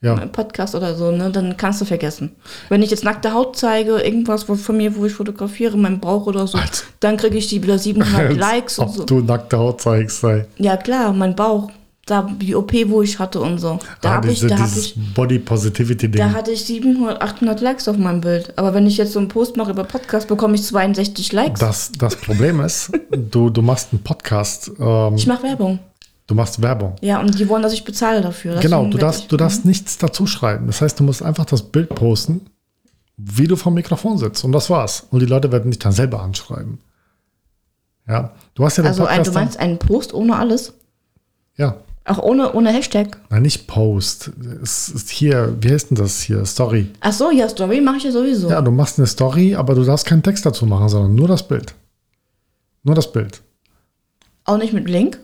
ja. 0.00 0.14
im 0.14 0.30
Podcast 0.32 0.74
oder 0.74 0.94
so, 0.94 1.10
ne, 1.10 1.30
dann 1.30 1.56
kannst 1.56 1.80
du 1.80 1.84
vergessen. 1.84 2.32
Wenn 2.68 2.82
ich 2.82 2.90
jetzt 2.90 3.04
nackte 3.04 3.32
Haut 3.32 3.56
zeige, 3.56 3.98
irgendwas 3.98 4.44
von 4.44 4.76
mir, 4.76 4.96
wo 4.96 5.04
ich 5.06 5.12
fotografiere, 5.12 5.76
meinen 5.76 6.00
Bauch 6.00 6.26
oder 6.26 6.46
so, 6.46 6.58
Als- 6.58 6.84
dann 7.00 7.16
kriege 7.16 7.36
ich 7.38 7.48
die 7.48 7.62
wieder 7.62 7.78
700 7.78 8.36
Likes 8.36 8.78
und 8.78 8.86
ob 8.88 8.94
so. 8.94 9.04
du 9.04 9.20
nackte 9.20 9.58
Haut 9.58 9.80
zeigst, 9.80 10.20
sei. 10.20 10.46
Ja 10.58 10.76
klar, 10.76 11.12
mein 11.12 11.34
Bauch, 11.36 11.70
da 12.06 12.22
die 12.40 12.54
OP, 12.54 12.72
wo 12.86 13.02
ich 13.02 13.18
hatte 13.18 13.38
und 13.40 13.58
so. 13.58 13.78
Da 14.00 14.12
Ah, 14.12 14.14
habe 14.14 14.30
ich, 14.30 14.40
da 14.40 14.56
dieses 14.56 14.86
ich, 14.86 15.14
Body 15.14 15.38
Positivity 15.38 16.08
Ding. 16.10 16.18
da 16.22 16.30
hatte 16.32 16.52
ich 16.52 16.64
700, 16.64 17.20
800 17.20 17.60
Likes 17.60 17.86
auf 17.86 17.98
meinem 17.98 18.22
Bild. 18.22 18.52
Aber 18.56 18.72
wenn 18.72 18.86
ich 18.86 18.96
jetzt 18.96 19.12
so 19.12 19.18
einen 19.18 19.28
Post 19.28 19.58
mache 19.58 19.72
über 19.72 19.84
Podcast, 19.84 20.26
bekomme 20.26 20.54
ich 20.54 20.62
62 20.62 21.32
Likes. 21.32 21.60
Das, 21.60 21.92
das 21.98 22.16
Problem 22.16 22.60
ist, 22.60 22.92
du, 23.10 23.50
du 23.50 23.60
machst 23.60 23.88
einen 23.92 24.02
Podcast, 24.02 24.70
ähm, 24.80 25.16
ich 25.16 25.26
mache 25.26 25.42
Werbung. 25.42 25.80
Du 26.28 26.34
machst 26.36 26.62
Werbung. 26.62 26.94
Ja, 27.00 27.18
und 27.20 27.36
die 27.38 27.48
wollen, 27.48 27.62
dass 27.64 27.72
ich 27.72 27.84
bezahle 27.84 28.20
dafür. 28.22 28.60
Genau, 28.60 28.86
du 28.86 28.96
darfst, 28.98 29.22
ich- 29.22 29.28
du 29.28 29.36
darfst 29.36 29.64
nichts 29.64 29.98
dazu 29.98 30.26
schreiben. 30.28 30.68
Das 30.68 30.80
heißt, 30.80 31.00
du 31.00 31.02
musst 31.04 31.22
einfach 31.24 31.44
das 31.46 31.62
Bild 31.64 31.88
posten, 31.90 32.42
wie 33.16 33.48
du 33.48 33.56
vom 33.56 33.74
Mikrofon 33.74 34.16
sitzt. 34.18 34.44
Und 34.44 34.52
das 34.52 34.70
war's. 34.70 35.06
Und 35.10 35.18
die 35.20 35.26
Leute 35.26 35.50
werden 35.50 35.72
dich 35.72 35.80
dann 35.80 35.90
selber 35.92 36.22
anschreiben. 36.22 36.78
Ja, 38.06 38.32
du 38.54 38.64
hast 38.64 38.76
ja 38.76 38.84
den 38.84 38.88
Also 38.88 39.04
ein, 39.06 39.22
du 39.24 39.32
meinst 39.32 39.58
einen 39.58 39.78
Post 39.78 40.14
ohne 40.14 40.36
alles? 40.36 40.72
ja, 41.56 41.76
Auch 42.04 42.18
ohne, 42.20 42.54
ohne 42.54 42.70
Hashtag. 42.72 43.18
Nein, 43.28 43.42
nicht 43.42 43.66
Post. 43.66 44.30
Es 44.62 44.88
ist 44.88 45.10
hier, 45.10 45.54
wie 45.60 45.70
heißt 45.70 45.90
denn 45.90 45.98
das 45.98 46.22
hier? 46.22 46.42
Story. 46.46 46.88
Ach 47.00 47.12
so, 47.12 47.30
ja, 47.30 47.46
Story 47.50 47.82
mache 47.82 47.96
ich 47.98 48.04
ja 48.04 48.12
sowieso. 48.12 48.48
Ja, 48.48 48.62
du 48.62 48.70
machst 48.70 48.98
eine 48.98 49.06
Story, 49.06 49.54
aber 49.56 49.74
du 49.74 49.84
darfst 49.84 50.06
keinen 50.06 50.22
Text 50.22 50.46
dazu 50.46 50.64
machen, 50.64 50.88
sondern 50.88 51.14
nur 51.14 51.28
das 51.28 51.46
Bild. 51.46 51.74
Nur 52.82 52.94
das 52.94 53.12
Bild. 53.12 53.42
Auch 54.44 54.56
nicht 54.56 54.72
mit 54.72 54.88
Link? 54.88 55.18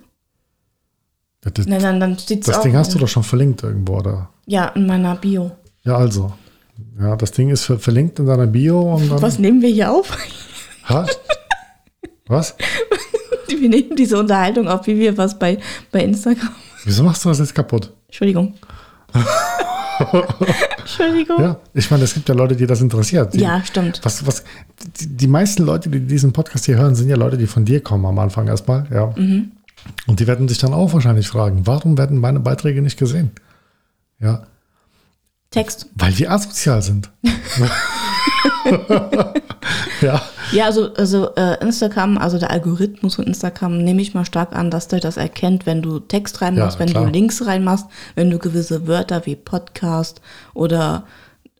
Ja, 1.45 1.51
Das, 1.51 1.67
Nein, 1.67 1.83
dann, 1.83 2.01
dann 2.01 2.19
sieht's 2.19 2.47
das 2.47 2.59
auch. 2.59 2.63
Ding 2.63 2.77
hast 2.77 2.95
du 2.95 2.99
doch 2.99 3.09
schon 3.09 3.23
verlinkt 3.23 3.63
irgendwo, 3.63 3.99
oder? 3.99 4.31
Ja, 4.47 4.69
in 4.69 4.87
meiner 4.87 5.15
Bio. 5.17 5.53
Ja, 5.83 5.97
also. 5.97 6.33
Ja, 6.99 7.17
das 7.17 7.31
Ding 7.33 7.51
ist 7.51 7.65
ver 7.65 7.79
verlinkt 7.79 8.19
in 8.19 8.27
deiner 8.27 8.47
Bio 8.47 8.95
und 8.95 9.11
dann. 9.11 9.23
Was 9.23 9.39
nehmen 9.39 9.63
wir 9.63 9.69
hier 9.69 9.93
auf? 9.93 10.17
Ha? 10.89 11.07
Was? 12.27 12.57
Wir 13.47 13.69
nehmen 13.69 13.97
diese 13.97 14.19
Unterhaltung 14.19 14.69
auf, 14.69 14.87
wie 14.87 14.99
wir 14.99 15.17
was 15.17 15.39
bei, 15.39 15.59
bei 15.91 16.01
Instagram. 16.01 16.51
Wieso 16.85 17.03
machst 17.03 17.25
du 17.25 17.29
das 17.31 17.39
jetzt 17.39 17.55
kaputt? 17.55 17.93
Entschuldigung. 18.09 18.55
Entschuldigung. 20.79 21.39
Ja. 21.39 21.45
Ja, 21.47 21.61
ich 21.73 21.91
meine, 21.91 22.05
es 22.05 22.15
gibt 22.15 22.29
ja 22.29 22.35
Leute, 22.35 22.57
die 22.57 22.67
das 22.67 22.81
interessiert. 22.81 23.33
Die, 23.33 23.47
stimmt. 23.65 24.01
Was, 24.03 24.27
was, 24.27 24.45
die, 25.01 25.07
die 25.17 25.27
meisten 25.27 25.65
Leute, 25.65 25.89
die 25.89 26.01
diesen 26.01 26.33
Podcast 26.33 26.67
hier 26.67 26.77
hören, 26.77 26.95
sind 26.95 27.09
ja 27.09 27.17
Leute, 27.17 27.39
die 27.39 27.47
von 27.47 27.65
dir 27.65 27.81
kommen 27.81 28.05
am 28.07 28.19
Anfang 28.19 28.49
erstmal, 28.49 28.87
ja. 28.93 29.15
Mhm. 29.17 29.53
Und 30.07 30.21
die 30.21 30.27
werden 30.27 30.49
sich 30.49 30.59
dann 30.59 30.75
auch 30.75 30.93
wahrscheinlich 30.93 31.29
fragen, 31.29 31.67
warum 31.67 31.97
werden 31.99 32.19
meine 32.19 32.41
Beiträge 32.41 32.83
nicht 32.83 32.99
gesehen? 32.99 33.31
Ja, 34.21 34.47
Text. 35.51 35.87
weil 35.95 36.17
wir 36.19 36.31
asozial 36.31 36.83
sind. 36.83 37.11
ja, 40.01 40.23
Ja, 40.53 40.67
also, 40.67 40.95
also 40.95 41.35
äh, 41.35 41.61
Instagram, 41.63 42.19
also 42.19 42.39
der 42.39 42.51
Algorithmus 42.51 43.17
von 43.17 43.27
Instagram, 43.27 43.79
nehme 43.79 44.03
ich 44.03 44.15
mal 44.15 44.25
stark 44.25 44.55
an, 44.55 44.71
dass 44.71 44.89
der 44.89 45.01
das 45.01 45.17
erkennt, 45.17 45.67
wenn 45.67 45.83
du 45.83 45.99
Text 45.99 46.41
reinmachst, 46.43 46.79
Ja, 46.79 46.87
wenn 46.87 46.95
du 46.95 47.05
Links 47.05 47.45
reinmachst, 47.47 47.87
wenn 48.15 48.31
du 48.31 48.39
gewisse 48.39 48.87
Wörter 48.87 49.27
wie 49.27 49.37
Podcast 49.37 50.21
oder 50.53 51.05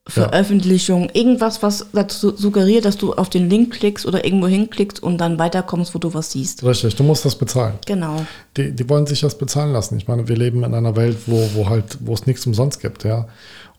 Veröffentlichung, 0.07 1.09
irgendwas, 1.15 1.63
was 1.63 1.87
dazu 1.95 2.37
suggeriert, 2.37 2.85
dass 2.85 2.99
du 2.99 3.15
auf 3.15 3.31
den 3.31 3.49
Link 3.49 3.73
klickst 3.73 4.05
oder 4.05 4.25
irgendwo 4.25 4.47
hinklickst 4.47 5.03
und 5.03 5.17
dann 5.17 5.39
weiterkommst, 5.39 5.95
wo 5.95 5.99
du 5.99 6.13
was 6.13 6.31
siehst. 6.33 6.63
richtig, 6.63 6.95
du 6.95 7.03
musst 7.05 7.25
das 7.25 7.37
bezahlen. 7.37 7.79
Genau. 7.87 8.27
Die, 8.59 8.73
die 8.73 8.89
wollen 8.91 9.07
sich 9.07 9.21
das 9.21 9.39
bezahlen 9.39 9.73
lassen. 9.73 9.97
Ich 9.97 10.07
meine, 10.07 10.29
wir 10.29 10.37
leben 10.37 10.63
in 10.63 10.75
einer 10.75 10.95
Welt, 10.97 11.17
wo, 11.27 11.49
wo 11.55 11.71
halt, 11.71 11.97
wo 12.01 12.13
es 12.13 12.27
nichts 12.27 12.47
umsonst 12.47 12.81
gibt, 12.81 13.05
ja. 13.05 13.29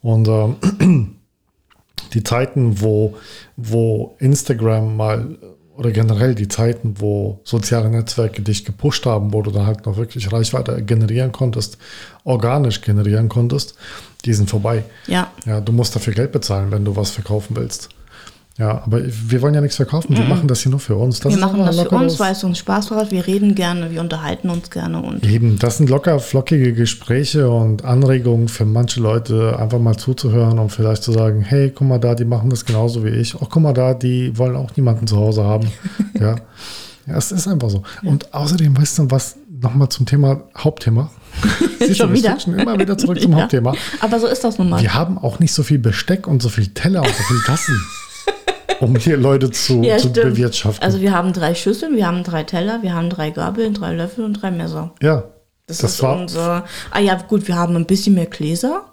Und 0.02 0.28
ähm, 0.28 1.16
die 2.14 2.24
Zeiten, 2.24 2.82
wo, 2.82 3.16
wo 3.56 4.16
Instagram 4.18 4.98
mal 4.98 5.38
oder 5.78 5.92
generell 5.92 6.36
die 6.36 6.48
Zeiten, 6.48 6.96
wo 7.00 7.40
soziale 7.44 7.90
Netzwerke 7.90 8.42
dich 8.42 8.66
gepusht 8.66 9.06
haben, 9.06 9.34
wo 9.34 9.42
du 9.42 9.52
dann 9.52 9.66
halt 9.66 9.86
noch 9.86 9.98
wirklich 9.98 10.32
Reichweite 10.32 10.82
generieren 10.84 11.32
konntest, 11.32 11.78
organisch 12.24 12.82
generieren 12.82 13.30
konntest, 13.30 13.76
die 14.24 14.34
sind 14.34 14.50
vorbei. 14.50 14.84
Ja. 15.08 15.32
Ja, 15.46 15.62
du 15.62 15.72
musst 15.72 15.96
dafür 15.96 16.14
Geld 16.14 16.32
bezahlen, 16.32 16.72
wenn 16.72 16.86
du 16.86 16.96
was 16.96 17.12
verkaufen 17.12 17.56
willst. 17.56 17.90
Ja, 18.58 18.84
aber 18.86 19.02
wir 19.04 19.42
wollen 19.42 19.54
ja 19.54 19.60
nichts 19.60 19.76
verkaufen, 19.76 20.16
wir 20.16 20.24
machen 20.24 20.48
das 20.48 20.62
hier 20.62 20.70
nur 20.70 20.80
für 20.80 20.96
uns. 20.96 21.20
Das 21.20 21.34
wir 21.34 21.40
machen 21.40 21.60
das 21.60 21.78
für 21.78 21.90
uns, 21.90 22.18
weil 22.22 22.32
es 22.32 22.42
uns 22.42 22.58
Spaß 22.60 22.90
macht. 22.92 23.12
Wir 23.12 23.28
reden 23.28 23.54
gerne, 23.54 23.92
wir 23.92 24.00
unterhalten 24.00 24.50
uns 24.50 24.70
gerne 24.70 25.02
und 25.02 25.26
Eben, 25.26 25.60
das 25.60 25.78
sind 25.78 25.90
locker 25.90 26.20
flockige 26.20 26.72
Gespräche 26.74 27.50
und 27.50 27.84
Anregungen 27.84 28.48
für 28.48 28.64
manche 28.64 29.02
Leute, 29.02 29.60
einfach 29.60 29.80
mal 29.80 29.98
zuzuhören 29.98 30.58
und 30.58 30.70
vielleicht 30.70 31.04
zu 31.04 31.12
sagen, 31.12 31.42
hey, 31.42 31.70
guck 31.76 31.86
mal 31.86 32.00
da, 32.00 32.16
die 32.16 32.24
machen 32.24 32.50
das 32.50 32.64
genauso 32.64 33.04
wie 33.04 33.10
ich. 33.10 33.36
Auch 33.36 33.50
guck 33.50 33.62
mal 33.62 33.74
da, 33.74 33.94
die 33.94 34.38
wollen 34.38 34.56
auch 34.56 34.74
niemanden 34.78 35.06
zu 35.06 35.18
Hause 35.18 35.44
haben. 35.44 35.70
ja. 36.18 36.36
ja, 37.08 37.18
es 37.18 37.34
ist 37.34 37.50
einfach 37.50 37.70
so. 37.70 37.84
Und 38.04 38.34
außerdem, 38.34 38.78
weißt 38.78 39.00
du 39.00 39.12
was, 39.12 39.36
nochmal 39.62 39.90
zum 39.90 40.06
Thema 40.06 40.44
Hauptthema. 40.58 41.10
Siehst 41.80 41.98
Schon 41.98 42.14
wieder? 42.14 42.32
switchen 42.40 42.58
immer 42.58 42.80
wieder 42.80 42.98
zurück 42.98 43.20
zum 43.22 43.34
Ja. 43.34 43.42
Hauptthema. 43.42 43.74
Aber 44.00 44.18
so 44.18 44.28
ist 44.28 44.46
das 44.46 44.58
nun 44.58 44.70
mal. 44.70 44.82
Wir 44.82 44.94
haben 44.94 45.18
auch 45.18 45.40
nicht 45.40 45.52
so 45.54 45.62
viel 45.64 45.80
Besteck 45.80 46.26
und 46.26 46.42
so 46.42 46.48
viel 46.48 46.68
Teller 46.68 47.02
und 47.02 47.10
so 47.14 47.24
viel 47.24 47.42
Tassen, 47.46 47.76
um 48.80 48.96
hier 48.96 49.18
Leute 49.18 49.52
zu, 49.52 49.82
Ja, 49.84 49.98
zu 49.98 50.12
bewirtschaften. 50.12 50.84
Also 50.84 51.02
wir 51.02 51.12
haben 51.12 51.34
drei 51.34 51.56
Schüsseln, 51.56 51.96
wir 51.96 52.08
haben 52.08 52.24
drei 52.24 52.44
Teller, 52.44 52.82
wir 52.82 52.94
haben 52.94 53.10
drei 53.10 53.32
Gabeln, 53.32 53.74
drei 53.74 53.94
Löffel 53.94 54.24
und 54.26 54.34
drei 54.34 54.52
Messer. 54.52 54.94
ja, 55.02 55.24
Das, 55.68 55.80
das, 55.80 55.94
ist 55.96 56.04
war, 56.04 56.18
unser. 56.20 56.66
Ah 56.92 57.00
ja, 57.00 57.16
gut, 57.16 57.48
wir 57.48 57.56
haben 57.56 57.76
ein 57.76 57.86
bisschen 57.86 58.16
mehr 58.16 58.26
Gläser. 58.28 58.84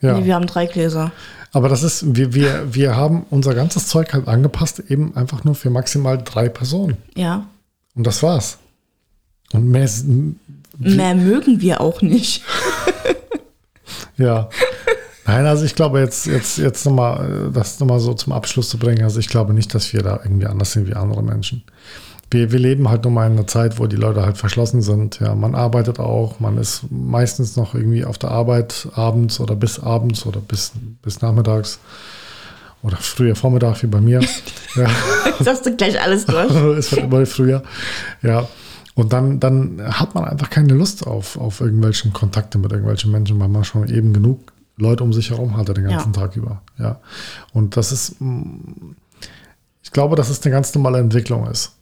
ja. 0.00 0.18
Nee, 0.18 0.24
wir 0.24 0.34
haben 0.34 0.46
drei 0.46 0.66
Gläser. 0.66 1.12
Aber 1.52 1.68
das 1.68 1.82
ist, 1.82 2.14
wir, 2.14 2.32
wir, 2.32 2.74
wir 2.74 2.96
haben 2.96 3.26
unser 3.30 3.54
ganzes 3.54 3.88
Zeug 3.88 4.12
halt 4.12 4.28
angepasst, 4.28 4.78
eben 4.88 5.16
einfach 5.16 5.42
nur 5.44 5.54
für 5.56 5.68
maximal 5.70 6.16
drei 6.18 6.48
Personen. 6.48 6.96
Ja. 7.16 7.46
Und 7.96 8.06
das 8.06 8.22
war's. 8.22 8.58
Und 9.52 9.66
mehr, 9.68 9.88
Mehr 10.78 11.14
mögen 11.16 11.60
wir 11.60 11.80
auch 11.80 12.02
nicht. 12.02 12.42
ja. 14.16 14.48
Nein, 15.26 15.46
also 15.46 15.64
ich 15.64 15.74
glaube, 15.74 16.00
jetzt, 16.00 16.26
jetzt, 16.26 16.58
jetzt 16.58 16.84
nochmal, 16.84 17.48
äh, 17.48 17.52
das 17.52 17.78
nochmal 17.80 18.00
so 18.00 18.14
zum 18.14 18.32
Abschluss 18.32 18.68
zu 18.68 18.78
bringen. 18.78 19.04
Also 19.04 19.20
ich 19.20 19.28
glaube 19.28 19.54
nicht, 19.54 19.74
dass 19.74 19.92
wir 19.92 20.02
da 20.02 20.20
irgendwie 20.22 20.46
anders 20.46 20.72
sind 20.72 20.88
wie 20.88 20.94
andere 20.94 21.22
Menschen. 21.22 21.62
Wir, 22.30 22.52
wir 22.52 22.58
leben 22.58 22.88
halt 22.88 23.04
nun 23.04 23.14
mal 23.14 23.26
in 23.26 23.32
einer 23.32 23.46
Zeit, 23.46 23.78
wo 23.78 23.86
die 23.86 23.96
Leute 23.96 24.22
halt 24.22 24.38
verschlossen 24.38 24.82
sind. 24.82 25.18
Ja, 25.20 25.34
man 25.34 25.54
arbeitet 25.54 25.98
auch, 25.98 26.38
man 26.38 26.58
ist 26.58 26.84
meistens 26.90 27.56
noch 27.56 27.74
irgendwie 27.74 28.04
auf 28.04 28.18
der 28.18 28.30
Arbeit 28.30 28.88
abends 28.94 29.40
oder 29.40 29.56
bis 29.56 29.80
abends 29.80 30.24
oder 30.26 30.40
bis, 30.40 30.72
bis 31.02 31.20
nachmittags 31.20 31.80
oder 32.82 32.96
früher 32.96 33.34
Vormittag 33.34 33.82
wie 33.82 33.88
bei 33.88 34.00
mir. 34.00 34.20
ja. 34.76 34.86
Sagst 35.40 35.66
du 35.66 35.76
gleich 35.76 36.00
alles 36.00 36.24
durch. 36.24 36.50
es 36.78 36.92
wird 36.92 37.04
immer 37.04 37.26
früher. 37.26 37.62
Ja. 38.22 38.48
Und 38.94 39.12
dann, 39.12 39.40
dann 39.40 39.80
hat 39.82 40.14
man 40.14 40.24
einfach 40.24 40.50
keine 40.50 40.74
Lust 40.74 41.06
auf, 41.06 41.36
auf 41.36 41.60
irgendwelchen 41.60 42.12
Kontakte 42.12 42.58
mit 42.58 42.70
irgendwelchen 42.70 43.10
Menschen, 43.10 43.40
weil 43.40 43.48
man 43.48 43.64
schon 43.64 43.88
eben 43.88 44.12
genug 44.12 44.52
Leute 44.80 45.04
um 45.04 45.12
sich 45.12 45.30
herum 45.30 45.56
hatte 45.56 45.74
den 45.74 45.84
ganzen 45.84 46.12
Ja. 46.12 46.20
Tag 46.20 46.36
über. 46.36 46.62
Ja. 46.78 47.00
Und 47.52 47.76
das 47.76 47.92
ist, 47.92 48.20
mm, 48.20 48.94
ich 49.82 49.90
glaube, 49.90 50.16
dass 50.16 50.28
es 50.30 50.42
eine 50.42 50.52
ganz 50.52 50.74
normale 50.74 50.98
Entwicklung 50.98 51.46
ist. 51.46 51.76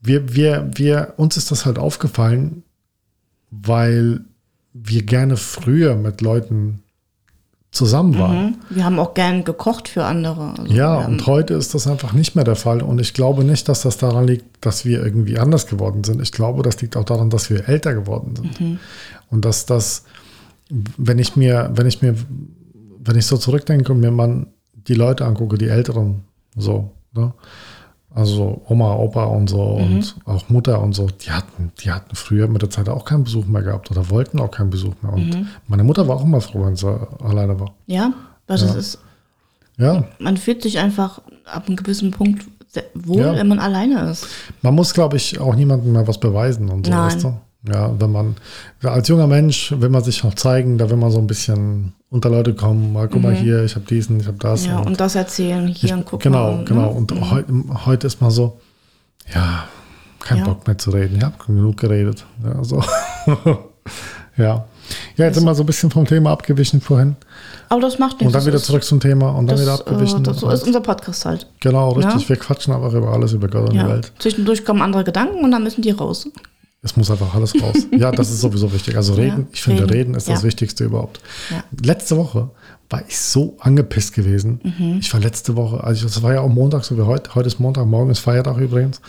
Wir, 0.00 0.34
wir, 0.34 0.70
wir, 0.74 1.14
uns 1.16 1.36
ist 1.36 1.50
das 1.50 1.66
halt 1.66 1.78
aufgefallen, 1.78 2.62
weil 3.50 4.20
wir 4.72 5.02
gerne 5.02 5.36
früher 5.36 5.96
mit 5.96 6.20
Leuten 6.20 6.82
zusammen 7.70 8.18
waren. 8.18 8.46
Mhm. 8.46 8.56
Wir 8.70 8.84
haben 8.84 8.98
auch 8.98 9.14
gern 9.14 9.44
gekocht 9.44 9.88
für 9.88 10.04
andere. 10.04 10.54
Also 10.58 10.72
Ja, 10.72 10.96
und 10.96 11.26
heute 11.26 11.54
ist 11.54 11.74
das 11.74 11.86
einfach 11.86 12.12
nicht 12.12 12.34
mehr 12.34 12.44
der 12.44 12.56
Fall. 12.56 12.82
Und 12.82 13.00
ich 13.00 13.12
glaube 13.12 13.44
nicht, 13.44 13.68
dass 13.68 13.82
das 13.82 13.98
daran 13.98 14.26
liegt, 14.26 14.64
dass 14.64 14.84
wir 14.84 15.02
irgendwie 15.02 15.38
anders 15.38 15.66
geworden 15.66 16.02
sind. 16.02 16.22
Ich 16.22 16.32
glaube, 16.32 16.62
das 16.62 16.80
liegt 16.80 16.96
auch 16.96 17.04
daran, 17.04 17.28
dass 17.30 17.50
wir 17.50 17.68
älter 17.68 17.94
geworden 17.94 18.36
sind. 18.36 18.60
Mhm. 18.60 18.78
Und 19.30 19.44
dass 19.44 19.66
das, 19.66 20.04
wenn 20.96 21.18
ich 21.18 21.36
mir, 21.36 21.70
wenn 21.74 21.86
ich 21.86 22.02
mir, 22.02 22.14
wenn 23.04 23.16
ich 23.16 23.26
so 23.26 23.36
zurückdenke 23.36 23.92
und 23.92 24.00
mir 24.00 24.10
mal 24.10 24.46
die 24.86 24.94
Leute 24.94 25.24
angucke, 25.24 25.58
die 25.58 25.68
Älteren, 25.68 26.22
so, 26.56 26.90
ne? 27.14 27.32
Also 28.14 28.62
Oma, 28.66 28.94
Opa 28.96 29.24
und 29.24 29.48
so 29.50 29.62
und 29.62 30.16
auch 30.24 30.48
Mutter 30.48 30.80
und 30.80 30.94
so, 30.94 31.06
die 31.08 31.30
hatten, 31.30 31.70
die 31.80 31.90
hatten 31.90 32.16
früher 32.16 32.48
mit 32.48 32.62
der 32.62 32.70
Zeit 32.70 32.88
auch 32.88 33.04
keinen 33.04 33.22
Besuch 33.22 33.44
mehr 33.46 33.62
gehabt 33.62 33.90
oder 33.90 34.08
wollten 34.10 34.40
auch 34.40 34.50
keinen 34.50 34.70
Besuch 34.70 34.94
mehr. 35.02 35.12
Und 35.12 35.46
meine 35.68 35.84
Mutter 35.84 36.08
war 36.08 36.16
auch 36.16 36.24
immer 36.24 36.40
froh, 36.40 36.64
wenn 36.64 36.74
sie 36.74 36.88
alleine 37.22 37.60
war. 37.60 37.74
ja, 37.86 38.12
weil 38.46 38.58
das 38.58 38.74
ist, 38.74 38.98
Ja, 39.76 40.04
man 40.18 40.36
fühlt 40.38 40.62
sich 40.62 40.78
einfach 40.78 41.20
ab 41.44 41.66
einem 41.68 41.76
gewissen 41.76 42.10
Punkt 42.10 42.46
wohl, 42.94 43.20
Ja. 43.20 43.36
wenn 43.36 43.46
man 43.46 43.58
alleine 43.60 44.10
ist. 44.10 44.26
Man 44.62 44.74
muss, 44.74 44.94
glaube 44.94 45.16
ich, 45.18 45.38
auch 45.38 45.54
niemandem 45.54 45.92
mehr 45.92 46.08
was 46.08 46.18
beweisen 46.18 46.70
und 46.70 46.86
so, 46.86 46.90
Nein. 46.92 47.06
weißt 47.14 47.24
du? 47.24 47.34
Ja, 47.66 47.92
wenn 47.98 48.12
man, 48.12 48.36
als 48.82 49.08
junger 49.08 49.26
Mensch 49.26 49.72
will 49.76 49.88
man 49.88 50.02
sich 50.04 50.22
noch 50.22 50.34
zeigen, 50.34 50.78
da 50.78 50.88
will 50.90 50.96
man 50.96 51.10
so 51.10 51.18
ein 51.18 51.26
bisschen 51.26 51.92
unter 52.08 52.30
Leute 52.30 52.54
kommen, 52.54 52.92
mal 52.92 53.08
guck 53.08 53.20
mal 53.22 53.34
hier, 53.34 53.64
ich 53.64 53.74
habe 53.74 53.84
diesen, 53.84 54.20
ich 54.20 54.26
habe 54.28 54.38
das. 54.38 54.62
Mhm. 54.64 54.68
Ja, 54.70 54.78
und 54.78 54.86
und 54.86 55.00
das 55.00 55.14
erzählen, 55.16 55.66
hier 55.66 55.88
ich, 55.90 55.92
und 55.92 56.04
gucken. 56.04 56.30
genau, 56.32 56.52
ne? 56.58 56.64
genau. 56.64 56.88
Und 56.90 57.10
heu, 57.12 57.42
heute 57.84 58.06
ist 58.06 58.20
man 58.20 58.30
so, 58.30 58.60
ja, 59.34 59.64
kein 60.20 60.38
Ja. 60.38 60.44
Bock 60.44 60.66
mehr 60.66 60.78
zu 60.78 60.90
reden. 60.90 61.16
Ich 61.18 61.24
habe 61.24 61.34
genug 61.46 61.76
geredet. 61.78 62.24
Ja, 62.44 62.62
so. 62.62 62.82
ja. 64.36 64.64
Ja, 65.16 65.26
jetzt 65.26 65.34
sind 65.34 65.44
wir 65.44 65.54
so 65.54 65.64
ein 65.64 65.66
bisschen 65.66 65.90
vom 65.90 66.06
Thema 66.06 66.30
abgewichen 66.30 66.80
vorhin. 66.80 67.16
Aber 67.68 67.80
das 67.82 67.98
macht 67.98 68.12
nichts. 68.20 68.26
Und 68.26 68.32
dann 68.34 68.46
wieder 68.46 68.62
zurück 68.62 68.84
zum 68.84 69.00
Thema 69.00 69.30
und 69.30 69.46
dann 69.48 69.56
Das, 69.56 69.60
wieder 69.62 69.74
abgewichen. 69.74 70.20
äh, 70.20 70.22
das, 70.22 70.38
so 70.40 70.48
ist 70.48 70.62
unser 70.66 70.80
Podcast 70.80 71.24
halt. 71.26 71.46
genau, 71.60 71.90
richtig. 71.90 72.22
Ja. 72.22 72.28
Wir 72.30 72.36
quatschen 72.36 72.72
einfach 72.72 72.92
über 72.94 73.12
alles, 73.12 73.32
über 73.32 73.48
Gott 73.48 73.64
und 73.64 73.72
die 73.72 73.76
Ja. 73.78 73.88
Welt. 73.88 74.12
Zwischendurch 74.18 74.64
kommen 74.64 74.80
andere 74.80 75.04
Gedanken 75.04 75.44
und 75.44 75.50
dann 75.50 75.62
müssen 75.64 75.82
die 75.82 75.90
raus. 75.90 76.28
Es 76.82 76.96
muss 76.96 77.10
einfach 77.10 77.34
alles 77.34 77.60
raus. 77.60 77.74
ja, 77.90 78.12
das 78.12 78.30
ist 78.30 78.40
sowieso 78.40 78.72
wichtig. 78.72 78.96
Also 78.96 79.14
reden, 79.14 79.40
Ja, 79.42 79.46
ich 79.52 79.62
finde, 79.62 79.82
reden. 79.82 79.92
reden 79.92 80.14
ist 80.14 80.28
das 80.28 80.42
Ja. 80.42 80.46
Wichtigste 80.46 80.84
überhaupt. 80.84 81.20
Ja. 81.50 81.64
Letzte 81.82 82.16
Woche 82.16 82.50
war 82.88 83.02
ich 83.08 83.18
so 83.18 83.56
angepisst 83.60 84.14
gewesen. 84.14 84.60
Mhm. 84.62 84.98
Ich 85.00 85.12
war 85.12 85.20
letzte 85.20 85.56
Woche, 85.56 85.82
also 85.82 86.06
es 86.06 86.22
war 86.22 86.32
ja 86.34 86.40
auch 86.40 86.48
Montag, 86.48 86.84
so 86.84 86.96
wie 86.96 87.02
heute. 87.02 87.34
Heute 87.34 87.48
ist 87.48 87.58
Montag, 87.58 87.86
morgen 87.86 88.10
ist 88.10 88.20
Feiertag 88.20 88.58
übrigens. 88.58 89.00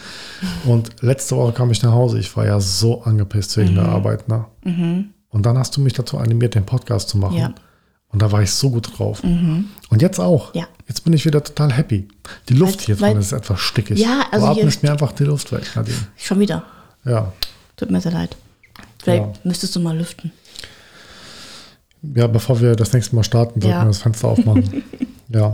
Und 0.65 0.89
letzte 1.01 1.35
Woche 1.35 1.53
kam 1.53 1.69
ich 1.71 1.83
nach 1.83 1.91
Hause. 1.93 2.17
Ich 2.19 2.35
war 2.35 2.45
ja 2.45 2.59
so 2.59 3.03
angepisst 3.03 3.55
wegen 3.57 3.71
Mhm. 3.71 3.75
der 3.75 3.85
Arbeit. 3.89 4.27
Ne? 4.27 4.45
Und 5.29 5.45
dann 5.45 5.57
hast 5.57 5.77
du 5.77 5.81
mich 5.81 5.93
dazu 5.93 6.17
animiert, 6.17 6.55
den 6.55 6.65
Podcast 6.65 7.09
zu 7.09 7.17
machen. 7.19 7.37
Ja. 7.37 7.49
Mhm. 7.49 7.55
Und 8.11 8.21
da 8.23 8.31
war 8.31 8.41
ich 8.41 8.49
so 8.51 8.71
gut 8.71 8.97
drauf. 8.97 9.21
Und 9.23 10.01
jetzt 10.01 10.19
auch. 10.19 10.55
Ja. 10.55 10.67
Jetzt 10.87 11.03
bin 11.03 11.13
ich 11.13 11.23
wieder 11.25 11.43
total 11.43 11.71
happy. 11.71 12.07
Die 12.49 12.55
Luft 12.55 12.79
Weil- 12.79 12.85
hier 12.87 12.95
drin 12.95 13.17
ist 13.19 13.31
etwas 13.31 13.59
stickig. 13.59 13.99
Ja, 13.99 14.23
also 14.31 14.47
du 14.47 14.53
hier- 14.53 14.61
atmest 14.63 14.81
mir 14.81 14.91
einfach 14.91 15.11
die 15.11 15.25
Luft 15.25 15.51
weg, 15.51 15.61
Nadine. 15.75 15.95
Schon 16.17 16.39
wieder. 16.39 16.63
Ja. 17.05 17.31
Tut 17.79 17.89
mir 17.91 18.01
sehr 18.01 18.11
leid. 18.11 18.35
Vielleicht 19.01 19.23
Ja. 19.23 19.33
müsstest 19.45 19.73
du 19.75 19.79
mal 19.79 19.97
lüften. 19.97 20.33
Ja, 22.01 22.27
bevor 22.27 22.59
wir 22.59 22.75
das 22.75 22.91
nächste 22.93 23.15
Mal 23.15 23.23
starten, 23.23 23.61
sollten 23.61 23.75
Ja. 23.77 23.83
wir 23.83 23.87
das 23.87 24.01
Fenster 24.01 24.27
aufmachen. 24.27 24.83
ja. 25.29 25.53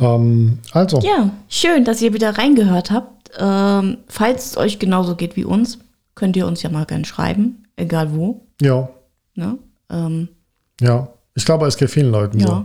Ähm, 0.00 0.58
also, 0.72 1.00
Ja, 1.00 1.30
schön, 1.48 1.84
dass 1.84 2.00
ihr 2.02 2.12
wieder 2.12 2.36
reingehört 2.36 2.90
habt. 2.90 3.30
Ähm, 3.38 3.98
falls 4.08 4.46
es 4.46 4.56
euch 4.56 4.78
genauso 4.78 5.14
geht 5.16 5.36
wie 5.36 5.44
uns, 5.44 5.78
könnt 6.14 6.36
ihr 6.36 6.46
uns 6.46 6.62
ja 6.62 6.70
mal 6.70 6.84
gerne 6.84 7.04
schreiben, 7.04 7.64
egal 7.76 8.12
wo. 8.14 8.42
ja, 8.60 8.88
Ne? 9.34 9.56
Ähm, 9.88 10.28
ja. 10.80 11.08
Ich 11.34 11.44
glaube, 11.46 11.66
es 11.66 11.76
geht 11.78 11.90
vielen 11.90 12.10
Leuten 12.10 12.38
ja, 12.40 12.46
so. 12.46 12.64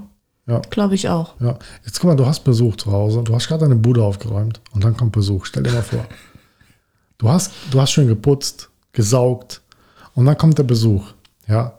Ja, 0.51 0.59
glaube 0.69 0.95
ich 0.95 1.07
auch. 1.07 1.39
ja. 1.39 1.57
Jetzt 1.85 1.99
guck 1.99 2.09
mal, 2.09 2.15
du 2.15 2.25
hast 2.25 2.41
Besuch 2.43 2.75
zu 2.75 2.91
Hause. 2.91 3.21
Du 3.23 3.33
hast 3.33 3.47
gerade 3.47 3.61
deine 3.63 3.75
Bude 3.77 4.03
aufgeräumt 4.03 4.59
und 4.73 4.83
dann 4.83 4.97
kommt 4.97 5.11
Besuch. 5.13 5.45
Stell 5.45 5.63
dir 5.63 5.71
mal 5.71 5.83
vor. 5.83 6.05
Du 7.19 7.27
hast, 7.29 7.51
du 7.71 7.81
hast 7.81 7.89
schön 7.93 8.07
geputzt, 8.07 8.69
gesaugt 8.97 9.61
und 10.15 10.25
dann 10.25 10.37
kommt 10.37 10.57
der 10.57 10.63
Besuch. 10.63 11.03
Ja. 11.47 11.73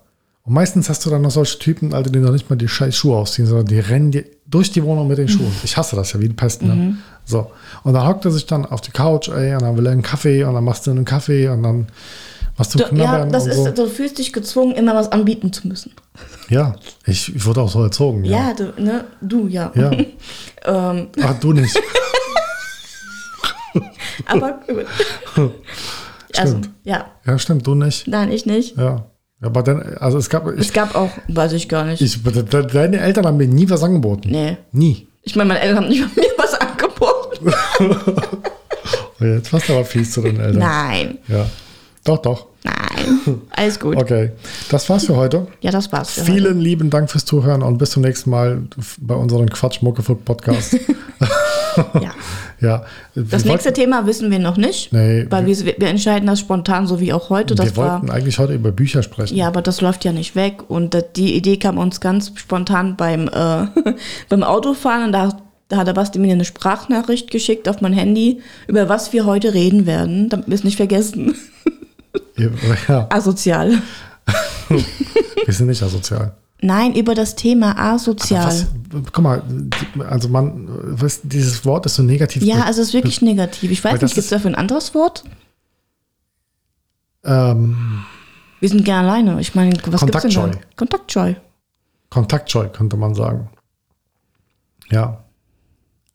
Und 0.45 0.55
meistens 0.55 0.89
hast 0.89 1.05
du 1.05 1.11
dann 1.11 1.21
noch 1.23 1.33
solche 1.33 1.59
Typen, 1.59 1.93
Alter, 1.93 2.11
die 2.11 2.21
noch 2.21 2.31
nicht 2.31 2.49
mal 2.49 2.57
die 2.57 2.69
scheiß 2.69 2.95
Schuhe 2.97 3.17
ausziehen, 3.17 3.47
sondern 3.47 3.67
die 3.67 3.81
rennen 3.81 4.13
dir 4.13 4.25
durch 4.47 4.71
die 4.71 4.83
Wohnung 4.85 5.09
mit 5.09 5.19
den 5.19 5.29
Schuhen. 5.29 5.53
Ich 5.65 5.77
hasse 5.77 5.97
das 5.97 6.13
ja 6.13 6.21
wie 6.21 6.27
ein 6.27 6.37
Pest, 6.37 6.63
ne? 6.63 6.97
So. 7.25 7.51
Und 7.83 7.93
dann 7.93 8.07
hockt 8.07 8.25
er 8.25 8.31
sich 8.31 8.47
dann 8.47 8.65
auf 8.65 8.81
die 8.81 8.93
Couch, 8.93 9.29
ey, 9.29 9.53
und 9.55 9.63
dann 9.63 9.77
will 9.77 9.85
er 9.85 9.93
einen 9.93 10.03
Kaffee 10.03 10.45
und 10.45 10.55
dann 10.55 10.65
machst 10.65 10.87
du 10.87 10.93
einen 10.93 11.05
Kaffee 11.05 11.49
und 11.49 11.65
dann 11.65 11.89
machst 12.57 12.75
du 12.75 12.79
Du, 12.79 12.97
ja, 12.97 13.27
das 13.27 13.45
und 13.45 13.51
ist, 13.51 13.65
so. 13.65 13.71
du 13.73 13.87
fühlst 13.89 14.17
dich 14.19 14.33
gezwungen, 14.33 14.75
immer 14.77 14.95
was 14.95 15.11
anbieten 15.13 15.53
zu 15.53 15.67
müssen. 15.69 15.93
Ja, 16.49 16.77
ich, 17.05 17.35
ich 17.35 17.45
wurde 17.45 17.61
auch 17.61 17.71
so 17.71 17.83
erzogen. 17.83 18.25
Ja, 18.25 18.55
du, 18.55 18.73
ne? 18.81 19.05
Du, 19.21 19.49
ja. 19.49 19.71
Ja. 19.75 19.91
ähm, 20.91 21.09
Ach, 21.21 21.35
du 21.41 21.53
nicht. 21.53 21.77
aber 24.27 24.61
also, 24.67 24.83
Stimmt. 26.47 26.71
ja. 26.85 27.07
Ja, 27.27 27.39
stimmt, 27.39 27.67
du 27.67 27.75
nicht. 27.75 28.07
Nein, 28.09 28.31
ich 28.33 28.47
nicht. 28.47 28.77
Ja. 28.77 29.07
Aber 29.41 29.63
dann, 29.63 29.81
also 29.99 30.19
es 30.19 30.29
gab, 30.31 30.47
Es 30.49 30.67
ich, 30.67 30.73
gab 30.73 30.95
auch, 30.97 31.11
weiß 31.29 31.53
ich 31.53 31.69
gar 31.69 31.85
nicht. 31.85 32.01
ich, 32.03 32.23
de- 32.23 32.43
de- 32.43 32.67
deine 32.67 32.99
Eltern 33.01 33.25
haben 33.27 33.37
mir 33.37 33.47
nie 33.47 33.69
was 33.71 33.83
angeboten. 33.83 34.31
nee. 34.31 34.57
Nie. 34.73 35.07
Ich 35.23 35.37
meine, 35.37 35.49
meine 35.49 35.61
Eltern 35.61 35.77
haben 35.85 35.89
nicht 35.89 36.17
mir 36.17 36.25
was 36.39 36.55
angeboten. 36.61 37.53
Oh, 39.21 39.25
Jetzt 39.25 39.53
warst 39.53 39.69
du 39.69 39.73
aber 39.75 39.85
fies 39.85 40.13
zu 40.13 40.23
den 40.23 40.39
Eltern. 40.41 40.59
Nein, 40.61 41.19
Ja. 41.29 41.47
Doch, 42.09 42.19
doch. 42.23 42.47
nein. 42.65 43.43
Alles 43.51 43.79
gut. 43.79 43.97
Okay. 44.09 44.33
Das 44.71 44.89
war's 44.89 45.05
für 45.05 45.17
heute. 45.17 45.47
Ja, 45.61 45.71
das 45.71 45.93
war's. 45.93 46.13
für 46.13 46.23
heute. 46.23 46.33
Vielen 46.33 46.61
lieben 46.61 46.89
Dank 46.89 47.11
fürs 47.11 47.27
Zuhören 47.27 47.63
und 47.63 47.77
bis 47.77 47.91
zum 47.91 48.03
nächsten 48.03 48.31
Mal 48.31 48.63
bei 48.99 49.15
unserem 49.15 49.49
Quatsch 49.51 49.83
Muckefuck 49.83 50.25
Podcast. 50.25 50.77
Ja. 52.01 52.11
ja. 52.61 52.85
Das 53.15 53.45
wir 53.45 53.53
nächste 53.53 53.73
Thema 53.73 54.05
wissen 54.05 54.33
wir 54.33 54.41
noch 54.41 54.57
nicht, 54.57 54.93
Nee, 54.93 55.27
weil 55.31 55.47
wir, 55.47 55.57
wir 55.65 55.89
entscheiden 55.89 56.27
das 56.27 56.41
spontan, 56.41 56.89
so 56.89 56.99
wie 56.99 57.13
auch 57.13 57.31
heute. 57.31 57.55
Das 57.55 57.67
wir 57.67 57.77
war, 57.77 58.01
wollten 58.01 58.11
eigentlich 58.11 58.41
heute 58.41 58.55
über 58.55 58.73
Bücher 58.73 59.05
sprechen. 59.05 59.37
ja, 59.37 59.47
aber 59.47 59.63
das 59.63 59.81
läuft 59.81 60.05
ja 60.05 60.11
nicht 60.11 60.35
weg. 60.35 60.69
Und 60.69 60.97
die 61.15 61.37
Idee 61.37 61.57
kam 61.57 61.79
uns 61.79 62.01
ganz 62.01 62.33
spontan 62.35 62.97
beim, 62.97 63.29
äh, 63.29 63.67
beim 64.29 64.43
Autofahren. 64.43 65.05
Und 65.05 65.13
da, 65.13 65.37
da 65.69 65.77
hat 65.77 65.87
der 65.87 65.93
Basti 65.93 66.19
mir 66.19 66.33
eine 66.33 66.45
Sprachnachricht 66.45 67.31
geschickt 67.31 67.69
auf 67.69 67.81
mein 67.81 67.93
Handy, 67.93 68.41
über 68.67 68.89
was 68.89 69.13
wir 69.13 69.25
heute 69.25 69.55
reden 69.55 69.87
werden, 69.87 70.29
damit 70.29 70.49
wir 70.49 70.55
es 70.57 70.65
nicht 70.65 70.79
vergessen. 70.79 71.37
Ja. 72.89 73.07
Asozial. 73.11 73.83
Wir 74.69 75.55
sind 75.55 75.67
nicht 75.69 75.83
asozial. 75.83 76.37
Nein, 76.61 76.95
über 76.95 77.15
das 77.15 77.37
Thema 77.37 77.79
asozial. 77.79 78.47
Was, 78.47 78.67
guck 79.13 79.23
mal, 79.23 79.43
also 80.09 80.29
man, 80.29 80.69
was, 81.01 81.21
dieses 81.23 81.65
Wort 81.65 81.87
ist 81.87 81.95
so 81.95 82.03
negativ. 82.03 82.43
Ja, 82.43 82.63
also 82.63 82.83
es 82.83 82.89
ist 82.89 82.95
wirklich 82.95 83.23
negativ. 83.23 83.71
Ich 83.71 83.83
weiß 83.83 84.03
nicht, 84.03 84.15
gibt 84.15 84.25
es 84.25 84.31
dafür 84.31 84.51
ein 84.51 84.57
anderes 84.57 84.95
Wort? 84.95 85.25
ähm, 87.25 88.05
Wir 88.61 88.69
sind 88.69 88.85
gerne 88.85 89.09
alleine. 89.09 89.41
Ich 89.41 89.55
meine, 89.55 89.77
was 89.87 90.05
gibt's 90.05 90.23
denn. 90.23 90.59
Kontaktscheu. 90.77 91.35
kontaktscheu, 92.11 92.69
könnte 92.69 92.97
man 92.97 93.15
sagen. 93.15 93.49
Ja. 94.91 95.25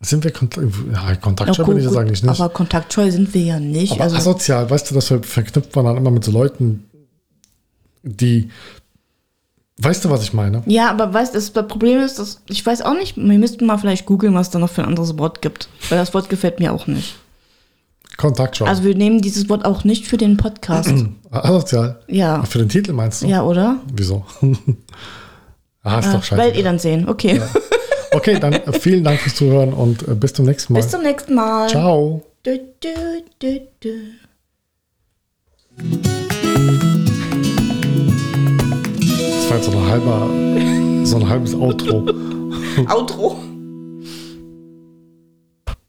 Sind 0.03 0.23
wir 0.23 0.31
Kont 0.31 0.57
ja, 0.91 1.15
kontaktscheu 1.15 1.63
bin 1.63 1.77
ich 1.77 1.85
jetzt 1.85 1.95
eigentlich 1.95 2.23
nicht. 2.23 2.39
Aber 2.39 2.49
kontaktscheu 2.53 3.09
sind 3.09 3.33
wir 3.33 3.41
ja 3.41 3.59
nicht. 3.59 3.93
Aber 3.93 4.03
also, 4.03 4.17
asozial, 4.17 4.69
weißt 4.69 4.91
du, 4.91 4.95
das 4.95 5.07
ver- 5.07 5.23
verknüpft 5.23 5.73
man 5.75 5.85
dann 5.85 5.97
immer 5.97 6.11
mit 6.11 6.23
so 6.23 6.31
Leuten, 6.31 6.85
die. 8.03 8.49
Weißt 9.77 10.05
du, 10.05 10.09
was 10.09 10.21
ich 10.23 10.33
meine? 10.33 10.61
ja, 10.67 10.89
aber 10.91 11.13
weißt 11.13 11.33
du, 11.33 11.39
das 11.39 11.49
Problem 11.51 12.01
ist, 12.01 12.19
dass 12.19 12.41
ich 12.47 12.63
weiß 12.65 12.81
auch 12.83 12.93
nicht, 12.93 13.17
wir 13.17 13.39
müssten 13.39 13.65
mal 13.65 13.77
vielleicht 13.77 14.05
googeln, 14.05 14.35
was 14.35 14.49
da 14.51 14.59
noch 14.59 14.69
für 14.69 14.83
ein 14.83 14.89
anderes 14.89 15.17
Wort 15.17 15.41
gibt. 15.41 15.67
Weil 15.89 15.97
das 15.97 16.13
Wort 16.13 16.29
gefällt 16.29 16.59
mir 16.59 16.73
auch 16.73 16.85
nicht. 16.85 17.15
Kontaktscheu. 18.17 18.65
Also 18.65 18.83
wir 18.83 18.93
nehmen 18.95 19.21
dieses 19.21 19.49
Wort 19.49 19.65
auch 19.65 19.83
nicht 19.83 20.05
für 20.05 20.17
den 20.17 20.37
Podcast. 20.37 20.93
asozial. 21.31 22.01
ja. 22.07 22.43
Für 22.43 22.59
den 22.59 22.69
Titel 22.69 22.93
meinst 22.93 23.23
du? 23.23 23.27
Ja, 23.27 23.41
oder? 23.43 23.77
Wieso? 23.91 24.25
ah, 25.83 25.99
ist 25.99 26.13
doch 26.13 26.31
Werdet 26.37 26.49
ihr 26.49 26.53
scheiße. 26.55 26.63
dann 26.63 26.79
sehen. 26.79 27.09
Okay. 27.09 27.41
Okay, 28.13 28.39
dann 28.39 28.53
äh, 28.53 28.73
vielen 28.79 29.03
Dank 29.03 29.19
fürs 29.19 29.35
Zuhören 29.35 29.73
und 29.73 30.07
äh, 30.07 30.15
bis 30.15 30.33
zum 30.33 30.45
nächsten 30.45 30.73
Mal. 30.73 30.79
Bis 30.79 30.89
zum 30.89 31.01
nächsten 31.01 31.33
Mal. 31.33 31.67
Ciao. 31.69 32.21
Du, 32.43 32.57
du, 32.57 33.23
du, 33.39 33.59
du. 33.79 33.89
Das 38.97 39.49
war 39.49 39.57
jetzt 39.57 39.65
so 39.65 39.71
ein 39.71 39.87
halber, 39.89 41.05
so 41.05 41.15
ein 41.17 41.29
halbes 41.29 41.55
Outro. 41.55 42.05
Outro. 42.89 43.52